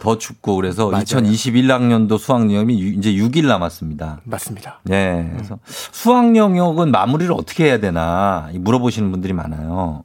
더 0.00 0.16
춥고, 0.16 0.54
그래서 0.54 0.88
맞아요. 0.90 1.02
2021학년도 1.02 2.18
수학여행이 2.18 2.74
이제 2.96 3.12
6일 3.12 3.48
남았습니다. 3.48 4.20
맞습니다. 4.22 4.80
예. 4.90 5.28
그래서 5.34 5.58
수학 5.66 6.36
영역은 6.36 6.92
마무리를 6.92 7.32
어떻게 7.32 7.64
해야 7.64 7.80
되나 7.80 8.48
물어보시는 8.54 9.10
분들이 9.10 9.32
많아요. 9.32 10.04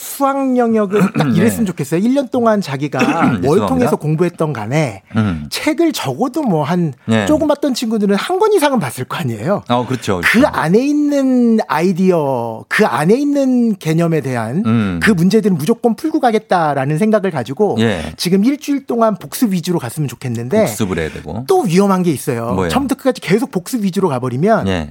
수학 0.00 0.56
영역은 0.56 1.12
딱 1.18 1.28
네. 1.28 1.36
이랬으면 1.36 1.66
좋겠어요. 1.66 2.00
1년 2.00 2.30
동안 2.30 2.62
자기가 2.62 2.98
뭘 3.00 3.40
죄송합니다. 3.42 3.66
통해서 3.66 3.96
공부했던 3.96 4.54
간에 4.54 5.02
음. 5.14 5.46
책을 5.50 5.92
적어도 5.92 6.42
뭐한 6.42 6.94
네. 7.06 7.26
조금 7.26 7.46
봤던 7.48 7.74
친구들은 7.74 8.16
한 8.16 8.40
권 8.40 8.54
이상은 8.54 8.78
봤을 8.80 9.04
거 9.04 9.18
아니에요. 9.18 9.62
어, 9.68 9.86
그렇죠. 9.86 10.22
그 10.24 10.46
안에 10.46 10.78
있는 10.78 11.58
아이디어, 11.68 12.64
그 12.68 12.86
안에 12.86 13.14
있는 13.14 13.76
개념에 13.76 14.22
대한 14.22 14.62
음. 14.64 15.00
그 15.02 15.10
문제들은 15.10 15.58
무조건 15.58 15.94
풀고 15.94 16.20
가겠다라는 16.20 16.96
생각을 16.96 17.30
가지고 17.30 17.76
예. 17.80 18.14
지금 18.16 18.42
일주일 18.46 18.86
동안 18.86 19.16
복습 19.16 19.52
위주로 19.52 19.78
갔으면 19.78 20.08
좋겠는데 20.08 20.60
복습을 20.64 20.98
해야 20.98 21.10
되고. 21.10 21.44
또 21.46 21.60
위험한 21.60 22.02
게 22.02 22.10
있어요. 22.10 22.54
뭐예요? 22.54 22.70
처음부터 22.70 22.94
끝까지 22.94 23.20
계속 23.20 23.50
복습 23.50 23.84
위주로 23.84 24.08
가버리면 24.08 24.66
예. 24.68 24.90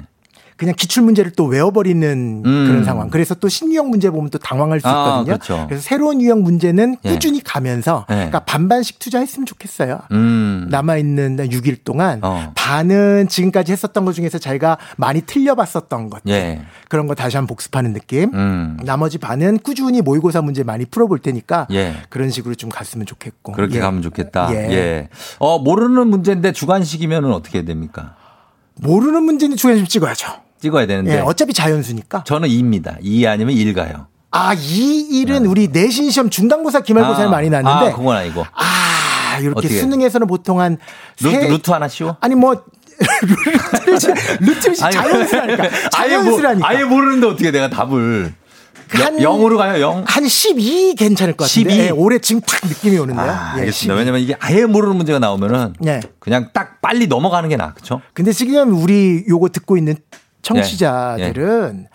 그냥 0.60 0.76
기출 0.76 1.04
문제를 1.04 1.32
또 1.32 1.46
외워버리는 1.46 2.44
음. 2.46 2.68
그런 2.68 2.84
상황. 2.84 3.10
그래서 3.10 3.34
또 3.34 3.48
신유형 3.48 3.90
문제 3.90 4.10
보면 4.10 4.30
또 4.30 4.38
당황할 4.38 4.82
수 4.82 4.90
아, 4.90 5.22
있거든요. 5.22 5.38
그렇죠. 5.38 5.68
래서 5.72 5.82
새로운 5.82 6.22
유형 6.22 6.44
문제는 6.44 6.98
예. 7.06 7.10
꾸준히 7.10 7.42
가면서 7.42 8.06
예. 8.10 8.16
그러니까 8.16 8.40
반반씩 8.40 9.00
투자했으면 9.00 9.46
좋겠어요. 9.46 10.02
음. 10.12 10.68
남아 10.70 10.98
있는 10.98 11.38
6일 11.38 11.86
동안 11.86 12.20
어. 12.24 12.52
반은 12.56 13.30
지금까지 13.30 13.72
했었던 13.72 14.04
것 14.04 14.12
중에서 14.12 14.38
자기가 14.38 14.78
많이 14.98 15.22
틀려봤었던 15.22 16.10
것 16.10 16.24
예. 16.28 16.62
그런 16.90 17.08
거 17.08 17.16
다시 17.16 17.38
한번 17.38 17.56
복습하는 17.56 17.94
느낌. 17.94 18.30
음. 18.34 18.78
나머지 18.84 19.18
반은 19.18 19.60
꾸준히 19.60 20.02
모의고사 20.02 20.42
문제 20.42 20.64
많이 20.64 20.84
풀어볼 20.84 21.20
테니까 21.20 21.68
예. 21.72 21.96
그런 22.10 22.32
식으로 22.32 22.56
좀 22.56 22.70
갔으면 22.70 23.06
좋겠고. 23.06 23.54
그렇게 23.54 23.78
예. 23.78 23.80
가면 23.80 24.02
좋겠다. 24.02 24.50
예. 24.52 24.58
예. 24.72 25.10
어, 25.38 25.58
모르는 25.58 26.08
문제인데 26.08 26.52
주관식이면은 26.52 27.32
어떻게 27.32 27.64
됩니까? 27.64 28.16
모르는 28.76 29.24
문제는 29.24 29.56
주관식 29.56 29.88
찍어야죠. 29.88 30.49
찍어야 30.62 30.86
되는데. 30.88 31.16
예, 31.16 31.20
어차피 31.20 31.54
자연수니까. 31.54 32.24
저는 32.26 32.50
2입니다. 32.50 32.98
2 33.02 33.26
아니면 33.28 33.56
1 33.56 33.74
가요. 33.74 34.08
아, 34.32 34.54
이 34.54 35.08
일은 35.20 35.46
우리 35.46 35.70
내신 35.70 36.12
시험 36.12 36.30
중간고사 36.30 36.82
기말고사에 36.82 37.26
아, 37.26 37.30
많이 37.30 37.50
났는데 37.50 37.92
아, 37.92 37.96
그건 37.96 38.16
아니고. 38.18 38.46
아, 38.54 39.38
이렇게? 39.42 39.68
수능에서는 39.70 40.28
보통 40.28 40.60
한 40.60 40.78
루트, 41.22 41.40
세- 41.42 41.48
루트 41.48 41.72
하나 41.72 41.88
씌워? 41.88 42.18
아니 42.20 42.36
뭐 42.36 42.64
루트를 44.42 44.76
아니, 44.84 44.94
자연수라니까. 44.94 45.64
아예, 45.98 46.18
모, 46.18 46.24
자연수라니까. 46.24 46.68
아예 46.68 46.84
모르는데 46.84 47.28
어떻게 47.28 47.52
내가 47.52 47.70
답을. 47.70 48.34
한- 48.92 49.22
0, 49.22 49.46
으로 49.46 49.58
가요, 49.58 49.80
0? 49.82 50.04
한 50.08 50.28
12 50.28 50.96
괜찮을 50.96 51.34
것 51.38 51.46
같은데. 51.46 51.70
12? 51.70 51.80
예, 51.86 51.90
올해 51.92 52.18
지금 52.20 52.42
딱 52.42 52.60
느낌이 52.68 52.98
오는데요. 52.98 53.26
아, 53.26 53.54
예, 53.58 53.60
알겠습니다. 53.62 53.94
12. 53.94 54.00
왜냐면 54.00 54.22
이게 54.22 54.36
아예 54.40 54.66
모르는 54.66 54.96
문제가 54.96 55.20
나오면은 55.20 55.74
예. 55.86 56.00
그냥 56.20 56.50
딱 56.54 56.82
빨리 56.82 57.06
넘어가는 57.08 57.48
게 57.50 57.56
나아, 57.56 57.74
그쵸? 57.74 58.02
근데 58.14 58.32
지금 58.34 58.74
우리 58.82 59.24
요거 59.30 59.50
듣고 59.50 59.78
있는 59.78 59.94
예. 59.94 60.20
청취자들은 60.42 61.88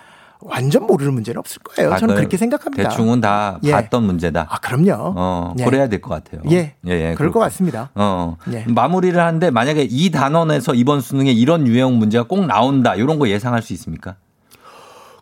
완전 0.46 0.86
모르는 0.86 1.14
문제는 1.14 1.38
없을 1.38 1.62
거예요. 1.62 1.94
아, 1.94 1.96
저는 1.96 2.14
그 2.14 2.20
그렇게 2.20 2.36
생각합니다. 2.36 2.90
대충은 2.90 3.22
다 3.22 3.58
예. 3.62 3.70
봤던 3.72 4.02
문제다. 4.04 4.46
아, 4.50 4.58
그럼요. 4.60 5.14
어, 5.16 5.54
예. 5.58 5.64
그래야 5.64 5.88
될 5.88 6.02
것 6.02 6.10
같아요. 6.10 6.42
예. 6.50 6.74
예, 6.86 6.90
예, 6.90 7.14
그럴 7.16 7.32
것. 7.32 7.40
같습니다. 7.40 7.90
어. 7.94 8.36
예. 8.52 8.64
마무리를 8.68 9.18
하는데 9.18 9.50
만약에 9.50 9.86
이 9.90 10.10
단원에서 10.10 10.74
이번 10.74 11.00
수능에 11.00 11.32
이런 11.32 11.66
유형 11.66 11.98
문제가 11.98 12.24
꼭 12.24 12.44
나온다. 12.46 12.94
이런 12.94 13.18
거 13.18 13.26
예상할 13.28 13.62
수 13.62 13.72
있습니까? 13.72 14.16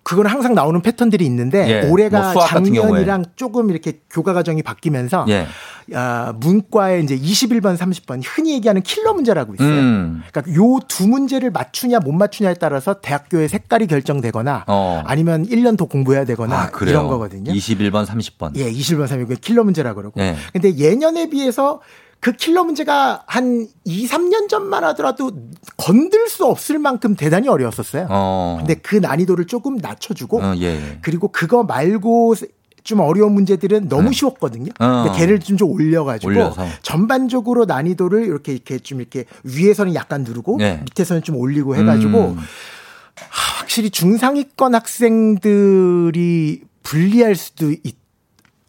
그건 0.05 0.27
항상 0.27 0.55
나오는 0.55 0.81
패턴들이 0.83 1.25
있는데 1.27 1.69
예, 1.85 1.89
올해가 1.89 2.21
뭐 2.21 2.33
수학 2.33 2.49
같은 2.49 2.65
작년이랑 2.75 3.25
조금 3.37 3.71
이렇게 3.71 4.01
교과 4.11 4.33
과정이 4.33 4.63
바뀌면서 4.63 5.27
예. 5.29 5.47
아, 5.95 6.33
문과에 6.39 7.01
이제 7.01 7.17
21번, 7.17 7.77
30번 7.77 8.21
흔히 8.25 8.55
얘기하는 8.55 8.83
킬러 8.83 9.13
문제라고 9.15 9.55
있어요. 9.55 9.69
음. 9.69 10.23
그러니까 10.31 10.55
요 10.57 10.81
두 10.89 11.07
문제를 11.09 11.51
맞추냐 11.51 12.01
못 12.01 12.13
맞추냐에 12.13 12.55
따라서 12.55 12.95
대학교의 13.01 13.49
색깔이 13.49 13.87
결정되거나 13.87 14.65
어. 14.67 15.03
아니면 15.07 15.47
1년 15.47 15.77
더 15.79 15.85
공부해야 15.87 16.25
되거나 16.25 16.55
아. 16.57 16.71
이런 16.83 17.07
거거든요. 17.09 17.53
21번, 17.53 18.05
30번. 18.07 18.57
예, 18.57 18.71
21번, 18.71 19.07
30번 19.07 19.41
킬러 19.41 19.65
문제라 19.65 19.95
그러고. 19.95 20.21
예. 20.21 20.37
근데 20.53 20.77
예년에 20.77 21.31
비해서 21.31 21.81
그 22.23 22.31
킬러 22.31 22.63
문제가 22.63 23.25
한 23.27 23.67
2, 23.85 24.07
3년 24.07 24.49
전만 24.49 24.85
하더라도 24.85 25.33
건들 25.77 26.29
수 26.29 26.45
없을 26.45 26.79
만큼 26.79 27.17
대단히 27.17 27.49
어려웠었어요. 27.49 28.07
어. 28.09 28.59
근데 28.61 28.75
그 28.77 28.95
난이도를 28.95 29.49
조금 29.49 29.77
낮춰주고 29.77 30.41
어, 30.41 30.55
예, 30.59 30.67
예. 30.67 30.99
그리고 31.03 31.27
그거 31.27 31.65
말고 31.65 32.37
좀 32.85 33.01
어려운 33.01 33.33
문제들은 33.33 33.89
너무 33.89 34.13
쉬웠거든요. 34.13 34.71
어. 34.79 35.03
근데 35.03 35.19
걔를 35.19 35.41
좀, 35.41 35.57
좀 35.57 35.73
올려가지고 35.73 36.31
올려서. 36.31 36.65
전반적으로 36.83 37.65
난이도를 37.65 38.25
이렇게 38.25 38.53
이렇게 38.53 38.79
좀 38.79 39.01
이렇게 39.01 39.25
위에서는 39.43 39.93
약간 39.97 40.23
누르고 40.23 40.59
네. 40.59 40.79
밑에서는 40.85 41.25
좀 41.25 41.35
올리고 41.35 41.75
해가지고 41.75 42.19
음. 42.19 42.37
하, 42.37 43.59
확실히 43.59 43.91
중상위권 43.91 44.77
학생들이 44.77 46.63
불리할 46.85 47.35
수도 47.35 47.73
있, 47.73 47.97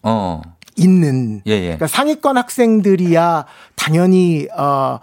어. 0.02 0.42
있는. 0.78 1.42
예, 1.48 1.52
예. 1.52 1.62
그러니까 1.62 1.88
상위권 1.88 2.38
학생들이야 2.38 3.46
당연히 3.76 4.48
어 4.58 5.00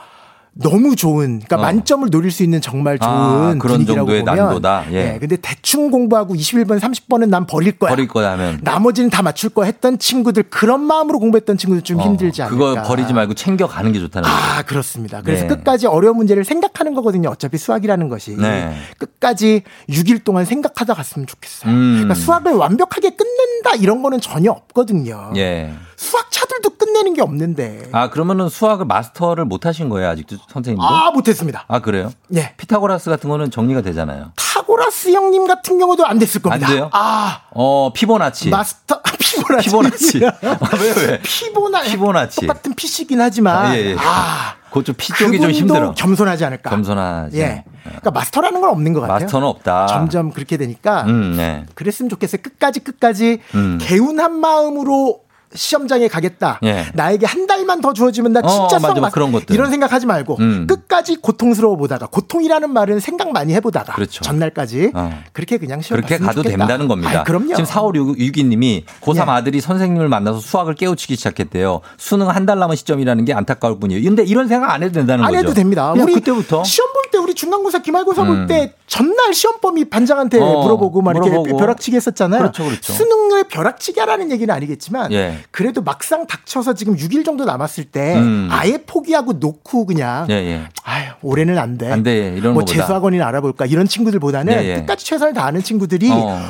너무 0.62 0.94
좋은, 0.94 1.40
그러니까 1.40 1.56
어. 1.56 1.60
만점을 1.60 2.08
노릴 2.10 2.30
수 2.30 2.42
있는 2.42 2.60
정말 2.60 2.98
좋은 2.98 3.10
아, 3.10 3.54
그런 3.58 3.86
정도의 3.86 4.20
보면. 4.20 4.36
난도다. 4.36 4.84
예. 4.92 5.16
근데 5.18 5.36
대충 5.36 5.90
공부하고 5.90 6.34
21번, 6.34 6.78
30번은 6.78 7.28
난 7.28 7.46
버릴 7.46 7.72
거야. 7.78 7.90
버릴 7.90 8.08
거야 8.08 8.32
하면. 8.32 8.60
나머지는 8.62 9.10
다 9.10 9.22
맞출 9.22 9.50
거 9.50 9.64
했던 9.64 9.98
친구들 9.98 10.44
그런 10.44 10.80
마음으로 10.80 11.18
공부했던 11.18 11.56
친구들 11.56 11.82
좀 11.82 11.98
어, 11.98 12.02
힘들지 12.02 12.42
않을까. 12.42 12.56
그거 12.56 12.82
버리지 12.82 13.12
말고 13.14 13.34
챙겨 13.34 13.66
가는 13.66 13.90
게 13.92 13.98
좋다는 13.98 14.28
거죠. 14.28 14.42
아, 14.42 14.62
그렇습니다. 14.62 15.22
그래서 15.22 15.42
네. 15.44 15.48
끝까지 15.48 15.86
어려운 15.86 16.16
문제를 16.18 16.44
생각하는 16.44 16.94
거거든요. 16.94 17.30
어차피 17.30 17.56
수학이라는 17.56 18.08
것이. 18.08 18.36
네. 18.36 18.74
끝까지 18.98 19.62
6일 19.88 20.24
동안 20.24 20.44
생각하다 20.44 20.94
갔으면 20.94 21.26
좋겠어요. 21.26 21.72
음. 21.72 21.92
그러니까 21.94 22.14
수학을 22.14 22.52
완벽하게 22.52 23.10
끝낸다 23.10 23.76
이런 23.80 24.02
거는 24.02 24.20
전혀 24.20 24.50
없거든요. 24.50 25.32
예. 25.36 25.72
수학차들도 26.04 26.70
끝내는 26.78 27.12
게 27.12 27.20
없는데. 27.20 27.90
아, 27.92 28.08
그러면은 28.08 28.48
수학을 28.48 28.86
마스터를 28.86 29.44
못 29.44 29.66
하신 29.66 29.90
거예요, 29.90 30.08
아직도 30.08 30.36
선생님도? 30.48 30.82
아, 30.82 31.10
못 31.10 31.28
했습니다. 31.28 31.66
아, 31.68 31.80
그래요? 31.80 32.10
예. 32.34 32.54
피타고라스 32.56 33.10
같은 33.10 33.28
거는 33.28 33.50
정리가 33.50 33.82
되잖아요. 33.82 34.32
타고라스 34.34 35.10
형님 35.10 35.46
같은 35.46 35.78
경우도 35.78 36.06
안 36.06 36.18
됐을 36.18 36.40
안 36.44 36.52
겁니다. 36.52 36.66
돼요? 36.68 36.88
아, 36.94 37.42
어, 37.50 37.92
피보나치. 37.92 38.48
마스터 38.48 39.02
피보나치. 39.18 39.68
피보나치. 39.68 40.20
아, 40.24 40.68
왜, 40.80 41.06
왜? 41.06 41.20
피보나 41.22 41.82
피보나치. 41.82 42.46
똑같은 42.46 42.74
피시긴 42.74 43.20
하지만 43.20 43.66
아, 43.66 43.76
예, 43.76 43.90
예. 43.90 43.96
아, 43.98 44.54
그거 44.70 44.82
좀피 44.82 45.12
쪽이 45.12 45.38
좀 45.38 45.50
힘들어. 45.50 45.92
겸손하지 45.92 46.46
않을까. 46.46 46.70
겸손하지. 46.70 47.38
예. 47.38 47.64
그러니까 47.84 48.10
마스터라는 48.10 48.62
건 48.62 48.70
없는 48.70 48.94
것 48.94 49.00
같아요. 49.02 49.18
마스터는 49.20 49.46
없다. 49.46 49.86
점점 49.88 50.30
그렇게 50.32 50.56
되니까 50.56 51.02
음, 51.02 51.34
네. 51.36 51.66
그랬으면 51.74 52.08
좋겠어요. 52.08 52.40
끝까지 52.42 52.80
끝까지 52.80 53.40
음. 53.54 53.78
개운한 53.82 54.40
마음으로 54.40 55.20
시험장에 55.54 56.08
가겠다. 56.08 56.60
예. 56.62 56.86
나에게 56.94 57.26
한 57.26 57.46
달만 57.46 57.80
더 57.80 57.92
주어지면 57.92 58.32
나 58.32 58.40
어, 58.40 58.46
진짜 58.48 58.76
맞아, 58.76 58.94
수학 58.94 59.00
마- 59.00 59.10
그런 59.10 59.32
것들. 59.32 59.54
이런 59.54 59.70
생각하지 59.70 60.06
말고 60.06 60.36
음. 60.38 60.66
끝까지 60.68 61.16
고통스러워 61.16 61.76
보다가 61.76 62.06
고통이라는 62.06 62.70
말은 62.72 63.00
생각 63.00 63.32
많이 63.32 63.52
해보다가 63.54 63.94
그렇죠. 63.94 64.22
전날까지 64.22 64.92
어. 64.94 65.22
그렇게 65.32 65.58
그냥 65.58 65.80
시험 65.80 66.00
그렇게 66.00 66.18
가도 66.18 66.42
좋겠다. 66.42 66.56
된다는 66.58 66.86
겁니다. 66.88 67.20
아이, 67.20 67.24
그럼요. 67.24 67.48
지금 67.54 67.64
4562님이 67.64 68.84
고3 69.00 69.16
예. 69.16 69.20
아들이 69.30 69.60
선생님을 69.60 70.08
만나서 70.08 70.38
수학을 70.40 70.74
깨우치기 70.74 71.16
시작했대요. 71.16 71.80
수능 71.96 72.28
한 72.28 72.46
달 72.46 72.58
남은 72.58 72.74
시점이라는 72.74 73.24
게 73.26 73.34
안타까울 73.34 73.78
뿐이에요. 73.78 74.02
근데 74.02 74.22
이런 74.24 74.48
생각 74.48 74.70
안 74.72 74.82
해도 74.82 74.92
된다는 74.94 75.24
안 75.24 75.30
거죠. 75.30 75.38
해도 75.44 75.52
됩니다. 75.54 75.92
우리 75.92 76.14
그때부터 76.14 76.64
시험 76.64 76.90
볼때 76.94 77.09
우리 77.30 77.34
중간고사, 77.34 77.78
기말고사 77.78 78.22
음. 78.22 78.26
볼때 78.46 78.74
전날 78.88 79.32
시험범위 79.32 79.84
반장한테 79.88 80.40
어, 80.40 80.62
물어보고 80.62 81.00
막 81.00 81.12
이렇게 81.12 81.30
물어보고. 81.30 81.56
벼락치기 81.58 81.96
했었잖아요. 81.96 82.40
그렇죠, 82.40 82.64
그렇죠. 82.64 82.92
수능을 82.92 83.44
벼락치기 83.44 84.00
하라는 84.00 84.32
얘기는 84.32 84.52
아니겠지만 84.52 85.12
예. 85.12 85.38
그래도 85.52 85.80
막상 85.80 86.26
닥쳐서 86.26 86.74
지금 86.74 86.96
6일 86.96 87.24
정도 87.24 87.44
남았을 87.44 87.84
때 87.84 88.16
음. 88.16 88.48
아예 88.50 88.78
포기하고 88.84 89.34
놓고 89.34 89.86
그냥 89.86 90.26
예, 90.28 90.34
예. 90.34 90.62
아유 90.82 91.10
올해는 91.22 91.56
안 91.56 91.78
돼. 91.78 91.90
안 91.92 92.02
돼. 92.02 92.34
이런 92.36 92.54
뭐 92.54 92.64
거보다. 92.64 92.72
재수학원이나 92.72 93.26
알아볼까 93.28 93.66
이런 93.66 93.86
친구들보다는 93.86 94.52
예, 94.54 94.66
예. 94.68 94.74
끝까지 94.80 95.04
최선을 95.04 95.32
다하는 95.32 95.62
친구들이 95.62 96.10
어. 96.10 96.40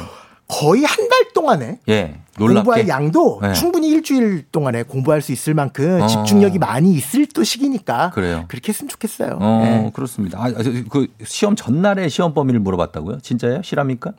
거의 0.51 0.85
한 0.85 1.09
달 1.09 1.33
동안에 1.35 1.79
예. 1.89 2.17
공부할. 2.39 2.87
양도 2.89 3.41
예. 3.45 3.53
충분히 3.53 3.89
일주일 3.89 4.45
동안에 4.53 4.83
공부할 4.85 5.23
수 5.23 5.33
있을 5.33 5.55
만큼 5.55 6.01
어. 6.03 6.07
집중력이 6.07 6.59
많이 6.59 6.93
있을 6.93 7.27
또 7.27 7.43
시기니까 7.45 8.11
그래요. 8.15 8.45
그렇게 8.49 8.71
했으면 8.71 8.89
좋겠어요. 8.89 9.39
어, 9.41 9.85
예. 9.87 9.91
그렇습니다. 9.93 10.39
아, 10.41 10.51
저, 10.63 10.71
그 10.91 11.09
시험 11.25 11.57
전날에 11.57 12.09
시험 12.09 12.33
범위를 12.35 12.61
물어봤다고요? 12.61 13.21
진짜예요? 13.21 13.63
실합니까? 13.63 14.13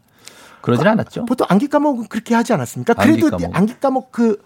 그러진 0.61 0.87
않았죠? 0.87 1.25
보통 1.25 1.47
암기 1.49 1.67
과목은 1.69 2.07
그렇게 2.07 2.35
하지 2.35 2.53
않았습니까? 2.53 2.93
암기 2.97 3.19
그래도 3.21 3.37
과목. 3.37 3.55
암기 3.57 3.73
과목 3.79 4.11
그 4.11 4.41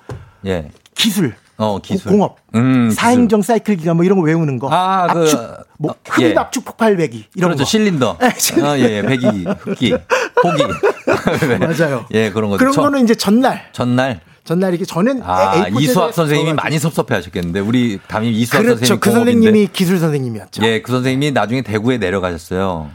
예. 0.46 0.70
기술, 0.94 1.36
어, 1.58 1.80
기술. 1.80 2.12
공업, 2.12 2.38
음, 2.56 2.90
기술. 2.90 3.02
사행정 3.02 3.42
사이클 3.42 3.76
기간 3.78 3.98
뭐 3.98 4.06
이런 4.06 4.18
거 4.20 4.24
외우는 4.24 4.60
거, 4.60 4.70
아, 4.72 5.08
그, 5.12 5.20
압축, 5.24 5.40
뭐 5.78 5.92
어, 5.92 5.96
흡입 6.06 6.30
예. 6.32 6.36
압축 6.38 6.64
폭발 6.64 6.96
배기 6.96 7.26
이런 7.36 7.50
그렇죠. 7.50 7.64
거. 7.64 7.66
실린더. 7.66 8.18
예, 8.24 8.32
실린더. 8.38 8.70
어, 8.72 8.78
예, 8.78 8.82
예. 8.84 9.02
배기, 9.02 9.28
흡기, 9.60 9.94
포기. 10.42 10.64
맞아요. 11.60 12.06
예, 12.12 12.30
그런 12.32 12.50
거. 12.50 12.58
그런 12.58 12.74
저- 12.74 12.82
거는 12.82 13.04
이제 13.04 13.16
전날 13.16 13.70
전날. 13.72 14.20
전날 14.44 14.72
이렇게 14.72 14.86
저는 14.86 15.22
아, 15.24 15.54
A4 15.72 15.82
이수학 15.82 16.14
선생님이. 16.14 16.54
많이 16.54 16.78
섭섭해 16.78 17.16
하셨겠는데. 17.16 17.62
우리 17.62 18.00
담임 18.08 18.32
이수학 18.32 18.62
그렇죠. 18.62 18.78
선생님. 18.80 19.00
그 19.00 19.12
선생님이 19.12 19.68
기술 19.74 19.98
선생님이었죠. 19.98 20.64
예, 20.64 20.82
그 20.82 20.92
선생님이 20.92 21.32
나중에 21.32 21.62
대구에 21.64 21.98
내려가셨어요. 21.98 22.92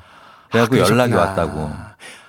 그래갖고 0.53 0.76
아, 0.76 0.78
연락이. 0.80 1.12
왔다고. 1.14 1.70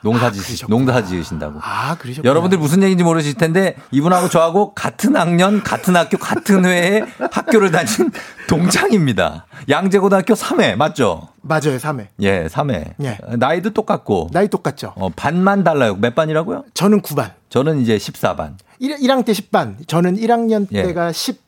농사 0.03 0.31
지 0.31 0.65
농사 0.67 1.03
지으신다고. 1.03 1.59
아, 1.61 1.95
그러셨구나. 1.95 2.27
여러분들 2.29 2.57
무슨 2.57 2.81
얘기인지 2.83 3.03
모르실 3.03 3.35
텐데 3.35 3.75
이분하고 3.91 4.29
저하고 4.29 4.73
같은 4.73 5.15
학년, 5.15 5.61
같은 5.63 5.95
학교, 5.95 6.17
같은 6.17 6.65
회에 6.65 7.03
학교를 7.31 7.71
다닌 7.71 8.11
동창입니다. 8.47 9.45
양재고등학교 9.69 10.33
3회 10.33 10.75
맞죠? 10.75 11.29
맞아요, 11.41 11.77
3회. 11.77 12.07
예, 12.21 12.47
3회. 12.47 12.93
예. 13.03 13.17
나이도 13.37 13.71
똑같고. 13.71 14.29
나이 14.31 14.47
똑같죠. 14.47 14.93
어, 14.95 15.09
반만 15.15 15.63
달라요. 15.63 15.95
몇 15.95 16.15
반이라고요? 16.15 16.65
저는 16.73 17.01
9반. 17.01 17.31
저는 17.49 17.79
이제 17.81 17.97
14반. 17.97 18.53
1, 18.79 18.97
1학년 18.97 19.23
때 19.25 19.33
10반. 19.33 19.87
저는 19.87 20.17
1학년 20.17 20.67
예. 20.71 20.83
때가 20.83 21.11
10. 21.11 21.39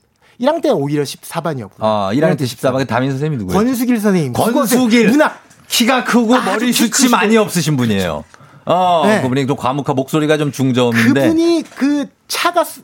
1학년 0.41 0.62
때 0.62 0.70
오히려 0.70 1.04
14반이었고. 1.04 1.72
어, 1.80 2.10
1학년 2.14 2.38
때 2.38 2.45
14반. 2.45 2.88
담임 2.88 3.10
선생님이 3.12 3.38
누구예요? 3.43 3.58
권수길 3.64 3.99
선생님. 3.99 4.34
권수길. 4.34 5.10
문학. 5.10 5.41
키가 5.68 6.04
크고 6.04 6.28
머리 6.41 6.72
숱이 6.72 7.10
많이 7.10 7.36
없으신 7.38 7.78
분이에요. 7.78 8.24
어, 8.66 9.03
네. 9.05 9.22
그분이 9.22 9.47
좀 9.47 9.57
과묵한 9.57 9.95
목소리가 9.95 10.38
좀 10.38 10.51
중저음인데. 10.51 11.22
그분이 11.22 11.64
그 11.76 12.05
차가 12.28 12.64
수- 12.64 12.82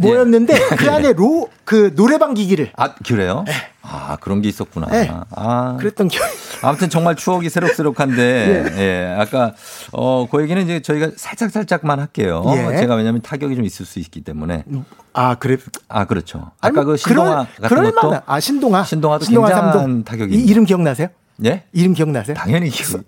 뭐였는데 0.00 0.58
그 0.76 0.90
안에 0.90 1.12
로 1.12 1.48
그 1.64 1.94
노래방 1.94 2.32
기기를 2.32 2.72
아, 2.76 2.94
그래요? 2.94 3.44
아, 3.82 4.16
그런 4.20 4.40
게 4.40 4.48
있었구나. 4.48 4.86
네. 4.86 5.10
아. 5.30 5.76
그랬던 5.78 6.08
기억. 6.08 6.24
아무튼 6.62 6.88
정말 6.88 7.14
추억이 7.14 7.50
새록새록한데, 7.50 8.72
예. 8.78 9.14
아까, 9.20 9.52
어, 9.92 10.26
그 10.30 10.40
얘기는 10.42 10.62
이제 10.62 10.80
저희가 10.80 11.10
살짝 11.16 11.50
살짝만 11.50 12.00
할게요. 12.00 12.42
예. 12.72 12.76
제가 12.78 12.94
왜냐면 12.94 13.20
타격이 13.20 13.54
좀 13.54 13.64
있을 13.66 13.84
수 13.84 13.98
있기 13.98 14.22
때문에. 14.22 14.64
아 15.12 15.34
그래. 15.34 15.58
아, 15.88 16.06
그렇죠. 16.06 16.52
아니, 16.62 16.72
아까 16.72 16.82
뭐그 16.84 16.96
신동아 16.96 17.46
그럴- 17.56 17.68
같은 17.68 17.92
것도. 17.94 18.08
만한- 18.10 18.22
아 18.26 18.40
신동아. 18.40 18.84
신동아도 18.84 19.24
신동아 19.26 19.48
굉장한 19.48 19.72
삼동. 19.74 20.04
타격이. 20.04 20.34
이, 20.34 20.44
이름 20.44 20.64
기억나세요? 20.64 21.08
예? 21.44 21.64
이름 21.72 21.92
기억나세요? 21.92 22.34
당연히 22.34 22.70
기억. 22.70 23.02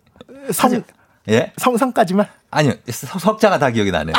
성 0.53 0.82
예? 1.29 1.53
성성까지만. 1.59 2.27
아니요. 2.51 2.73
석- 2.91 3.21
석자가 3.21 3.59
다 3.59 3.71
기억이 3.71 3.91
나네요. 3.91 4.14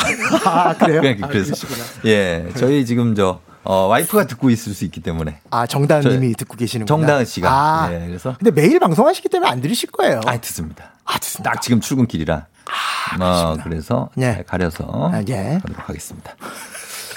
아 0.46 0.74
그래요? 0.76 1.02
그냥 1.02 1.18
아, 1.24 1.28
그래서. 1.28 1.48
그러시구나. 1.56 1.84
예. 2.06 2.48
저희 2.58 2.86
지금 2.86 3.16
저, 3.16 3.42
어, 3.64 3.88
와이프가 3.88 4.28
듣고 4.28 4.50
있을 4.50 4.74
수 4.74 4.86
있기 4.86 5.02
때문에. 5.02 5.40
아 5.50 5.66
정다은님이 5.66 6.34
듣고 6.36 6.56
계시는구나. 6.56 6.98
정다은 6.98 7.26
씨가. 7.26 7.50
아, 7.52 7.90
예, 7.94 8.06
그래서. 8.08 8.36
근데 8.38 8.52
매일 8.52 8.80
방송하시기 8.80 9.28
때문에 9.30 9.50
안 9.52 9.62
들으실 9.62 9.92
거예요. 9.92 10.22
아, 10.26 10.38
듣습니다. 10.38 10.92
아, 11.06 11.18
듣습니다. 11.20 11.52
딱 11.52 11.62
지금 11.62 11.82
출근길이라. 11.82 12.46
어, 13.20 13.58
그래서 13.64 14.10
예. 14.18 14.34
잘 14.36 14.44
가려서 14.46 14.86
아, 15.12 15.22
예. 15.28 15.54
하도록 15.56 15.90
하겠습니다. 15.90 16.34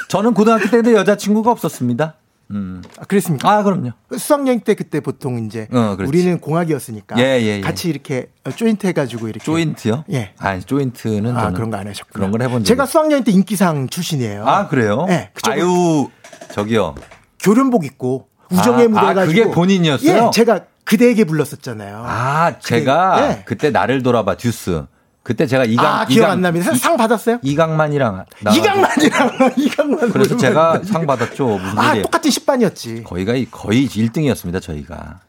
저는 0.08 0.34
고등학교 0.34 0.68
때도 0.70 0.92
여자친구가 0.94 1.50
없었습니다. 1.50 2.14
음. 2.50 2.82
아, 2.98 3.04
그랬습니까? 3.04 3.50
아, 3.50 3.62
그럼요. 3.62 3.90
수학여행 4.16 4.60
때 4.60 4.74
그때 4.74 5.00
보통 5.00 5.44
이제 5.46 5.66
어. 5.72 5.96
우리는 6.06 6.38
공학이었으니까 6.38 7.18
예, 7.18 7.40
예, 7.40 7.56
예. 7.56 7.60
같이 7.60 7.88
이렇게 7.88 8.28
조인트 8.54 8.86
해가지고 8.86 9.28
이렇게 9.28 9.44
조인트요? 9.44 10.04
예. 10.12 10.34
아니, 10.38 10.60
조인트는 10.62 11.36
아 11.36 11.50
그런 11.52 11.70
거 11.70 11.76
안 11.78 11.88
하셨고 11.88 12.10
그런 12.12 12.30
걸 12.30 12.42
해본 12.42 12.64
제가 12.64 12.86
수학여행 12.86 13.24
때 13.24 13.32
인기상 13.32 13.88
출신이에요. 13.88 14.46
아, 14.46 14.68
그래요? 14.68 15.06
네, 15.08 15.30
그쪽은 15.34 15.58
아유, 15.58 16.08
저기요. 16.52 16.94
교련복 17.42 17.84
입고 17.84 18.28
우정의 18.50 18.84
아, 18.86 18.88
무대 18.88 19.00
아, 19.00 19.14
가지고 19.14 19.42
그게 19.42 19.54
본인이었어요? 19.54 20.26
예, 20.26 20.30
제가 20.32 20.60
그대에게 20.84 21.24
불렀었잖아요. 21.24 22.04
아, 22.06 22.58
제가 22.60 23.20
네. 23.28 23.42
그때 23.46 23.70
나를 23.70 24.02
돌아봐 24.02 24.36
듀스. 24.36 24.84
그때 25.24 25.46
제가 25.46 25.64
이강 25.64 25.86
아, 25.86 26.04
기억 26.04 26.30
안 26.30 26.42
납니다. 26.42 26.70
이- 26.70 26.76
상 26.76 26.98
받았어요? 26.98 27.38
이강만이랑 27.42 28.26
이강만이랑 28.54 29.30
이강만. 29.56 30.12
그래서 30.12 30.36
제가 30.36 30.82
상 30.84 31.06
받았죠. 31.06 31.46
무슨 31.58 31.78
아? 31.78 31.94
똑같은 32.02 32.30
10반이었지. 32.30 33.02
거의가 33.04 33.32
거의 33.50 33.88
1등이었습니다, 33.88 34.60
저희가. 34.60 35.20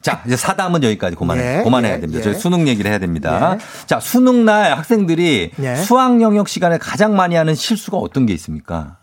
자, 0.00 0.22
이제 0.26 0.36
사담은 0.36 0.84
여기까지 0.84 1.16
그만해, 1.16 1.58
예, 1.58 1.62
그만해야 1.64 1.94
예, 1.94 2.00
됩니다. 2.00 2.20
예. 2.20 2.22
저희 2.22 2.34
수능 2.40 2.68
얘기를 2.68 2.88
해야 2.88 3.00
됩니다. 3.00 3.54
예. 3.56 3.86
자, 3.86 3.98
수능 3.98 4.44
날 4.44 4.78
학생들이 4.78 5.50
예. 5.60 5.74
수학 5.74 6.20
영역 6.20 6.48
시간에 6.48 6.78
가장 6.78 7.16
많이 7.16 7.34
하는 7.34 7.56
실수가 7.56 7.96
어떤 7.96 8.26
게 8.26 8.32
있습니까? 8.34 8.98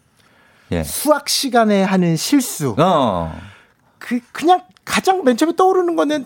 예. 0.71 0.84
수학 0.84 1.28
시간에 1.28 1.84
하는 1.84 2.15
실수. 2.15 2.76
어. 2.80 3.38
그 3.99 4.21
그냥 4.32 4.61
가장 4.86 5.26
맨 5.26 5.36
처음에 5.36 5.53
떠오르는 5.57 5.97
거는 5.97 6.26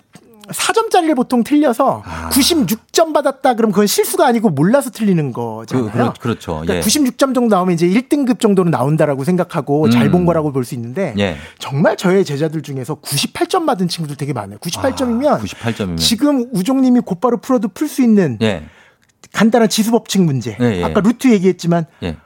4점짜리를 0.50 1.16
보통 1.16 1.44
틀려서 1.44 2.04
아. 2.06 2.30
96점 2.30 3.14
받았다 3.14 3.54
그럼 3.56 3.72
그건 3.72 3.88
실수가 3.88 4.26
아니고 4.26 4.50
몰라서 4.50 4.90
틀리는 4.90 5.32
거잖아요. 5.34 5.86
그, 5.86 5.92
그렇, 5.92 6.14
그렇죠. 6.20 6.52
그러니까 6.62 6.76
예. 6.78 6.80
96점 6.82 7.34
정도 7.36 7.48
나오면 7.56 7.74
이제 7.74 7.88
1등급 7.88 8.40
정도는 8.40 8.72
나온다라고 8.72 9.24
생각하고 9.24 9.90
잘 9.90 10.06
음. 10.08 10.12
본 10.12 10.26
거라고 10.26 10.52
볼 10.52 10.64
수 10.64 10.76
있는데 10.76 11.14
예. 11.18 11.38
정말 11.60 11.96
저의 11.98 12.26
제자들 12.26 12.62
중에서 12.62 12.96
98점 12.96 13.66
받은 13.66 13.88
친구들 13.88 14.18
되게 14.18 14.34
많아요. 14.34 14.58
98점이면 14.60 15.42
98점이면. 15.42 15.98
지금 15.98 16.46
우종님이 16.52 17.02
곧바로 17.02 17.38
풀어도 17.38 17.70
풀 17.70 17.88
수 17.88 18.02
있는 18.02 18.38
예. 18.42 18.64
간단한 19.34 19.70
지수 19.70 19.92
법칙 19.92 20.22
문제. 20.24 20.58
예, 20.60 20.78
예. 20.80 20.84
아까 20.84 21.00
루트 21.02 21.30
얘기했지만 21.32 21.86
예. 22.04 22.18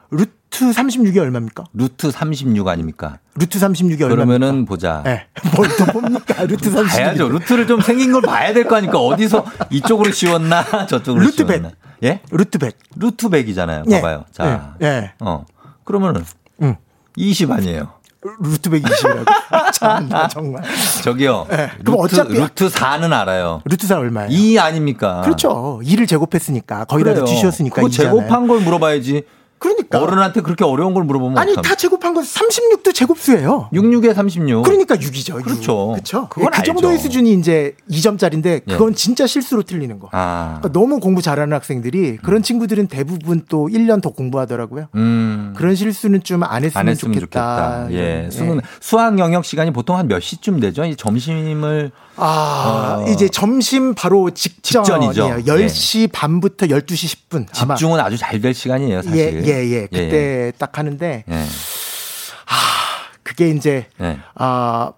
루트 0.51 0.69
36이 0.69 1.17
얼마입니까? 1.17 1.63
루트 1.73 2.11
36 2.11 2.67
아닙니까? 2.67 3.19
루트 3.35 3.57
36이 3.57 4.01
얼마입니까? 4.01 4.07
그러면은 4.09 4.65
보자. 4.65 5.01
네. 5.05 5.25
뭘더 5.55 5.85
봅니까? 5.85 6.43
루트 6.43 6.69
36. 6.69 6.87
봐야죠. 7.03 7.29
루트를 7.29 7.67
좀 7.67 7.79
생긴 7.81 8.11
걸 8.11 8.21
봐야 8.21 8.53
될 8.53 8.65
거 8.67 8.75
아닙니까? 8.75 8.99
어디서 8.99 9.45
이쪽으로 9.69 10.11
씌웠나? 10.11 10.63
저쪽으로 10.87 11.23
루트 11.23 11.45
백. 11.45 11.53
씌웠나? 11.59 11.71
예? 12.03 12.19
루트 12.31 12.57
100. 12.57 12.75
루트 12.97 13.29
100이잖아요. 13.29 13.89
예. 13.91 13.95
봐봐요. 14.01 14.25
자. 14.31 14.75
예. 14.81 14.85
예. 14.85 15.11
어. 15.21 15.45
그러면은 15.85 16.25
응. 16.61 16.75
20 17.15 17.49
아니에요. 17.51 17.93
루트 18.41 18.69
120이라고. 18.69 19.25
참나 19.73 20.27
정말. 20.27 20.63
저기요. 21.03 21.47
예. 21.53 21.71
그럼 21.83 22.01
루트, 22.01 22.15
어차피- 22.19 22.33
루트 22.33 22.67
4는 22.69 23.13
알아요. 23.13 23.61
루트 23.65 23.87
4 23.87 23.97
얼마예요? 23.97 24.29
2 24.29 24.59
아닙니까? 24.59 25.21
그렇죠. 25.21 25.79
2를 25.83 26.07
제곱했으니까 26.09 26.85
그래요. 26.85 27.23
주셨으니까 27.25 27.75
그거 27.75 27.87
2잖아요. 27.87 27.93
제곱한 27.97 28.47
걸 28.47 28.59
물어봐야지. 28.59 29.23
그러니까 29.61 29.99
어른한테 30.01 30.41
그렇게 30.41 30.65
어려운 30.65 30.93
걸 30.95 31.03
물어보면 31.03 31.37
아니 31.37 31.51
어떡합니까? 31.51 31.69
다 31.69 31.75
제곱한 31.75 32.13
건 32.15 32.23
36도 32.23 32.93
제곱수예요. 32.95 33.69
66에 33.71 34.13
36. 34.15 34.63
그러니까 34.63 34.95
6이죠. 34.95 35.43
그렇죠. 35.43 35.89
그렇죠. 35.91 36.27
그건 36.29 36.49
그 36.51 36.63
정도의 36.63 36.93
알죠. 36.93 37.03
수준이 37.03 37.33
이제 37.33 37.75
2점짜리인데 37.89 38.45
예. 38.45 38.61
그건 38.73 38.95
진짜 38.95 39.27
실수로 39.27 39.61
틀리는 39.63 39.99
거. 39.99 40.09
아. 40.11 40.57
그러니까 40.59 40.79
너무 40.79 40.99
공부 40.99 41.21
잘하는 41.21 41.53
학생들이 41.53 42.17
그런 42.17 42.41
친구들은 42.41 42.87
대부분 42.87 43.43
또 43.49 43.67
1년 43.67 44.01
더 44.01 44.09
공부하더라고요. 44.09 44.87
음. 44.95 45.53
그런 45.55 45.75
실수는 45.75 46.23
좀 46.23 46.41
안 46.43 46.63
했으면, 46.63 46.79
안 46.81 46.87
했으면 46.89 47.13
좋겠다. 47.13 47.85
좋겠다. 47.85 47.91
예. 47.91 48.25
예. 48.25 48.29
수능, 48.31 48.59
수학 48.79 49.19
영역 49.19 49.45
시간이 49.45 49.71
보통 49.71 49.95
한 49.97 50.07
몇 50.07 50.19
시쯤 50.19 50.59
되죠? 50.59 50.83
이 50.83 50.95
점심을 50.95 51.91
아, 52.17 52.97
어. 53.05 53.11
이제 53.11 53.29
점심 53.29 53.93
바로. 53.93 54.29
직전이죠. 54.31 55.27
10시 55.45 56.09
반부터 56.11 56.65
12시 56.67 57.15
10분. 57.29 57.45
아마 57.61 57.75
집중은 57.75 57.99
아주 57.99 58.17
잘 58.17 58.41
될 58.41 58.53
시간이에요, 58.53 58.97
예, 58.97 59.01
사실. 59.03 59.43
예, 59.45 59.50
예. 59.53 59.81
그때 59.87 60.51
딱 60.57 60.77
하는데 60.77 61.23
예. 61.29 61.45
그게 63.23 63.49
이제 63.49 63.87
예. 64.01 64.17
아, 64.35 64.91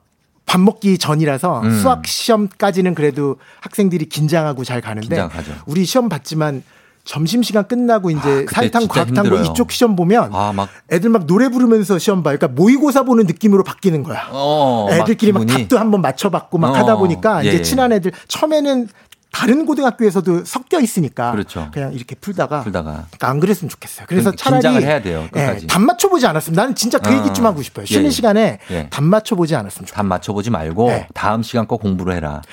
밥 0.45 0.59
먹기 0.59 0.97
전이라서 0.97 1.61
음. 1.61 1.79
수학 1.79 2.05
시험까지는 2.05 2.95
그래도 2.95 3.37
학생들이 3.61 4.05
긴장하고 4.05 4.63
잘 4.63 4.81
가는데 4.81 5.07
긴장하죠. 5.07 5.53
우리 5.65 5.85
시험 5.85 6.09
봤지만 6.09 6.63
점심 7.05 7.43
시간 7.43 7.67
끝나고 7.67 8.11
이제 8.11 8.45
과학탕 8.45 8.87
뭐 8.87 9.03
힘들어요. 9.03 9.43
이쪽 9.43 9.71
시험 9.71 9.95
보면 9.95 10.29
아, 10.33 10.53
막 10.53 10.69
애들 10.91 11.09
막 11.09 11.25
노래 11.25 11.49
부르면서 11.49 11.99
시험 11.99 12.23
봐. 12.23 12.35
그러니까 12.35 12.47
모의고사 12.47 13.03
보는 13.03 13.25
느낌으로 13.25 13.63
바뀌는 13.63 14.03
거야. 14.03 14.29
어, 14.31 14.87
애들끼리 14.89 15.33
막, 15.33 15.41
기분이. 15.41 15.63
답도 15.63 15.77
한번 15.77 16.01
맞춰봤고 16.01 16.57
막 16.57 16.69
어, 16.69 16.73
하다 16.73 16.95
보니까 16.97 17.43
예, 17.43 17.49
이제 17.49 17.57
예. 17.59 17.61
친한 17.61 17.91
애들 17.91 18.13
처음에는 18.27 18.87
다른 19.33 19.65
고등학교에서도 19.65 20.45
섞여 20.45 20.79
있으니까 20.79 21.31
그렇죠. 21.31 21.67
그냥 21.73 21.91
이렇게 21.91 22.15
풀다가 22.15 22.61
풀다가 22.61 23.07
그러니까 23.07 23.29
안 23.29 23.39
그랬으면 23.39 23.67
좋겠어요. 23.67 24.05
그래서 24.07 24.29
그러니까 24.29 24.43
차라리 24.43 24.61
긴장을 24.61 24.83
해야 24.83 25.01
돼요, 25.01 25.27
끝까지. 25.31 25.63
예, 25.63 25.67
답 25.67 25.81
맞춰 25.81 26.07
보지 26.07 26.27
않았으면 26.27 26.55
나는 26.55 26.75
진짜 26.75 26.99
그 26.99 27.09
어. 27.09 27.17
얘기 27.17 27.33
좀 27.33 27.45
하고 27.47 27.63
싶어요. 27.63 27.85
쉬는 27.87 28.03
예, 28.03 28.05
예. 28.05 28.11
시간에 28.11 28.59
예. 28.69 28.87
답 28.91 29.03
맞춰 29.03 29.35
보지 29.35 29.55
않았으면 29.55 29.87
좋겠어요. 29.87 29.95
답 29.95 30.05
맞춰 30.05 30.33
보지 30.33 30.51
말고 30.51 30.87
네. 30.87 31.07
다음 31.15 31.41
시간 31.41 31.65
꼭 31.65 31.79
공부를 31.79 32.13
해라. 32.13 32.43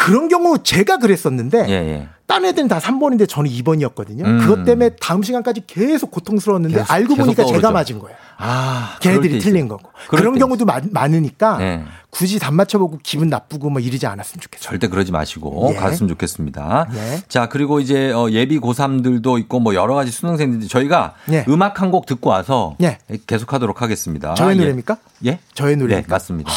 그런 0.00 0.28
경우 0.28 0.56
제가 0.62 0.96
그랬었는데 0.96 1.66
예, 1.68 1.72
예. 1.72 2.08
딴 2.26 2.44
애들은 2.44 2.68
다 2.68 2.78
3번인데 2.78 3.28
저는 3.28 3.50
2번이었거든요. 3.50 4.24
음. 4.24 4.38
그것 4.38 4.64
때문에 4.64 4.90
다음 5.00 5.22
시간까지 5.22 5.64
계속 5.66 6.10
고통스러웠는데 6.10 6.78
계속- 6.78 6.90
알고 6.92 7.08
계속 7.16 7.22
보니까 7.24 7.44
제가 7.44 7.60
떠오르죠. 7.60 7.72
맞은 7.72 7.98
거예요. 7.98 8.16
아, 8.38 8.96
걔네들이 9.00 9.32
때 9.34 9.38
틀린 9.40 9.66
있어요. 9.66 9.76
거고. 9.76 9.90
그런 10.08 10.32
때 10.34 10.38
경우도 10.38 10.64
많, 10.64 10.88
많으니까 10.90 11.58
네. 11.58 11.84
굳이 12.08 12.38
답 12.38 12.54
맞춰보고 12.54 13.00
기분 13.02 13.28
나쁘고 13.28 13.68
뭐 13.68 13.80
이러지 13.80 14.06
않았으면 14.06 14.40
좋겠어요. 14.40 14.62
절대 14.70 14.88
그러지 14.88 15.12
마시고 15.12 15.72
예. 15.72 15.76
갔으면 15.76 16.08
좋겠습니다. 16.08 16.86
예. 16.94 17.22
자, 17.28 17.48
그리고 17.50 17.80
이제 17.80 18.10
어, 18.12 18.28
예비 18.30 18.58
고3들도 18.58 19.38
있고 19.40 19.60
뭐 19.60 19.74
여러 19.74 19.94
가지 19.94 20.10
수능생들이 20.12 20.68
저희가 20.68 21.14
예. 21.32 21.44
음악 21.48 21.82
한 21.82 21.90
곡 21.90 22.06
듣고 22.06 22.30
와서 22.30 22.76
예. 22.80 22.98
계속 23.26 23.52
하도록 23.52 23.82
하겠습니다. 23.82 24.34
저의 24.34 24.54
예. 24.56 24.60
노래입니까? 24.60 24.96
예? 25.26 25.40
저의 25.52 25.76
네, 25.76 25.82
노래입니까? 25.82 26.14
맞습니다. 26.14 26.50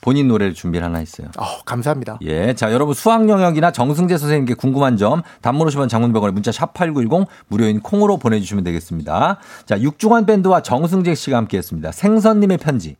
본인 0.00 0.28
노래를 0.28 0.54
준비를 0.54 0.84
하나 0.84 0.98
했어요. 0.98 1.28
어, 1.36 1.62
감사합니다. 1.64 2.18
예. 2.22 2.54
자, 2.54 2.72
여러분 2.72 2.94
수학 2.94 3.28
영역이나 3.28 3.72
정승재 3.72 4.16
선생님께 4.16 4.54
궁금한 4.54 4.96
점 4.96 5.22
단문 5.42 5.66
50원 5.68 5.88
장문병원에 5.88 6.32
문자 6.32 6.52
샵 6.52 6.74
8910 6.74 7.26
무료인 7.48 7.80
콩으로 7.80 8.16
보내주시면 8.18 8.64
되겠습니다. 8.64 9.38
자, 9.66 9.80
육중한 9.80 10.26
밴드와 10.26 10.62
정승재 10.62 11.14
씨가 11.14 11.36
함께 11.36 11.58
했습니다. 11.58 11.92
생선님의 11.92 12.58
편지. 12.58 12.96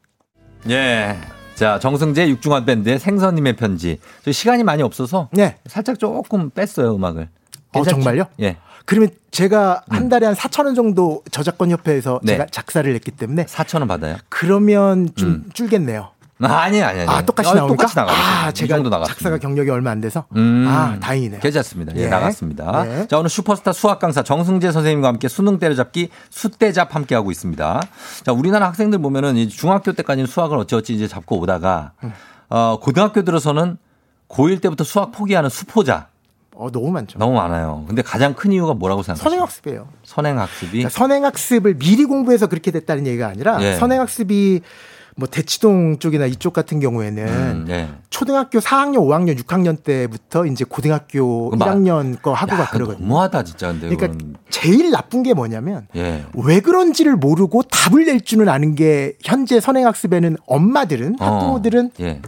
예. 0.69 1.17
자, 1.55 1.79
정승재 1.79 2.29
육중한 2.29 2.65
밴드의 2.65 2.99
생선님의 2.99 3.57
편지. 3.57 3.99
저 4.25 4.33
시간이 4.33 4.63
많이 4.63 4.83
없어서 4.83 5.29
네. 5.33 5.57
살짝 5.67 5.99
조금 5.99 6.51
뺐어요, 6.51 6.95
음악을. 6.95 7.23
어, 7.23 7.73
괜찮죠? 7.73 7.97
정말요? 7.97 8.27
예. 8.41 8.57
그러면 8.85 9.11
제가 9.31 9.83
한 9.89 10.09
달에 10.09 10.25
한 10.25 10.35
4천 10.35 10.65
원 10.65 10.75
정도 10.75 11.23
저작권 11.31 11.71
협회에서 11.71 12.21
네. 12.23 12.33
제가 12.33 12.47
작사를 12.47 12.93
했기 12.95 13.11
때문에 13.11 13.45
4천 13.45 13.81
원 13.81 13.89
받아요. 13.89 14.17
그러면 14.31 15.11
좀 15.15 15.29
음. 15.29 15.45
줄겠네요. 15.53 16.11
아니, 16.41 16.81
아니, 16.83 17.01
아니. 17.01 17.11
아, 17.11 17.23
똑같이 17.23 17.51
어, 17.51 17.55
나옵니까? 17.55 17.77
똑같이 17.77 17.97
나가요. 17.97 18.17
아, 18.17 18.49
이 18.51 18.55
제가 18.55 18.77
정도 18.77 18.91
나갔습니다. 18.91 19.15
작사가 19.15 19.39
경력이 19.39 19.71
얼마 19.71 19.91
안 19.91 20.01
돼서. 20.01 20.27
음. 20.37 20.67
아, 20.69 20.99
다행이네요. 21.01 21.41
괜찮습니다. 21.41 21.93
예, 21.97 22.03
예. 22.03 22.09
나갔습니다. 22.09 22.85
예. 22.87 23.07
자, 23.09 23.19
오늘 23.19 23.29
슈퍼스타 23.29 23.73
수학 23.73 23.99
강사 23.99 24.23
정승재 24.23 24.71
선생님과 24.71 25.09
함께 25.09 25.29
수능 25.29 25.59
때려잡기 25.59 26.11
수때잡 26.31 26.95
함께 26.95 27.15
하고 27.15 27.31
있습니다. 27.31 27.83
자, 28.25 28.33
우리나라 28.33 28.69
학생들 28.69 29.01
보면은 29.01 29.37
이 29.37 29.49
중학교 29.49 29.93
때까지는 29.93 30.27
수학을 30.27 30.57
어찌어찌 30.59 30.95
이제 30.95 31.09
잡고 31.09 31.39
오다가 31.41 31.93
음. 32.05 32.13
어, 32.51 32.79
고등학교 32.81 33.23
들어서는 33.23 33.77
고1 34.29 34.61
때부터 34.61 34.85
수학 34.85 35.13
포기하는 35.13 35.51
수포자. 35.51 36.09
어, 36.55 36.71
너무 36.73 36.91
많죠. 36.91 37.19
너무 37.19 37.35
많아요. 37.35 37.85
근데 37.87 38.03
가장 38.03 38.35
큰 38.35 38.51
이유가 38.51 38.75
뭐라고 38.75 39.03
생각하세요? 39.03 39.31
선행학습이에요. 39.31 39.89
선행학습이 40.03 40.71
그러니까 40.73 40.91
선행학습을 40.91 41.75
미리 41.79 42.05
공부해서 42.05 42.49
그렇게 42.49 42.73
됐다는 42.73 43.07
얘기가 43.07 43.29
아니라 43.29 43.63
예. 43.63 43.75
선행학습이 43.77 44.63
뭐 45.19 45.27
대치동 45.29 45.99
쪽이나 45.99 46.27
이쪽 46.27 46.53
같은 46.53 46.79
경우에는 46.79 47.27
음, 47.27 47.67
예. 47.71 47.89
초등학교 48.09 48.61
4학년, 48.61 48.99
5학년, 48.99 49.37
6학년 49.37 49.83
때부터 49.83 50.47
이제 50.47 50.65
고등학교 50.65 51.51
그거 51.51 51.57
막- 51.57 51.75
1학년 51.75 52.23
거 52.23 52.33
하고 52.33 52.53
야, 52.55 52.59
가 52.59 52.71
그러거든요. 52.71 53.05
너무하다 53.05 53.43
진짜 53.43 53.73
근데 53.73 53.89
그러니까 53.89 54.07
그건. 54.17 54.37
제일 54.49 54.93
나쁜 54.93 55.25
게 55.25 55.35
뭐냐면 55.35 55.89
예. 55.97 56.25
왜 56.35 56.61
그런지를 56.61 57.17
모르고 57.17 57.65
답을 57.65 58.05
낼 58.05 58.21
줄은 58.21 58.49
아는 58.49 58.77
게 58.77 59.15
현재 59.25 59.59
선행학습에는 59.59 60.37
엄마들은 60.47 61.17
어, 61.21 61.25
학부모들은 61.25 61.91
예. 61.99 62.23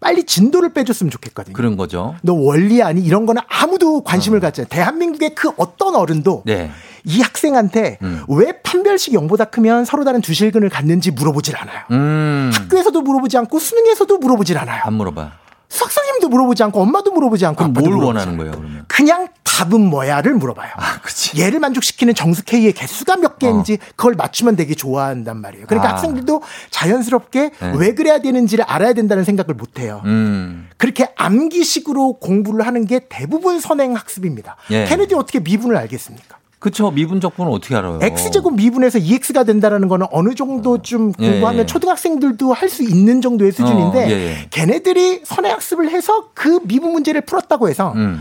빨리 0.00 0.24
진도를 0.24 0.74
빼줬으면 0.74 1.10
좋겠거든요. 1.10 1.54
그런 1.54 1.78
거죠. 1.78 2.14
너 2.22 2.34
원리 2.34 2.82
아니 2.82 3.00
이런 3.00 3.24
거는 3.24 3.40
아무도 3.48 4.02
관심을 4.02 4.38
갖지 4.40 4.60
않아요. 4.60 4.68
대한민국의 4.68 5.34
그 5.34 5.50
어떤 5.56 5.94
어른도 5.94 6.42
네. 6.44 6.70
이 7.04 7.20
학생한테 7.20 7.98
음. 8.02 8.24
왜 8.28 8.52
판별식 8.62 9.12
0보다 9.14 9.50
크면 9.50 9.84
서로 9.84 10.04
다른 10.04 10.20
두실근을 10.20 10.68
갖는지 10.70 11.10
물어보질 11.10 11.56
않아요. 11.56 11.80
음. 11.90 12.50
학교에서도 12.54 13.00
물어보지 13.00 13.36
않고 13.38 13.58
수능에서도 13.58 14.18
물어보질 14.18 14.58
않아요. 14.58 14.82
안 14.84 14.94
물어봐. 14.94 15.32
선생님도 15.68 16.28
물어보지 16.28 16.62
않고 16.62 16.80
엄마도 16.80 17.10
물어보지 17.10 17.44
않고 17.46 17.68
뭘 17.68 17.94
원하는. 17.94 18.36
거예요, 18.36 18.52
그러면? 18.52 18.84
그냥 18.86 19.28
답은 19.42 19.80
뭐야를 19.80 20.34
물어봐요. 20.34 20.72
아, 20.76 21.00
그치. 21.00 21.40
얘를 21.40 21.58
만족시키는 21.60 22.14
정수 22.14 22.44
K의 22.44 22.72
개수가 22.72 23.16
몇 23.16 23.38
개인지 23.38 23.78
그걸 23.96 24.14
맞추면 24.14 24.56
되게 24.56 24.74
좋아한단 24.74 25.36
말이에요. 25.40 25.66
그러니까 25.66 25.90
어. 25.90 25.92
아. 25.92 25.94
학생들도 25.96 26.42
자연스럽게 26.70 27.50
네. 27.60 27.72
왜 27.76 27.94
그래야 27.94 28.20
되는지를 28.20 28.64
알아야 28.66 28.92
된다는 28.92 29.24
생각을 29.24 29.54
못 29.54 29.78
해요. 29.78 30.02
음. 30.04 30.68
그렇게 30.76 31.08
암기식으로 31.16 32.14
공부를 32.14 32.66
하는 32.66 32.86
게 32.86 33.06
대부분 33.08 33.60
선행 33.60 33.94
학습입니다. 33.94 34.56
예. 34.70 34.84
케네디 34.84 35.14
어떻게 35.14 35.40
미분을 35.40 35.76
알겠습니까? 35.76 36.36
그쵸. 36.64 36.90
미분 36.90 37.20
적분은 37.20 37.52
어떻게 37.52 37.76
알아요? 37.76 37.98
x제곱 38.00 38.54
미분에서 38.56 38.98
2x가 38.98 39.44
된다라는 39.44 39.86
거는 39.86 40.06
어느 40.10 40.34
정도 40.34 40.80
좀 40.80 41.12
예, 41.18 41.32
공부하면 41.32 41.60
예. 41.60 41.66
초등학생들도 41.66 42.54
할 42.54 42.70
수 42.70 42.82
있는 42.82 43.20
정도의 43.20 43.52
수준인데 43.52 43.98
어, 43.98 44.08
예, 44.08 44.12
예. 44.12 44.46
걔네들이 44.48 45.20
선행 45.24 45.52
학습을 45.52 45.90
해서 45.90 46.30
그 46.32 46.60
미분 46.64 46.92
문제를 46.92 47.20
풀었다고 47.20 47.68
해서 47.68 47.92
음. 47.96 48.18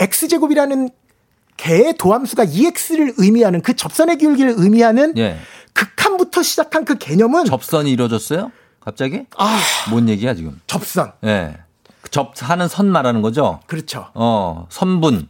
x제곱이라는 0.00 0.90
개의 1.56 1.94
도함수가 1.96 2.46
2x를 2.46 3.14
의미하는 3.18 3.60
그 3.62 3.76
접선의 3.76 4.18
기울기를 4.18 4.54
의미하는 4.56 5.16
예. 5.16 5.36
극한부터 5.72 6.42
시작한 6.42 6.84
그 6.84 6.98
개념은 6.98 7.44
접선이 7.44 7.92
이루어졌어요? 7.92 8.50
갑자기? 8.80 9.22
아, 9.38 9.56
뭔 9.90 10.08
얘기야, 10.08 10.34
지금? 10.34 10.60
접선. 10.66 11.12
예. 11.22 11.54
접하는 12.10 12.66
선 12.66 12.88
말하는 12.88 13.22
거죠? 13.22 13.60
그렇죠. 13.68 14.08
어, 14.14 14.66
선분. 14.68 15.28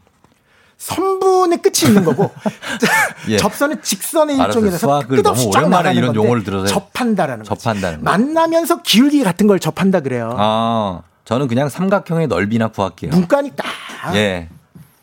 선분의 0.78 1.62
끝이 1.62 1.88
있는 1.88 2.04
거고 2.04 2.30
예. 3.28 3.36
접선은 3.38 3.82
직선의. 3.82 4.36
일종이라서 4.36 5.00
끝없이 5.08 5.50
쫙 5.50 5.60
오랜만에 5.60 5.70
나가는 5.70 5.94
이런 5.96 6.06
건데 6.08 6.20
용어를 6.22 6.44
들어서 6.44 6.66
접한다라는 6.66 7.44
거죠. 7.44 7.54
접한다는 7.60 7.98
거. 7.98 8.04
만나면서 8.10 8.82
기울기 8.82 9.22
같은 9.24 9.46
걸 9.46 9.58
접한다 9.58 10.00
그래요. 10.00 10.34
아, 10.38 11.00
저는 11.24 11.48
그냥 11.48 11.68
삼각형의 11.68 12.28
넓이나 12.28 12.68
구할게요. 12.68 13.10
문과니까. 13.12 13.64
예. 14.14 14.48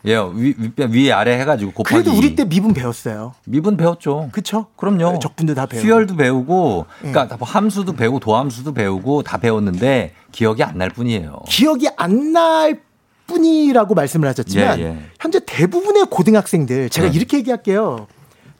예, 0.06 0.16
위, 0.34 0.54
위, 0.58 0.70
위 0.90 1.12
아래 1.12 1.38
해가지고 1.40 1.72
곱하기. 1.72 1.94
그래도 1.94 2.16
우리 2.16 2.36
때 2.36 2.44
미분 2.44 2.74
배웠어요. 2.74 3.32
미분 3.46 3.78
배웠죠. 3.78 4.28
그쵸? 4.32 4.66
그럼요. 4.76 5.18
적분도 5.18 5.54
다 5.54 5.64
배우고. 5.64 5.82
수열도 5.82 6.14
배우고, 6.16 6.84
예. 7.06 7.10
그러니까 7.10 7.36
뭐 7.38 7.48
함수도 7.48 7.94
배우고 7.94 8.20
도함수도 8.20 8.74
배우고 8.74 9.22
다 9.22 9.38
배웠는데 9.38 10.12
기억이 10.30 10.62
안 10.62 10.76
날 10.76 10.90
뿐이에요. 10.90 11.38
기억이 11.48 11.88
안 11.96 12.32
날 12.32 12.80
뿐이라고 13.26 13.94
말씀을 13.94 14.28
하셨지만 14.28 14.78
예, 14.78 14.84
예. 14.84 14.98
현재 15.20 15.40
대부분의 15.44 16.06
고등학생들 16.10 16.90
제가 16.90 17.10
네. 17.10 17.16
이렇게 17.16 17.38
얘기할게요. 17.38 18.06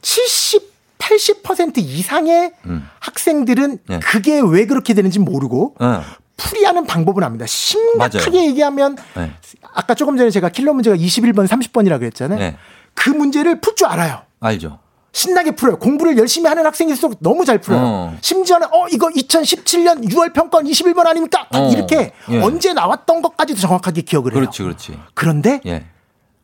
70, 0.02 0.72
80% 0.98 1.78
이상의 1.78 2.52
음. 2.66 2.88
학생들은 3.00 3.78
네. 3.88 3.98
그게 4.00 4.40
왜 4.40 4.66
그렇게 4.66 4.94
되는지 4.94 5.18
모르고 5.18 5.74
어, 5.78 6.02
풀이하는 6.36 6.86
방법은 6.86 7.22
압니다. 7.22 7.46
심각하게 7.46 8.30
맞아요. 8.30 8.48
얘기하면 8.48 8.96
네. 9.16 9.32
아까 9.72 9.94
조금 9.94 10.16
전에 10.16 10.30
제가 10.30 10.48
킬러 10.48 10.72
문제가 10.72 10.96
21번, 10.96 11.46
30번이라 11.46 11.98
그랬잖아요. 11.98 12.38
네. 12.38 12.56
그 12.94 13.10
문제를 13.10 13.60
풀 13.60 13.74
줄 13.74 13.86
알아요. 13.88 14.22
알죠. 14.40 14.78
신나게 15.14 15.52
풀어요. 15.52 15.78
공부를 15.78 16.18
열심히 16.18 16.48
하는 16.48 16.66
학생일수록 16.66 17.18
너무 17.20 17.44
잘 17.44 17.58
풀어요. 17.58 17.80
어. 17.82 18.16
심지어는 18.20 18.66
어 18.72 18.88
이거 18.90 19.08
2017년 19.08 20.04
6월 20.10 20.34
평가원 20.34 20.66
21번 20.66 21.06
아닙니까? 21.06 21.46
딱 21.50 21.58
어. 21.60 21.70
이렇게 21.70 22.12
예. 22.30 22.40
언제 22.40 22.72
나왔던 22.72 23.22
것까지도 23.22 23.60
정확하게 23.60 24.02
기억을 24.02 24.32
해요. 24.32 24.40
그렇지, 24.40 24.62
그렇지. 24.62 24.98
그런데 25.14 25.60
예. 25.66 25.86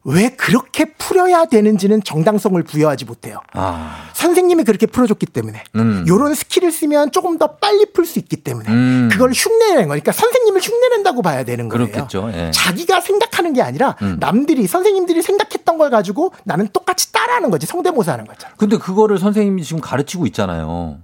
왜 0.05 0.31
그렇게 0.31 0.87
풀어야 0.87 1.45
되는지는 1.45 2.03
정당성을 2.03 2.63
부여하지 2.63 3.05
못해요. 3.05 3.41
아, 3.53 4.09
선생님이 4.15 4.65
그렇게 4.65 4.87
풀어줬기 4.87 5.27
때문에 5.27 5.63
음. 5.77 6.05
요런 6.09 6.35
skill을 6.35 6.73
쓰면 6.73 7.13
조금 7.13 7.37
더 7.39 7.57
빨리 7.57 7.93
풀 7.93 8.07
수 8.07 8.19
있기 8.19 8.37
때문에 8.39 8.69
음. 8.71 9.09
그걸 9.13 9.31
흉내내는 9.33 9.89
거니까 9.89 10.11
선생님을 10.13 10.61
흉내낸다고 10.63 11.21
봐야 11.23 11.45
되는 11.45 11.69
거예요. 11.69 11.87
그렇겠죠. 11.87 12.31
예. 12.35 12.51
자기가 12.53 13.01
생각하는 13.01 13.53
게 13.53 13.61
아니라 13.63 13.95
음. 14.03 14.17
남들이 14.19 14.67
선생님들이 14.67 15.23
생각했던 15.23 15.77
걸 15.79 15.91
가지고 15.91 16.33
나는 16.45 16.67
똑같이 16.73 17.13
따라하는 17.13 17.51
거지 17.51 17.67
성대모사 17.67 18.13
하는 18.15 18.25
거죠. 18.25 18.49
근데 18.57 18.79
그거를 18.79 19.19
선생님이 19.19 19.63
지금 19.65 19.81
가르치고 19.81 20.27
있잖아요. 20.27 20.99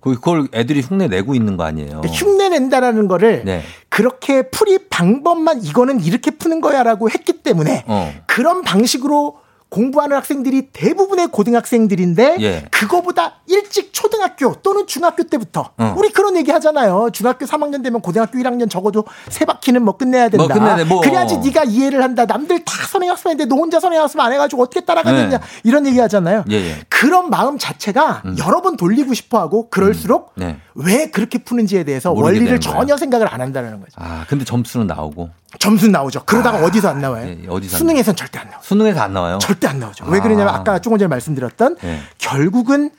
그- 0.00 0.14
그걸 0.14 0.48
애들이 0.54 0.80
흉내 0.80 1.08
내고 1.08 1.34
있는 1.34 1.56
거 1.56 1.64
아니에요. 1.64 2.00
흉내 2.06 2.48
낸다라는 2.48 3.06
거를 3.08 3.42
네. 3.44 3.62
그렇게 3.88 4.42
풀이 4.48 4.78
방법만 4.88 5.62
이거는 5.62 6.00
이렇게 6.00 6.30
푸는 6.30 6.60
거야라고 6.60 7.10
했기 7.10 7.34
때문에 7.42 7.84
어. 7.86 8.12
그런 8.26 8.62
방식으로 8.62 9.38
공부하는 9.70 10.16
학생들이 10.16 10.68
대부분의 10.72 11.28
고등학생들인데 11.28 12.36
예. 12.40 12.64
그거보다 12.70 13.36
일찍 13.46 13.92
초등학교 13.92 14.54
또는 14.62 14.86
중학교 14.86 15.22
때부터 15.22 15.70
어. 15.78 15.94
우리 15.96 16.10
그런 16.10 16.36
얘기 16.36 16.50
하잖아요. 16.50 17.10
중학교 17.12 17.46
3학년 17.46 17.82
되면 17.82 18.00
고등학교 18.00 18.38
1학년 18.38 18.68
적어도 18.68 19.04
세 19.28 19.44
바퀴는 19.44 19.82
뭐 19.82 19.96
끝내야 19.96 20.28
된다. 20.28 20.46
뭐 20.46 20.48
끝내야 20.48 20.84
뭐. 20.84 21.00
그래야지 21.00 21.38
네가 21.38 21.64
이해를 21.64 22.02
한다. 22.02 22.26
남들 22.26 22.64
다 22.64 22.72
선행학습했는데 22.88 23.48
너 23.48 23.56
혼자 23.56 23.78
선행학습 23.78 24.18
안 24.18 24.32
해가지고 24.32 24.62
어떻게 24.62 24.84
따라가겠냐 24.84 25.38
네. 25.38 25.44
이런 25.62 25.86
얘기 25.86 26.00
하잖아요. 26.00 26.44
예, 26.50 26.56
예. 26.56 26.76
그런 26.88 27.30
마음 27.30 27.56
자체가 27.56 28.22
여러 28.38 28.60
번 28.62 28.76
돌리고 28.76 29.14
싶어하고 29.14 29.70
그럴수록 29.70 30.32
네. 30.34 30.58
왜 30.74 31.10
그렇게 31.10 31.38
푸는지에 31.38 31.84
대해서 31.84 32.12
원리를. 32.12 32.60
전혀 32.60 32.96
생각을 32.96 33.32
안 33.32 33.40
한다는 33.40 33.80
거죠. 33.80 33.92
아, 33.96 34.24
근데 34.28 34.44
점수는 34.44 34.86
나오고. 34.86 35.30
점수 35.58 35.88
나오죠. 35.88 36.22
그러다가 36.24 36.58
어디서 36.64 36.88
안 36.90 37.00
나와요? 37.00 37.26
예, 37.26 37.46
어디서 37.48 37.76
안 37.76 37.78
수능에선 37.78 38.14
절대 38.16 38.38
안 38.38 38.46
나와요. 38.46 38.60
수능에서 38.62 39.00
안 39.00 39.12
나와요? 39.12 39.38
절대 39.38 39.66
안 39.66 39.80
나오죠. 39.80 40.04
왜 40.06 40.20
그러냐면 40.20 40.54
아. 40.54 40.58
아까 40.58 40.78
조금 40.78 40.96
전에 40.98 41.08
말씀드렸던 41.08 41.76
예. 41.84 41.98
결국은 42.18 42.90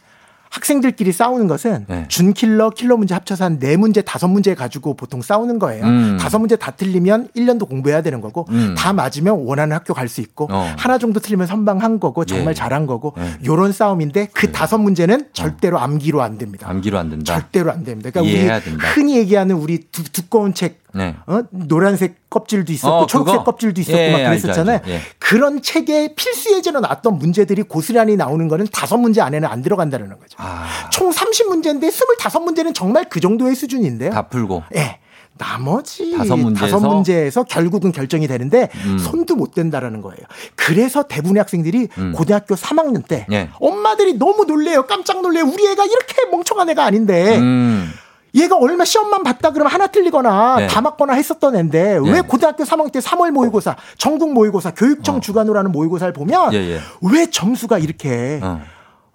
학생들끼리 0.52 1.12
싸우는 1.14 1.48
것은 1.48 1.86
네. 1.88 2.06
준킬러, 2.10 2.72
킬러 2.72 2.98
문제 2.98 3.14
합쳐서 3.14 3.46
한 3.46 3.60
네 3.62 3.78
문제, 3.78 4.02
다섯 4.02 4.28
문제 4.28 4.54
가지고 4.56 4.96
보통 4.96 5.22
싸우는 5.22 5.60
거예요. 5.60 5.86
음. 5.86 6.18
다섯 6.20 6.40
문제 6.40 6.56
다 6.56 6.72
틀리면 6.72 7.30
1년도 7.36 7.70
공부해야 7.70 8.02
되는 8.02 8.20
거고 8.22 8.46
음. 8.50 8.76
다 8.78 8.92
맞으면 8.92 9.36
원하는 9.46 9.76
학교 9.76 9.94
갈 9.94 10.12
수 10.12 10.20
있고 10.20 10.48
어. 10.52 10.74
하나 10.78 10.98
정도 10.98 11.22
틀리면 11.22 11.48
선방한 11.48 12.02
거고 12.02 12.26
정말 12.26 12.50
예. 12.50 12.54
잘한 12.54 12.86
거고 12.86 13.14
예. 13.18 13.38
요런 13.46 13.72
싸움인데 13.72 14.28
그 14.34 14.52
다섯 14.52 14.78
문제는 14.78 15.28
절대로 15.32 15.80
암기로 15.80 16.22
안 16.22 16.38
됩니다. 16.38 16.68
암기로 16.70 16.98
안 17.00 17.10
된다. 17.10 17.34
절대로 17.34 17.72
안 17.72 17.86
됩니다. 17.86 18.10
그러니까 18.10 18.30
우리 18.58 18.62
된다. 18.62 18.88
흔히 18.90 19.16
얘기하는 19.18 19.56
우리 19.56 19.78
두, 19.90 20.04
두꺼운 20.12 20.54
책 20.54 20.81
네. 20.94 21.16
어? 21.28 21.42
노란색 21.52 22.30
껍질도 22.30 22.72
있었고 22.72 22.96
어, 22.96 23.06
초록색 23.06 23.34
그거? 23.34 23.44
껍질도 23.44 23.82
있었고 23.82 23.98
예, 23.98 24.12
막 24.12 24.20
예, 24.20 24.26
그랬었잖아요. 24.26 24.76
알죠, 24.78 24.92
알죠. 24.92 24.92
예. 24.92 25.02
그런 25.20 25.62
책에 25.62 26.14
필수 26.16 26.56
예제로 26.56 26.80
나왔던 26.80 27.18
문제들이 27.18 27.64
고스란히 27.64 28.16
나오는 28.16 28.48
거는 28.48 28.68
다섯 28.72 28.98
문제 28.98 29.22
안에는 29.22 29.48
안 29.48 29.62
들어간다는 29.62 30.10
거죠. 30.10 30.38
아, 30.38 30.90
총 30.92 31.12
30문제인데 31.12 31.90
25문제는 31.90 32.74
정말 32.74 33.06
그 33.10 33.20
정도의 33.20 33.56
수준인데요. 33.56 34.12
다 34.12 34.24
풀고. 34.24 34.64
예. 34.76 35.00
나머지 35.38 36.16
다섯 36.16 36.36
문제에서? 36.36 36.76
다섯 36.78 36.88
문제에서 36.88 37.44
결국은 37.44 37.92
결정이 37.92 38.28
되는데 38.28 38.70
음. 38.86 39.00
손도 39.00 39.36
못 39.36 39.56
댄다라는 39.56 40.02
거예요. 40.02 40.20
그래서 40.56 41.04
대부분의 41.04 41.40
학생들이 41.40 41.88
음. 41.98 42.12
고등학교 42.14 42.54
3학년 42.54 43.08
때 43.08 43.26
예. 43.32 43.50
엄마들이 43.60 44.14
너무 44.14 44.46
놀래요. 44.46 44.86
깜짝 44.86 45.22
놀래요. 45.22 45.46
우리 45.46 45.66
애가 45.68 45.84
이렇게 45.86 46.26
멍청한 46.30 46.70
애가 46.70 46.84
아닌데 46.86 47.38
음. 47.40 47.92
얘가 48.34 48.56
얼마 48.58 48.86
시험만 48.86 49.24
봤다 49.24 49.52
그러면 49.52 49.74
하나 49.74 49.88
틀리거나 49.88 50.56
네. 50.58 50.68
다 50.68 50.82
맞거나 50.82 51.14
했었던 51.14 51.56
애인데 51.56 52.00
네. 52.00 52.12
왜 52.12 52.22
고등학교 52.22 52.64
3학년 52.64 52.92
때 52.92 53.00
3월 53.00 53.32
모의고사, 53.32 53.76
전국 53.98 54.34
모의고사, 54.34 54.74
교육청 54.74 55.20
주관으로 55.22 55.60
하는 55.60 55.72
모의고사를 55.72 56.14
보면 56.14 56.42
어. 56.42 56.50
예, 56.54 56.58
예. 56.58 56.80
왜 57.02 57.30
점수가 57.30 57.80
이렇게 57.80 58.40
어. 58.42 58.62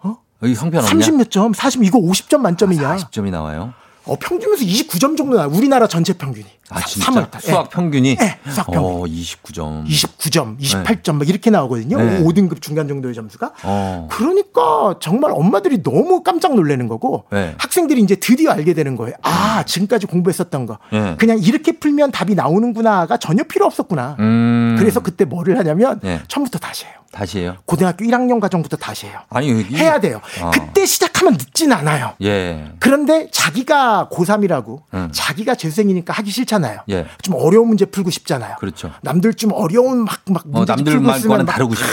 어? 0.03 0.17
여기 0.43 0.55
형편없냐? 0.55 0.91
30몇 0.91 1.31
점, 1.31 1.53
40 1.55 1.85
이거 1.85 1.99
50점 1.99 2.39
만점이냐? 2.39 2.97
40점이 2.97 3.31
나와요. 3.31 3.73
어, 4.05 4.17
평균에서 4.21 4.65
29점 4.65 5.17
정도 5.17 5.37
나와. 5.37 5.47
우리나라 5.47 5.87
전체 5.89 6.13
평균이. 6.13 6.47
아, 6.71 6.81
진짜? 6.81 7.13
3월 7.13 7.41
수학 7.41 7.71
평균이? 7.71 8.17
네, 8.17 8.39
수학 8.49 8.67
평균. 8.67 8.83
어, 8.85 9.05
29점. 9.05 9.87
29점, 9.87 10.59
28점 10.59 11.15
막 11.17 11.29
이렇게 11.29 11.51
나오거든요. 11.51 11.99
네. 12.01 12.23
5등급 12.23 12.61
중간 12.61 12.89
정도의 12.89 13.15
점수가. 13.15 13.53
어. 13.63 14.09
그러니까 14.11 14.97
정말 15.01 15.33
엄마들이 15.33 15.83
너무 15.83 16.23
깜짝 16.23 16.55
놀라는 16.55 16.89
거고 16.89 17.25
네. 17.31 17.55
학생들이 17.59 18.01
이제 18.01 18.17
드디어 18.17 18.51
알게 18.51 18.75
되는 18.75 18.97
거예요. 18.97 19.15
아, 19.23 19.65
지금까지 19.65 20.07
공부했었던 20.07 20.67
거. 20.67 20.79
네. 20.93 21.15
그냥 21.19 21.39
이렇게 21.39 21.73
풀면 21.73 22.11
답이 22.13 22.35
나오는구나가 22.35 23.17
전혀 23.19 23.45
필요 23.45 23.67
없었구나. 23.67 24.17
음. 24.19 24.77
그래서 24.79 25.01
그때 25.01 25.25
뭐를 25.25 25.59
하냐면 25.59 26.01
네. 26.03 26.21
처음부터 26.29 26.59
다시 26.59 26.85
해요. 26.87 26.95
다시 27.17 27.39
해요? 27.39 27.57
고등학교 27.65 28.05
1학년 28.05 28.41
과정부터 28.41 28.77
다시 28.77 29.07
해요. 29.07 29.21
아니, 29.31 29.51
여기. 29.51 29.75
해야 29.75 29.99
돼요. 29.99 30.21
어. 30.43 30.51
그때 30.51 30.85
시작하면 30.85 31.33
늦진 31.33 31.73
않아요. 31.73 32.13
예. 32.23 32.73
그런데 32.79 33.29
자기가 33.33 34.11
고3이라고 34.13 34.83
음. 34.93 35.09
자기가 35.13 35.55
재수생이니까 35.55 36.13
하기 36.13 36.31
싫잖아요. 36.31 36.81
예. 36.91 37.07
좀 37.23 37.35
어려운 37.37 37.69
문제 37.69 37.87
풀고 37.87 38.11
싶잖아요. 38.11 38.57
그렇죠. 38.61 38.93
남들 39.01 39.33
좀 39.33 39.53
어려운 39.55 40.05
막, 40.05 40.21
막 40.27 40.45
어, 40.45 40.49
문제 40.59 40.73
남들 40.75 40.93
풀고 40.93 41.11
있으면 41.13 41.29
말과는 41.29 41.47
막 41.47 41.53
다르고 41.53 41.75
싶지. 41.75 41.91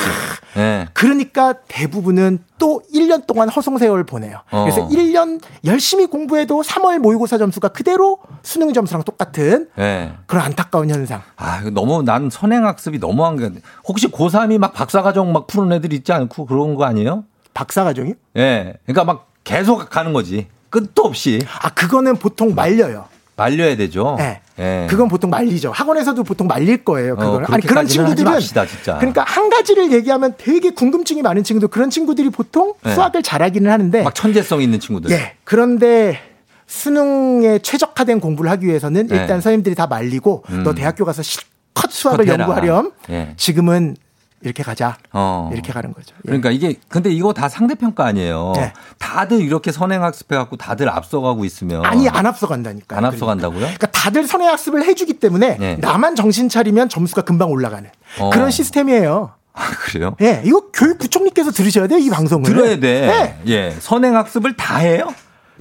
예. 0.58 0.88
그러니까 0.94 1.54
대부분은 1.70 2.40
또 2.57 2.81
1년 2.93 3.25
동안 3.27 3.49
허송세월 3.49 4.03
보내요. 4.05 4.39
어. 4.51 4.63
그래서 4.63 4.88
1년 4.89 5.41
열심히 5.65 6.05
공부해도 6.05 6.61
3월 6.61 6.99
모의고사 6.99 7.38
점수가 7.38 7.69
그대로 7.69 8.19
수능 8.41 8.73
점수랑 8.73 9.03
똑같은 9.03 9.67
예. 9.80 10.13
그런 10.27 10.45
안타까운 10.45 10.89
현상. 10.89 11.21
아, 11.35 11.61
너무 11.71 12.03
난 12.03 12.30
선행학습이 12.30 12.99
너무한 12.99 13.38
게 13.38 13.51
혹시 13.88 14.07
고3이 14.07 14.57
막 14.57 14.73
박사과정 14.73 15.31
막 15.34 15.47
푸는 15.47 15.75
애들 15.77 15.93
있지 15.93 16.11
않고 16.13 16.45
그런 16.45 16.75
거 16.75 16.85
아니에요? 16.85 17.23
박사과정이요? 17.53 18.13
예. 18.38 18.73
그러니까 18.85 19.03
막 19.03 19.27
계속 19.43 19.89
가는 19.89 20.13
거지. 20.13 20.47
끝도 20.69 21.03
없이. 21.03 21.39
아, 21.61 21.69
그거는 21.69 22.15
보통 22.15 22.55
말려요. 22.55 23.05
말려야 23.35 23.76
되죠. 23.76 24.15
네. 24.18 24.41
예. 24.60 24.88
그건 24.89 25.07
보통 25.07 25.30
말리죠. 25.30 25.72
학원에서도 25.72 26.23
보통 26.23 26.47
말릴 26.47 26.84
거예요. 26.84 27.15
그거는. 27.15 27.47
아니 27.51 27.64
그런 27.65 27.88
친구들은 27.88 28.31
맙시다, 28.31 28.65
진짜. 28.68 28.97
그러니까 28.97 29.23
한 29.23 29.49
가지를 29.49 29.91
얘기하면 29.91 30.35
되게 30.38 30.69
궁금증이 30.69 31.22
많은 31.23 31.43
친구들 31.43 31.68
그런 31.69 31.89
친구들이 31.89 32.30
보통 32.30 32.73
네. 32.84 32.93
수학을 32.93 33.23
잘하기는 33.23 33.72
하는데 33.72 34.03
막 34.03 34.14
천재성 34.14 34.61
있는 34.61 34.80
친구들. 34.80 35.10
예. 35.11 35.34
그런데 35.43 36.19
수능에 36.68 37.60
최적화된 37.60 38.19
공부를 38.19 38.49
하기 38.51 38.68
위해서는 38.68 39.07
네. 39.07 39.15
일단 39.15 39.41
선생님들이 39.41 39.76
다 39.76 39.88
말리고 39.88 40.43
음. 40.49 40.64
너 40.64 40.73
대학교 40.76 41.03
가서 41.05 41.23
실컷 41.23 41.89
수학을. 41.89 42.27
연구하렴. 42.27 42.91
예. 43.10 43.34
지금은 43.38 43.95
이렇게 44.44 44.61
가자. 44.64 44.98
어. 45.11 45.49
이렇게 45.53 45.72
가는 45.72 45.94
거죠. 45.94 46.15
예. 46.18 46.22
그러니까 46.26 46.52
이게 46.52 46.76
근데 46.90 47.10
이거 47.10 47.34
다 47.34 47.48
상대평가 47.49 48.06
아니에요. 48.06 48.53
네. 48.56 48.74
다들 48.99 49.41
이렇게 49.41 49.72
선행학습해 49.72 50.36
갖고 50.36 50.57
다들 50.57 50.90
앞서가고 50.90 51.45
있으면 51.45 51.86
아니 51.86 52.10
안 52.10 52.26
앞서간다니까. 52.26 52.98
안 52.98 53.06
앞서간다고요? 53.06 53.60
그러니까 53.61 53.88
다들 53.88 54.28
선행학습을 54.28 54.84
해주기 54.86 55.14
때문에 55.14 55.57
네. 55.57 55.78
나만 55.78 56.15
정신 56.15 56.49
차리면 56.49 56.90
점수가 56.90 57.22
금방 57.24 57.49
올라가는 57.52 57.90
어. 58.20 58.30
그런 58.32 58.52
시스템이에요. 58.52 59.32
아, 59.56 59.70
그래요? 59.86 60.15
예, 60.22 60.41
이거 60.45 60.72
교육부총리께서 60.74 61.52
들으셔야 61.52 61.86
돼요, 61.86 61.99
이 61.99 62.10
방송을. 62.10 62.44
들어야 62.49 62.80
돼. 62.80 63.38
네, 63.45 63.53
예. 63.53 63.76
선행학습을 63.80 64.56
다 64.56 64.78
해요? 64.78 65.14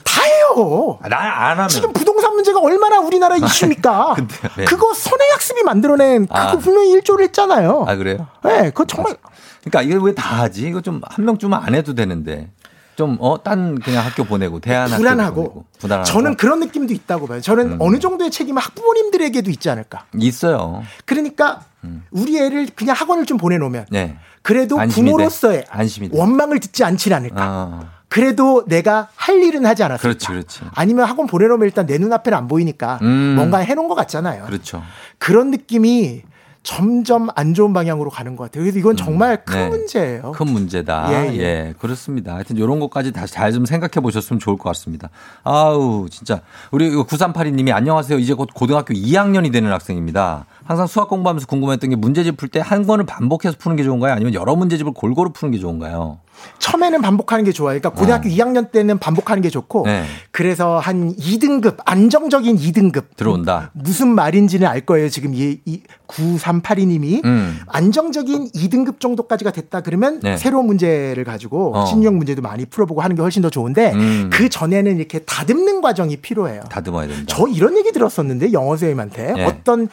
다 0.05 0.23
해요. 0.23 0.99
난안 1.03 1.53
하면. 1.53 1.69
지금 1.69 1.93
부동산 1.93 2.35
문제가 2.35 2.61
얼마나 2.61 2.99
우리나라 3.01 3.37
이슈입니까? 3.37 4.15
근데, 4.16 4.35
네. 4.57 4.65
그거 4.65 4.93
선행학습이 4.95 5.62
만들어낸 5.62 6.27
그거 6.27 6.39
아. 6.39 6.57
분명히 6.59 6.91
일조를 6.93 7.24
했잖아요. 7.27 7.85
아, 7.89 7.97
그래요? 7.97 8.27
네, 8.45 8.70
그거 8.70 8.85
정말 8.87 9.16
그러니까 9.65 9.83
이걸 9.83 10.03
왜 10.09 10.15
다 10.15 10.41
하지? 10.43 10.66
이거 10.69 10.81
좀 10.81 11.01
한 11.05 11.24
명쯤은 11.24 11.57
안 11.59 11.74
해도 11.74 11.95
되는데. 11.95 12.51
좀, 12.95 13.16
어, 13.20 13.43
딴 13.43 13.79
그냥 13.81 14.05
학교 14.05 14.23
보내고, 14.23 14.61
대안 14.61 14.83
학교 14.91 14.99
불안하고. 14.99 15.35
보내고. 15.43 15.65
불안하고. 15.79 16.05
저는 16.05 16.37
그런 16.37 16.61
느낌도 16.61 16.93
있다고 16.93 17.27
봐요. 17.27 17.41
저는 17.41 17.73
음. 17.73 17.77
어느 17.81 17.99
정도의 17.99 18.31
책임은 18.31 18.61
학부모님들에게도 18.61 19.51
있지 19.51 19.70
않을까. 19.70 20.05
있어요. 20.19 20.83
그러니까 21.07 21.62
우리 22.11 22.39
애를 22.39 22.69
그냥 22.77 22.95
학원을 22.95 23.24
좀 23.24 23.39
보내놓으면 23.39 23.87
네. 23.91 24.19
그래도 24.43 24.79
안심이 24.79 25.07
돼. 25.07 25.11
부모로서의 25.11 25.65
안심이 25.70 26.11
돼. 26.11 26.19
원망을 26.19 26.61
듣지 26.61 26.85
않진 26.85 27.15
않을까. 27.15 27.43
아, 27.43 27.81
그래도 28.13 28.65
내가 28.67 29.09
할 29.17 29.43
일은 29.43 29.65
하지 29.65 29.83
않았을까. 29.83 30.03
그렇지, 30.03 30.27
그렇지. 30.27 30.61
아니면 30.75 31.07
학원 31.07 31.27
보내놓으면 31.27 31.65
일단 31.67 31.87
내 31.87 31.97
눈앞에는 31.97 32.37
안 32.37 32.47
보이니까 32.47 32.99
음. 33.01 33.35
뭔가 33.37 33.59
해놓은 33.59 33.89
것 33.89 33.95
같잖아요. 33.95 34.45
그렇죠. 34.45 34.83
그런 35.19 35.51
느낌이 35.51 36.23
점점 36.63 37.29
안 37.35 37.55
좋은 37.55 37.73
방향으로 37.73 38.09
가는 38.11 38.37
것 38.37 38.45
같아요. 38.45 38.63
그래서 38.63 38.79
이건 38.79 38.97
정말 38.97 39.45
큰 39.45 39.59
네. 39.59 39.69
문제예요. 39.69 40.31
큰 40.33 40.47
문제다. 40.49 41.09
예, 41.11 41.33
예, 41.33 41.39
예. 41.39 41.75
그렇습니다. 41.81 42.35
하여튼 42.35 42.57
이런 42.57 42.79
것까지 42.79 43.11
다시 43.13 43.33
잘 43.35 43.51
좀 43.53 43.65
생각해 43.65 44.01
보셨으면 44.01 44.39
좋을 44.39 44.57
것 44.59 44.65
같습니다. 44.69 45.09
아우, 45.43 46.07
진짜. 46.11 46.41
우리 46.71 46.89
9382님이 46.95 47.73
안녕하세요. 47.75 48.19
이제 48.19 48.35
곧 48.35 48.49
고등학교 48.55 48.95
2학년이 48.95 49.53
되는 49.53 49.73
학생입니다. 49.73 50.47
항상 50.65 50.87
수학 50.87 51.09
공부하면서 51.09 51.47
궁금했던 51.49 51.91
게 51.91 51.97
문제집 51.97 52.37
풀 52.37 52.49
때 52.51 52.61
한 52.61 52.87
권을 52.87 53.07
반복해서 53.07 53.57
푸는 53.59 53.77
게 53.77 53.83
좋은가요? 53.83 54.13
아니면 54.13 54.35
여러 54.35 54.55
문제집을 54.55 54.93
골고루 54.93 55.31
푸는 55.33 55.51
게 55.53 55.59
좋은가요? 55.59 56.19
처음에는 56.59 57.03
반복하는 57.03 57.45
게 57.45 57.53
좋아요. 57.53 57.79
그러니까 57.79 57.91
고등학교 57.91 58.29
2학년 58.29 58.71
때는 58.71 58.99
반복하는 58.99 59.43
게 59.43 59.51
좋고 59.51 59.83
어. 59.83 59.87
네. 59.87 60.05
그래서 60.31 60.79
한 60.79 61.15
2등급 61.17 61.79
안정적인 61.85 62.57
2등급 62.57 63.17
들어온다. 63.17 63.71
무슨 63.75 64.09
말인지는 64.09 64.67
알 64.67 64.81
거예요. 64.83 65.09
지금 65.09 65.35
이, 65.35 65.61
이 65.65 65.81
9382님이 66.07 67.25
음. 67.25 67.59
안정적인 67.67 68.51
2등급 68.53 69.01
정도까지가 69.01 69.51
됐다 69.51 69.81
그러면 69.81 70.21
네. 70.21 70.37
새로운 70.37 70.67
문제를 70.67 71.25
가지고 71.25 71.77
어. 71.77 71.87
신유형 71.87 72.17
문제도 72.17 72.43
많이 72.43 72.65
풀어보고 72.65 73.01
하는 73.01 73.17
게 73.17 73.23
훨씬 73.23 73.43
더 73.43 73.51
좋은데 73.51 73.93
음. 73.93 74.31
그 74.33 74.49
전에는 74.49 74.97
이렇게 74.97 75.21
다듬는 75.21 75.81
과정이 75.81 76.17
필요해요. 76.17 76.63
다듬어야 76.71 77.09
된다. 77.09 77.25
저 77.27 77.47
이런 77.49 77.77
얘기 77.77 77.93
들었었는데 77.93 78.53
영어 78.53 78.71
선생님한테 78.77 79.33
네. 79.33 79.45
어떤 79.45 79.89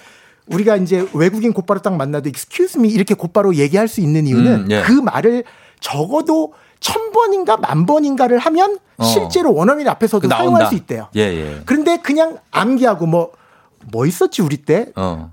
우리가 0.48 0.78
이제 0.78 1.06
외국인 1.14 1.54
곧바로 1.54 1.82
딱 1.82 1.96
만나도 1.96 2.30
excuse 2.30 2.80
me 2.80 2.90
이렇게 2.90 3.14
곧바로 3.14 3.56
얘기할 3.56 3.88
수 3.88 4.02
있는 4.02 4.28
이유는 4.28 4.54
음, 4.54 4.68
예. 4.72 4.82
그 4.82 4.92
말을 4.92 5.44
적어도 5.80 6.54
천 6.80 7.12
번인가 7.12 7.58
만 7.58 7.86
번인가를 7.86 8.40
하면 8.40 8.78
어. 8.98 9.04
실제로 9.04 9.54
원어민 9.54 9.88
앞에서도 9.88 10.28
그 10.28 10.34
사용할. 10.34 10.68
수 10.68 10.76
있대요. 10.76 11.08
예, 11.16 11.22
예. 11.22 11.62
그런데 11.66 11.98
그냥 11.98 12.38
암기하고 12.52 13.06
뭐, 13.06 13.32
뭐 13.92 14.06
있었지, 14.06 14.42
우리 14.42 14.58
때? 14.58 14.88
어. 14.96 15.32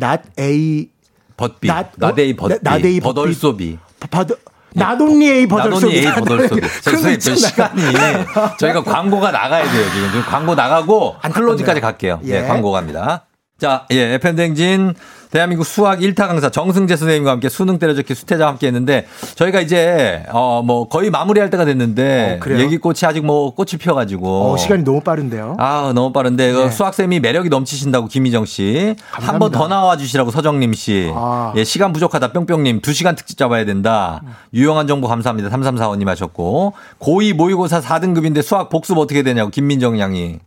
not 0.00 0.22
A, 0.38 0.90
but 1.36 1.55
B. 1.55 1.68
no- 1.68 1.88
not 1.96 2.23
A 2.23 2.32
어? 2.32 2.36
벗비. 2.36 2.54
나- 2.62 2.70
나데이. 2.72 3.00
버덜소비. 3.00 3.78
바드, 4.10 4.36
나돈니 4.74 5.28
A 5.28 5.46
버덜소비. 5.46 6.02
버덜소비. 6.14 6.60
그런. 6.84 7.18
시간이 7.36 7.82
저희가 8.58 8.82
광고가 8.84 9.30
나가야 9.30 9.70
돼요, 9.70 9.84
지금. 9.92 10.08
지금 10.08 10.22
광고 10.22 10.54
나가고 10.54 11.16
close까지 11.32 11.80
갈게요. 11.80 12.20
예, 12.24 12.36
예. 12.36 12.42
광고 12.42 12.70
갑니다. 12.70 13.26
자, 13.58 13.86
예, 13.90 14.14
FM댕진 14.14 14.94
대한민국 15.30 15.64
수학 15.64 16.00
1타 16.00 16.26
강사 16.26 16.48
정승재 16.48 16.96
선생님과 16.96 17.30
함께 17.32 17.48
수능 17.48 17.78
때려잡기 17.78 18.14
수태자와 18.14 18.50
함께 18.52 18.66
했는데 18.68 19.06
저희가 19.34 19.60
이제 19.60 20.24
어 20.32 20.62
뭐 20.68 20.88
거의 20.88 21.08
마무리할 21.10 21.50
때가 21.50 21.64
됐는데 21.64 22.40
어? 22.44 22.50
얘기꽃이 22.58 22.96
아직 23.04 23.24
뭐 23.24 23.54
꽃이 23.54 23.72
피어가지고 23.78 24.52
어, 24.52 24.56
시간이 24.56 24.84
너무 24.84 25.00
빠른데요. 25.00 25.56
아, 25.58 25.92
너무 25.94 26.12
빠른데. 26.12 26.52
그 26.52 26.58
네. 26.64 26.70
수학 26.70 26.94
쌤이 26.94 27.20
매력이 27.20 27.48
넘치신다고 27.48 28.08
김희정 28.08 28.44
씨. 28.44 28.96
한 29.10 29.38
번. 29.38 29.52
더 29.52 29.68
나와 29.68 29.96
주시라고 29.96 30.30
서정님 30.30 30.72
씨. 30.74 31.10
아. 31.14 31.52
예, 31.56 31.64
시간 31.64 31.92
부족하다 31.92 32.32
뿅뿅님. 32.32 32.80
두 32.80 32.92
시간 32.92 33.14
특집 33.14 33.38
잡아야 33.38 33.64
된다. 33.64 34.20
유용한 34.52 34.86
정보 34.86 35.06
감사합니다. 35.08 35.48
3345님 35.50 36.06
하셨고. 36.06 36.74
고2 37.00 37.34
모의고사 37.34 37.80
4등급인데 37.80 38.42
수학 38.42 38.68
복습 38.68 38.98
어떻게 38.98 39.22
되냐고 39.22 39.50
김민정 39.50 39.98
양이. 40.00 40.38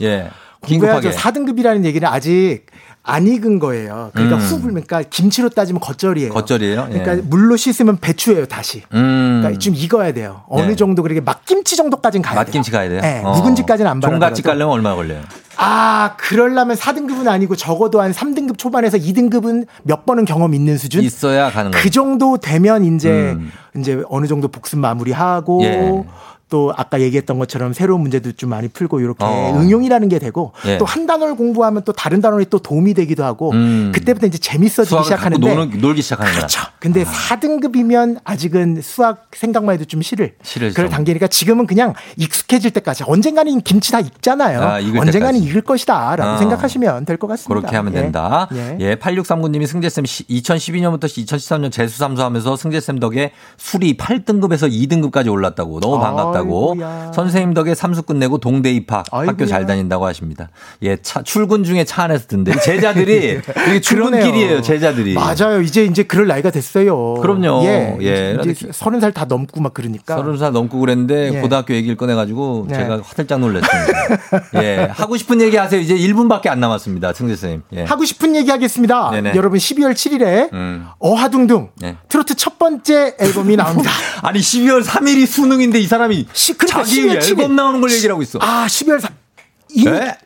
예. 0.00 0.30
공부해야죠. 0.62 1.08
긴급하게. 1.10 1.10
4등급이라는 1.10 1.84
얘기는 1.84 2.06
아직 2.08 2.66
안 3.02 3.26
익은 3.26 3.58
거예요. 3.58 4.10
그러니까 4.12 4.36
음. 4.36 4.40
후 4.42 4.60
불면, 4.60 4.84
그러니까 4.84 5.08
김치로 5.08 5.48
따지면 5.48 5.80
겉절이에요. 5.80 6.32
겉절이에요? 6.32 6.88
예. 6.92 6.98
그러니까 6.98 7.26
물로 7.28 7.56
씻으면 7.56 7.98
배추예요, 7.98 8.46
다시. 8.46 8.82
음. 8.92 9.40
그러니까 9.40 9.58
좀 9.58 9.74
익어야 9.74 10.12
돼요. 10.12 10.42
어느 10.48 10.68
네. 10.68 10.76
정도 10.76 11.02
그렇게 11.02 11.20
막김치 11.20 11.76
정도까지는 11.76 12.22
가야 12.22 12.34
돼요. 12.34 12.44
맛김치 12.44 12.70
가야 12.70 12.88
돼요? 12.88 13.00
네, 13.00 13.22
어. 13.24 13.32
묵은지까지는 13.32 13.90
안 13.90 14.00
받아요. 14.00 14.16
종갓집 14.16 14.44
가려면 14.44 14.74
얼마 14.74 14.94
걸려요? 14.94 15.22
아, 15.56 16.14
그러려면 16.18 16.76
4등급은 16.76 17.26
아니고 17.28 17.56
적어도 17.56 18.00
한 18.00 18.12
3등급 18.12 18.58
초반에서 18.58 18.98
2등급은 18.98 19.66
몇 19.82 20.04
번은 20.06 20.24
경험 20.26 20.54
있는 20.54 20.76
수준? 20.76 21.02
있어야 21.02 21.50
가는 21.50 21.70
거예요. 21.70 21.82
그 21.82 21.90
정도 21.90 22.36
되면 22.36 22.84
이제 22.84 23.10
음. 23.10 23.50
이제 23.76 24.02
어느 24.08 24.26
정도 24.26 24.48
복습 24.48 24.78
마무리하고 24.78 25.60
예. 25.64 26.04
또 26.50 26.72
아까 26.76 27.00
얘기했던 27.00 27.38
것처럼 27.38 27.72
새로운 27.72 28.00
문제도 28.02 28.30
좀 28.32 28.50
많이 28.50 28.68
풀고 28.68 29.00
이렇게 29.00 29.24
어. 29.24 29.56
응용이라는 29.58 30.08
게 30.08 30.18
되고 30.18 30.52
예. 30.66 30.76
또한 30.78 31.06
단어를 31.06 31.36
공부하면 31.36 31.82
또 31.84 31.92
다른 31.92 32.20
단어에 32.20 32.44
또 32.50 32.58
도움이 32.58 32.92
되기도 32.94 33.24
하고 33.24 33.52
음. 33.52 33.92
그때부터 33.94 34.26
이제 34.26 34.36
재밌어지기 34.38 35.02
시작하는데 35.04 35.54
노는, 35.54 35.78
놀기 35.80 36.02
시작하는 36.02 36.32
거야. 36.32 36.38
그렇죠. 36.40 36.60
근데 36.80 37.04
4등급이면 37.04 38.18
아직은 38.24 38.80
수학 38.82 39.26
생각만 39.32 39.74
해도 39.74 39.84
좀 39.84 40.02
싫을 40.02 40.34
싫을 40.42 40.72
그럴 40.74 40.88
좀. 40.88 40.96
단계니까 40.96 41.28
지금은 41.28 41.66
그냥 41.66 41.94
익숙해질 42.16 42.72
때까지 42.72 43.04
언젠가는 43.06 43.60
김치 43.62 43.92
다 43.92 44.00
익잖아요. 44.00 44.60
아, 44.60 44.74
언젠가는 44.76 45.12
때까지. 45.12 45.38
익을 45.44 45.60
것이다라고 45.62 46.30
어. 46.32 46.38
생각하시면 46.38 47.04
될 47.04 47.16
것 47.20 47.26
같습니다. 47.28 47.54
그렇게 47.60 47.76
하면 47.76 47.94
예. 47.94 48.00
된다. 48.00 48.48
예. 48.54 48.76
예, 48.80 48.94
8639님이 48.96 49.66
승재쌤 49.66 50.04
2012년부터 50.04 51.04
2013년 51.04 51.70
재수삼수 51.70 52.22
하면서 52.22 52.56
승재쌤 52.56 52.98
덕에 52.98 53.32
술이 53.58 53.96
8등급에서 53.96 54.70
2등급까지 54.70 55.30
올랐다고 55.30 55.80
너무 55.80 55.96
아, 55.96 56.00
반갑다 56.00 56.39
고. 56.44 56.70
하셨다고. 56.70 56.72
아이고야. 56.72 57.12
선생님 57.14 57.54
덕에 57.54 57.74
삼수 57.74 58.02
끝내고 58.02 58.38
동대 58.38 58.70
입학 58.72 59.04
학교 59.10 59.30
아이고야. 59.30 59.46
잘 59.46 59.66
다닌다고 59.66 60.06
하십니다. 60.06 60.48
예, 60.82 60.96
차, 61.02 61.22
출근 61.22 61.64
중에 61.64 61.84
차 61.84 62.04
안에서 62.04 62.26
듣는데 62.26 62.58
제자들이 62.60 63.40
이게. 63.66 63.80
출근길이에요, 63.80 64.62
제자들이. 64.62 65.14
맞아요. 65.14 65.60
이제 65.60 65.84
이제 65.84 66.02
그럴 66.02 66.26
나이가 66.26 66.50
됐어요. 66.50 67.14
그럼요. 67.14 67.62
예. 67.64 67.96
예. 68.00 68.38
이제 68.44 68.68
서른 68.72 69.00
살 69.00 69.10
다 69.12 69.24
넘고 69.24 69.60
막 69.60 69.74
그러니까. 69.74 70.16
서른 70.16 70.38
살 70.38 70.52
넘고 70.52 70.78
그랬는데 70.78 71.34
예. 71.34 71.40
고등학교 71.40 71.74
얘기를 71.74 71.96
꺼내가지고 71.96 72.66
네. 72.68 72.76
제가 72.76 73.00
화들짝 73.04 73.40
놀랐습니다. 73.40 74.62
예, 74.62 74.88
하고 74.92 75.16
싶은 75.16 75.40
얘기 75.40 75.56
하세요. 75.56 75.80
이제 75.80 75.94
1분밖에 75.96 76.48
안 76.48 76.60
남았습니다, 76.60 77.12
승재 77.12 77.34
쌤. 77.36 77.62
예. 77.72 77.82
하고 77.84 78.04
싶은 78.04 78.36
얘기 78.36 78.50
하겠습니다. 78.50 79.10
네네. 79.10 79.32
여러분 79.34 79.58
12월 79.58 79.92
7일에 79.94 80.52
음. 80.52 80.86
어하둥둥 80.98 81.70
네. 81.80 81.96
트로트 82.08 82.34
첫 82.36 82.58
번째 82.58 83.16
앨범이 83.18 83.56
나옵니다. 83.56 83.90
아니 84.22 84.38
12월 84.40 84.84
3일이 84.84 85.26
수능인데 85.26 85.80
이 85.80 85.86
사람이 85.86 86.26
그러니까 86.58 86.66
자기 86.66 87.02
12월 87.02 87.18
7일. 87.18 87.28
앨범 87.30 87.56
나오는 87.56 87.80
걸 87.80 87.92
얘기를 87.92 88.10
하고 88.12 88.22
있어. 88.22 88.38
아 88.42 88.66
12월 88.68 89.00
3 89.00 89.10
이미 89.70 89.90
네? 89.90 90.16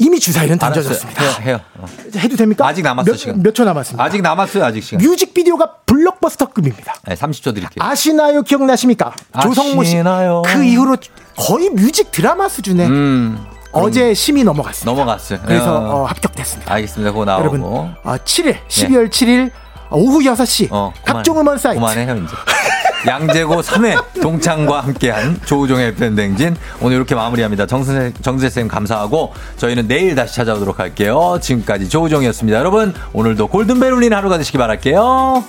이미 0.00 0.18
알았어요. 0.24 0.56
던져졌습니다. 0.58 1.22
해요, 1.22 1.32
해요. 1.42 1.60
어. 1.78 1.86
해도 2.16 2.36
됩니까? 2.36 2.66
아직 2.68 2.82
남았어, 2.82 3.14
시간. 3.16 3.42
몇 3.42 3.52
초 3.52 3.64
남았습니다. 3.64 4.02
아직 4.04 4.22
남았어요, 4.22 4.64
아직 4.64 4.80
시간. 4.82 5.04
뮤직비디오가 5.04 5.72
블록버스터급입니다. 5.86 6.94
네, 7.08 7.14
30초 7.16 7.52
드릴게요. 7.54 7.78
아시나요? 7.84 8.42
기억나십니까? 8.42 9.12
조성모 9.42 9.82
씨. 9.82 9.96
아시나요? 9.96 10.42
그 10.46 10.62
이후로 10.62 10.96
거의 11.36 11.68
뮤직 11.70 12.12
드라마 12.12 12.48
수준의 12.48 12.86
음, 12.86 13.44
어제 13.72 14.14
심이 14.14 14.44
넘어갔습니다. 14.44 14.88
넘어갔어요. 14.88 15.40
그래서 15.44 15.74
어. 15.76 16.02
어, 16.02 16.04
합격됐습니다. 16.04 16.72
알겠습니다. 16.74 17.10
그거 17.10 17.24
나오고. 17.24 17.42
여러분, 17.42 17.94
아, 18.04 18.16
7일, 18.18 18.56
12월 18.68 19.10
7일 19.10 19.50
오후 19.90 20.20
6시 20.20 20.68
어, 20.70 20.92
각종 21.04 21.40
음원 21.40 21.58
사이트 21.58 21.80
그만해요, 21.80 22.14
이제. 22.18 22.34
양재고 23.06 23.60
3회 23.60 24.20
동창과 24.20 24.80
함께한 24.80 25.40
조우종의 25.44 25.94
팬댕진 25.94 26.56
오늘 26.80 26.96
이렇게 26.96 27.14
마무리합니다. 27.14 27.66
정선생, 27.66 28.14
정세쌤 28.20 28.68
감사하고 28.68 29.32
저희는 29.56 29.86
내일 29.88 30.14
다시 30.14 30.34
찾아오도록 30.34 30.78
할게요. 30.80 31.38
지금까지 31.40 31.88
조우종이었습니다. 31.88 32.58
여러분 32.58 32.94
오늘도 33.12 33.48
골든벨 33.48 33.92
울리는 33.92 34.16
하루가 34.16 34.36
되시기 34.38 34.58
바랄게요. 34.58 35.44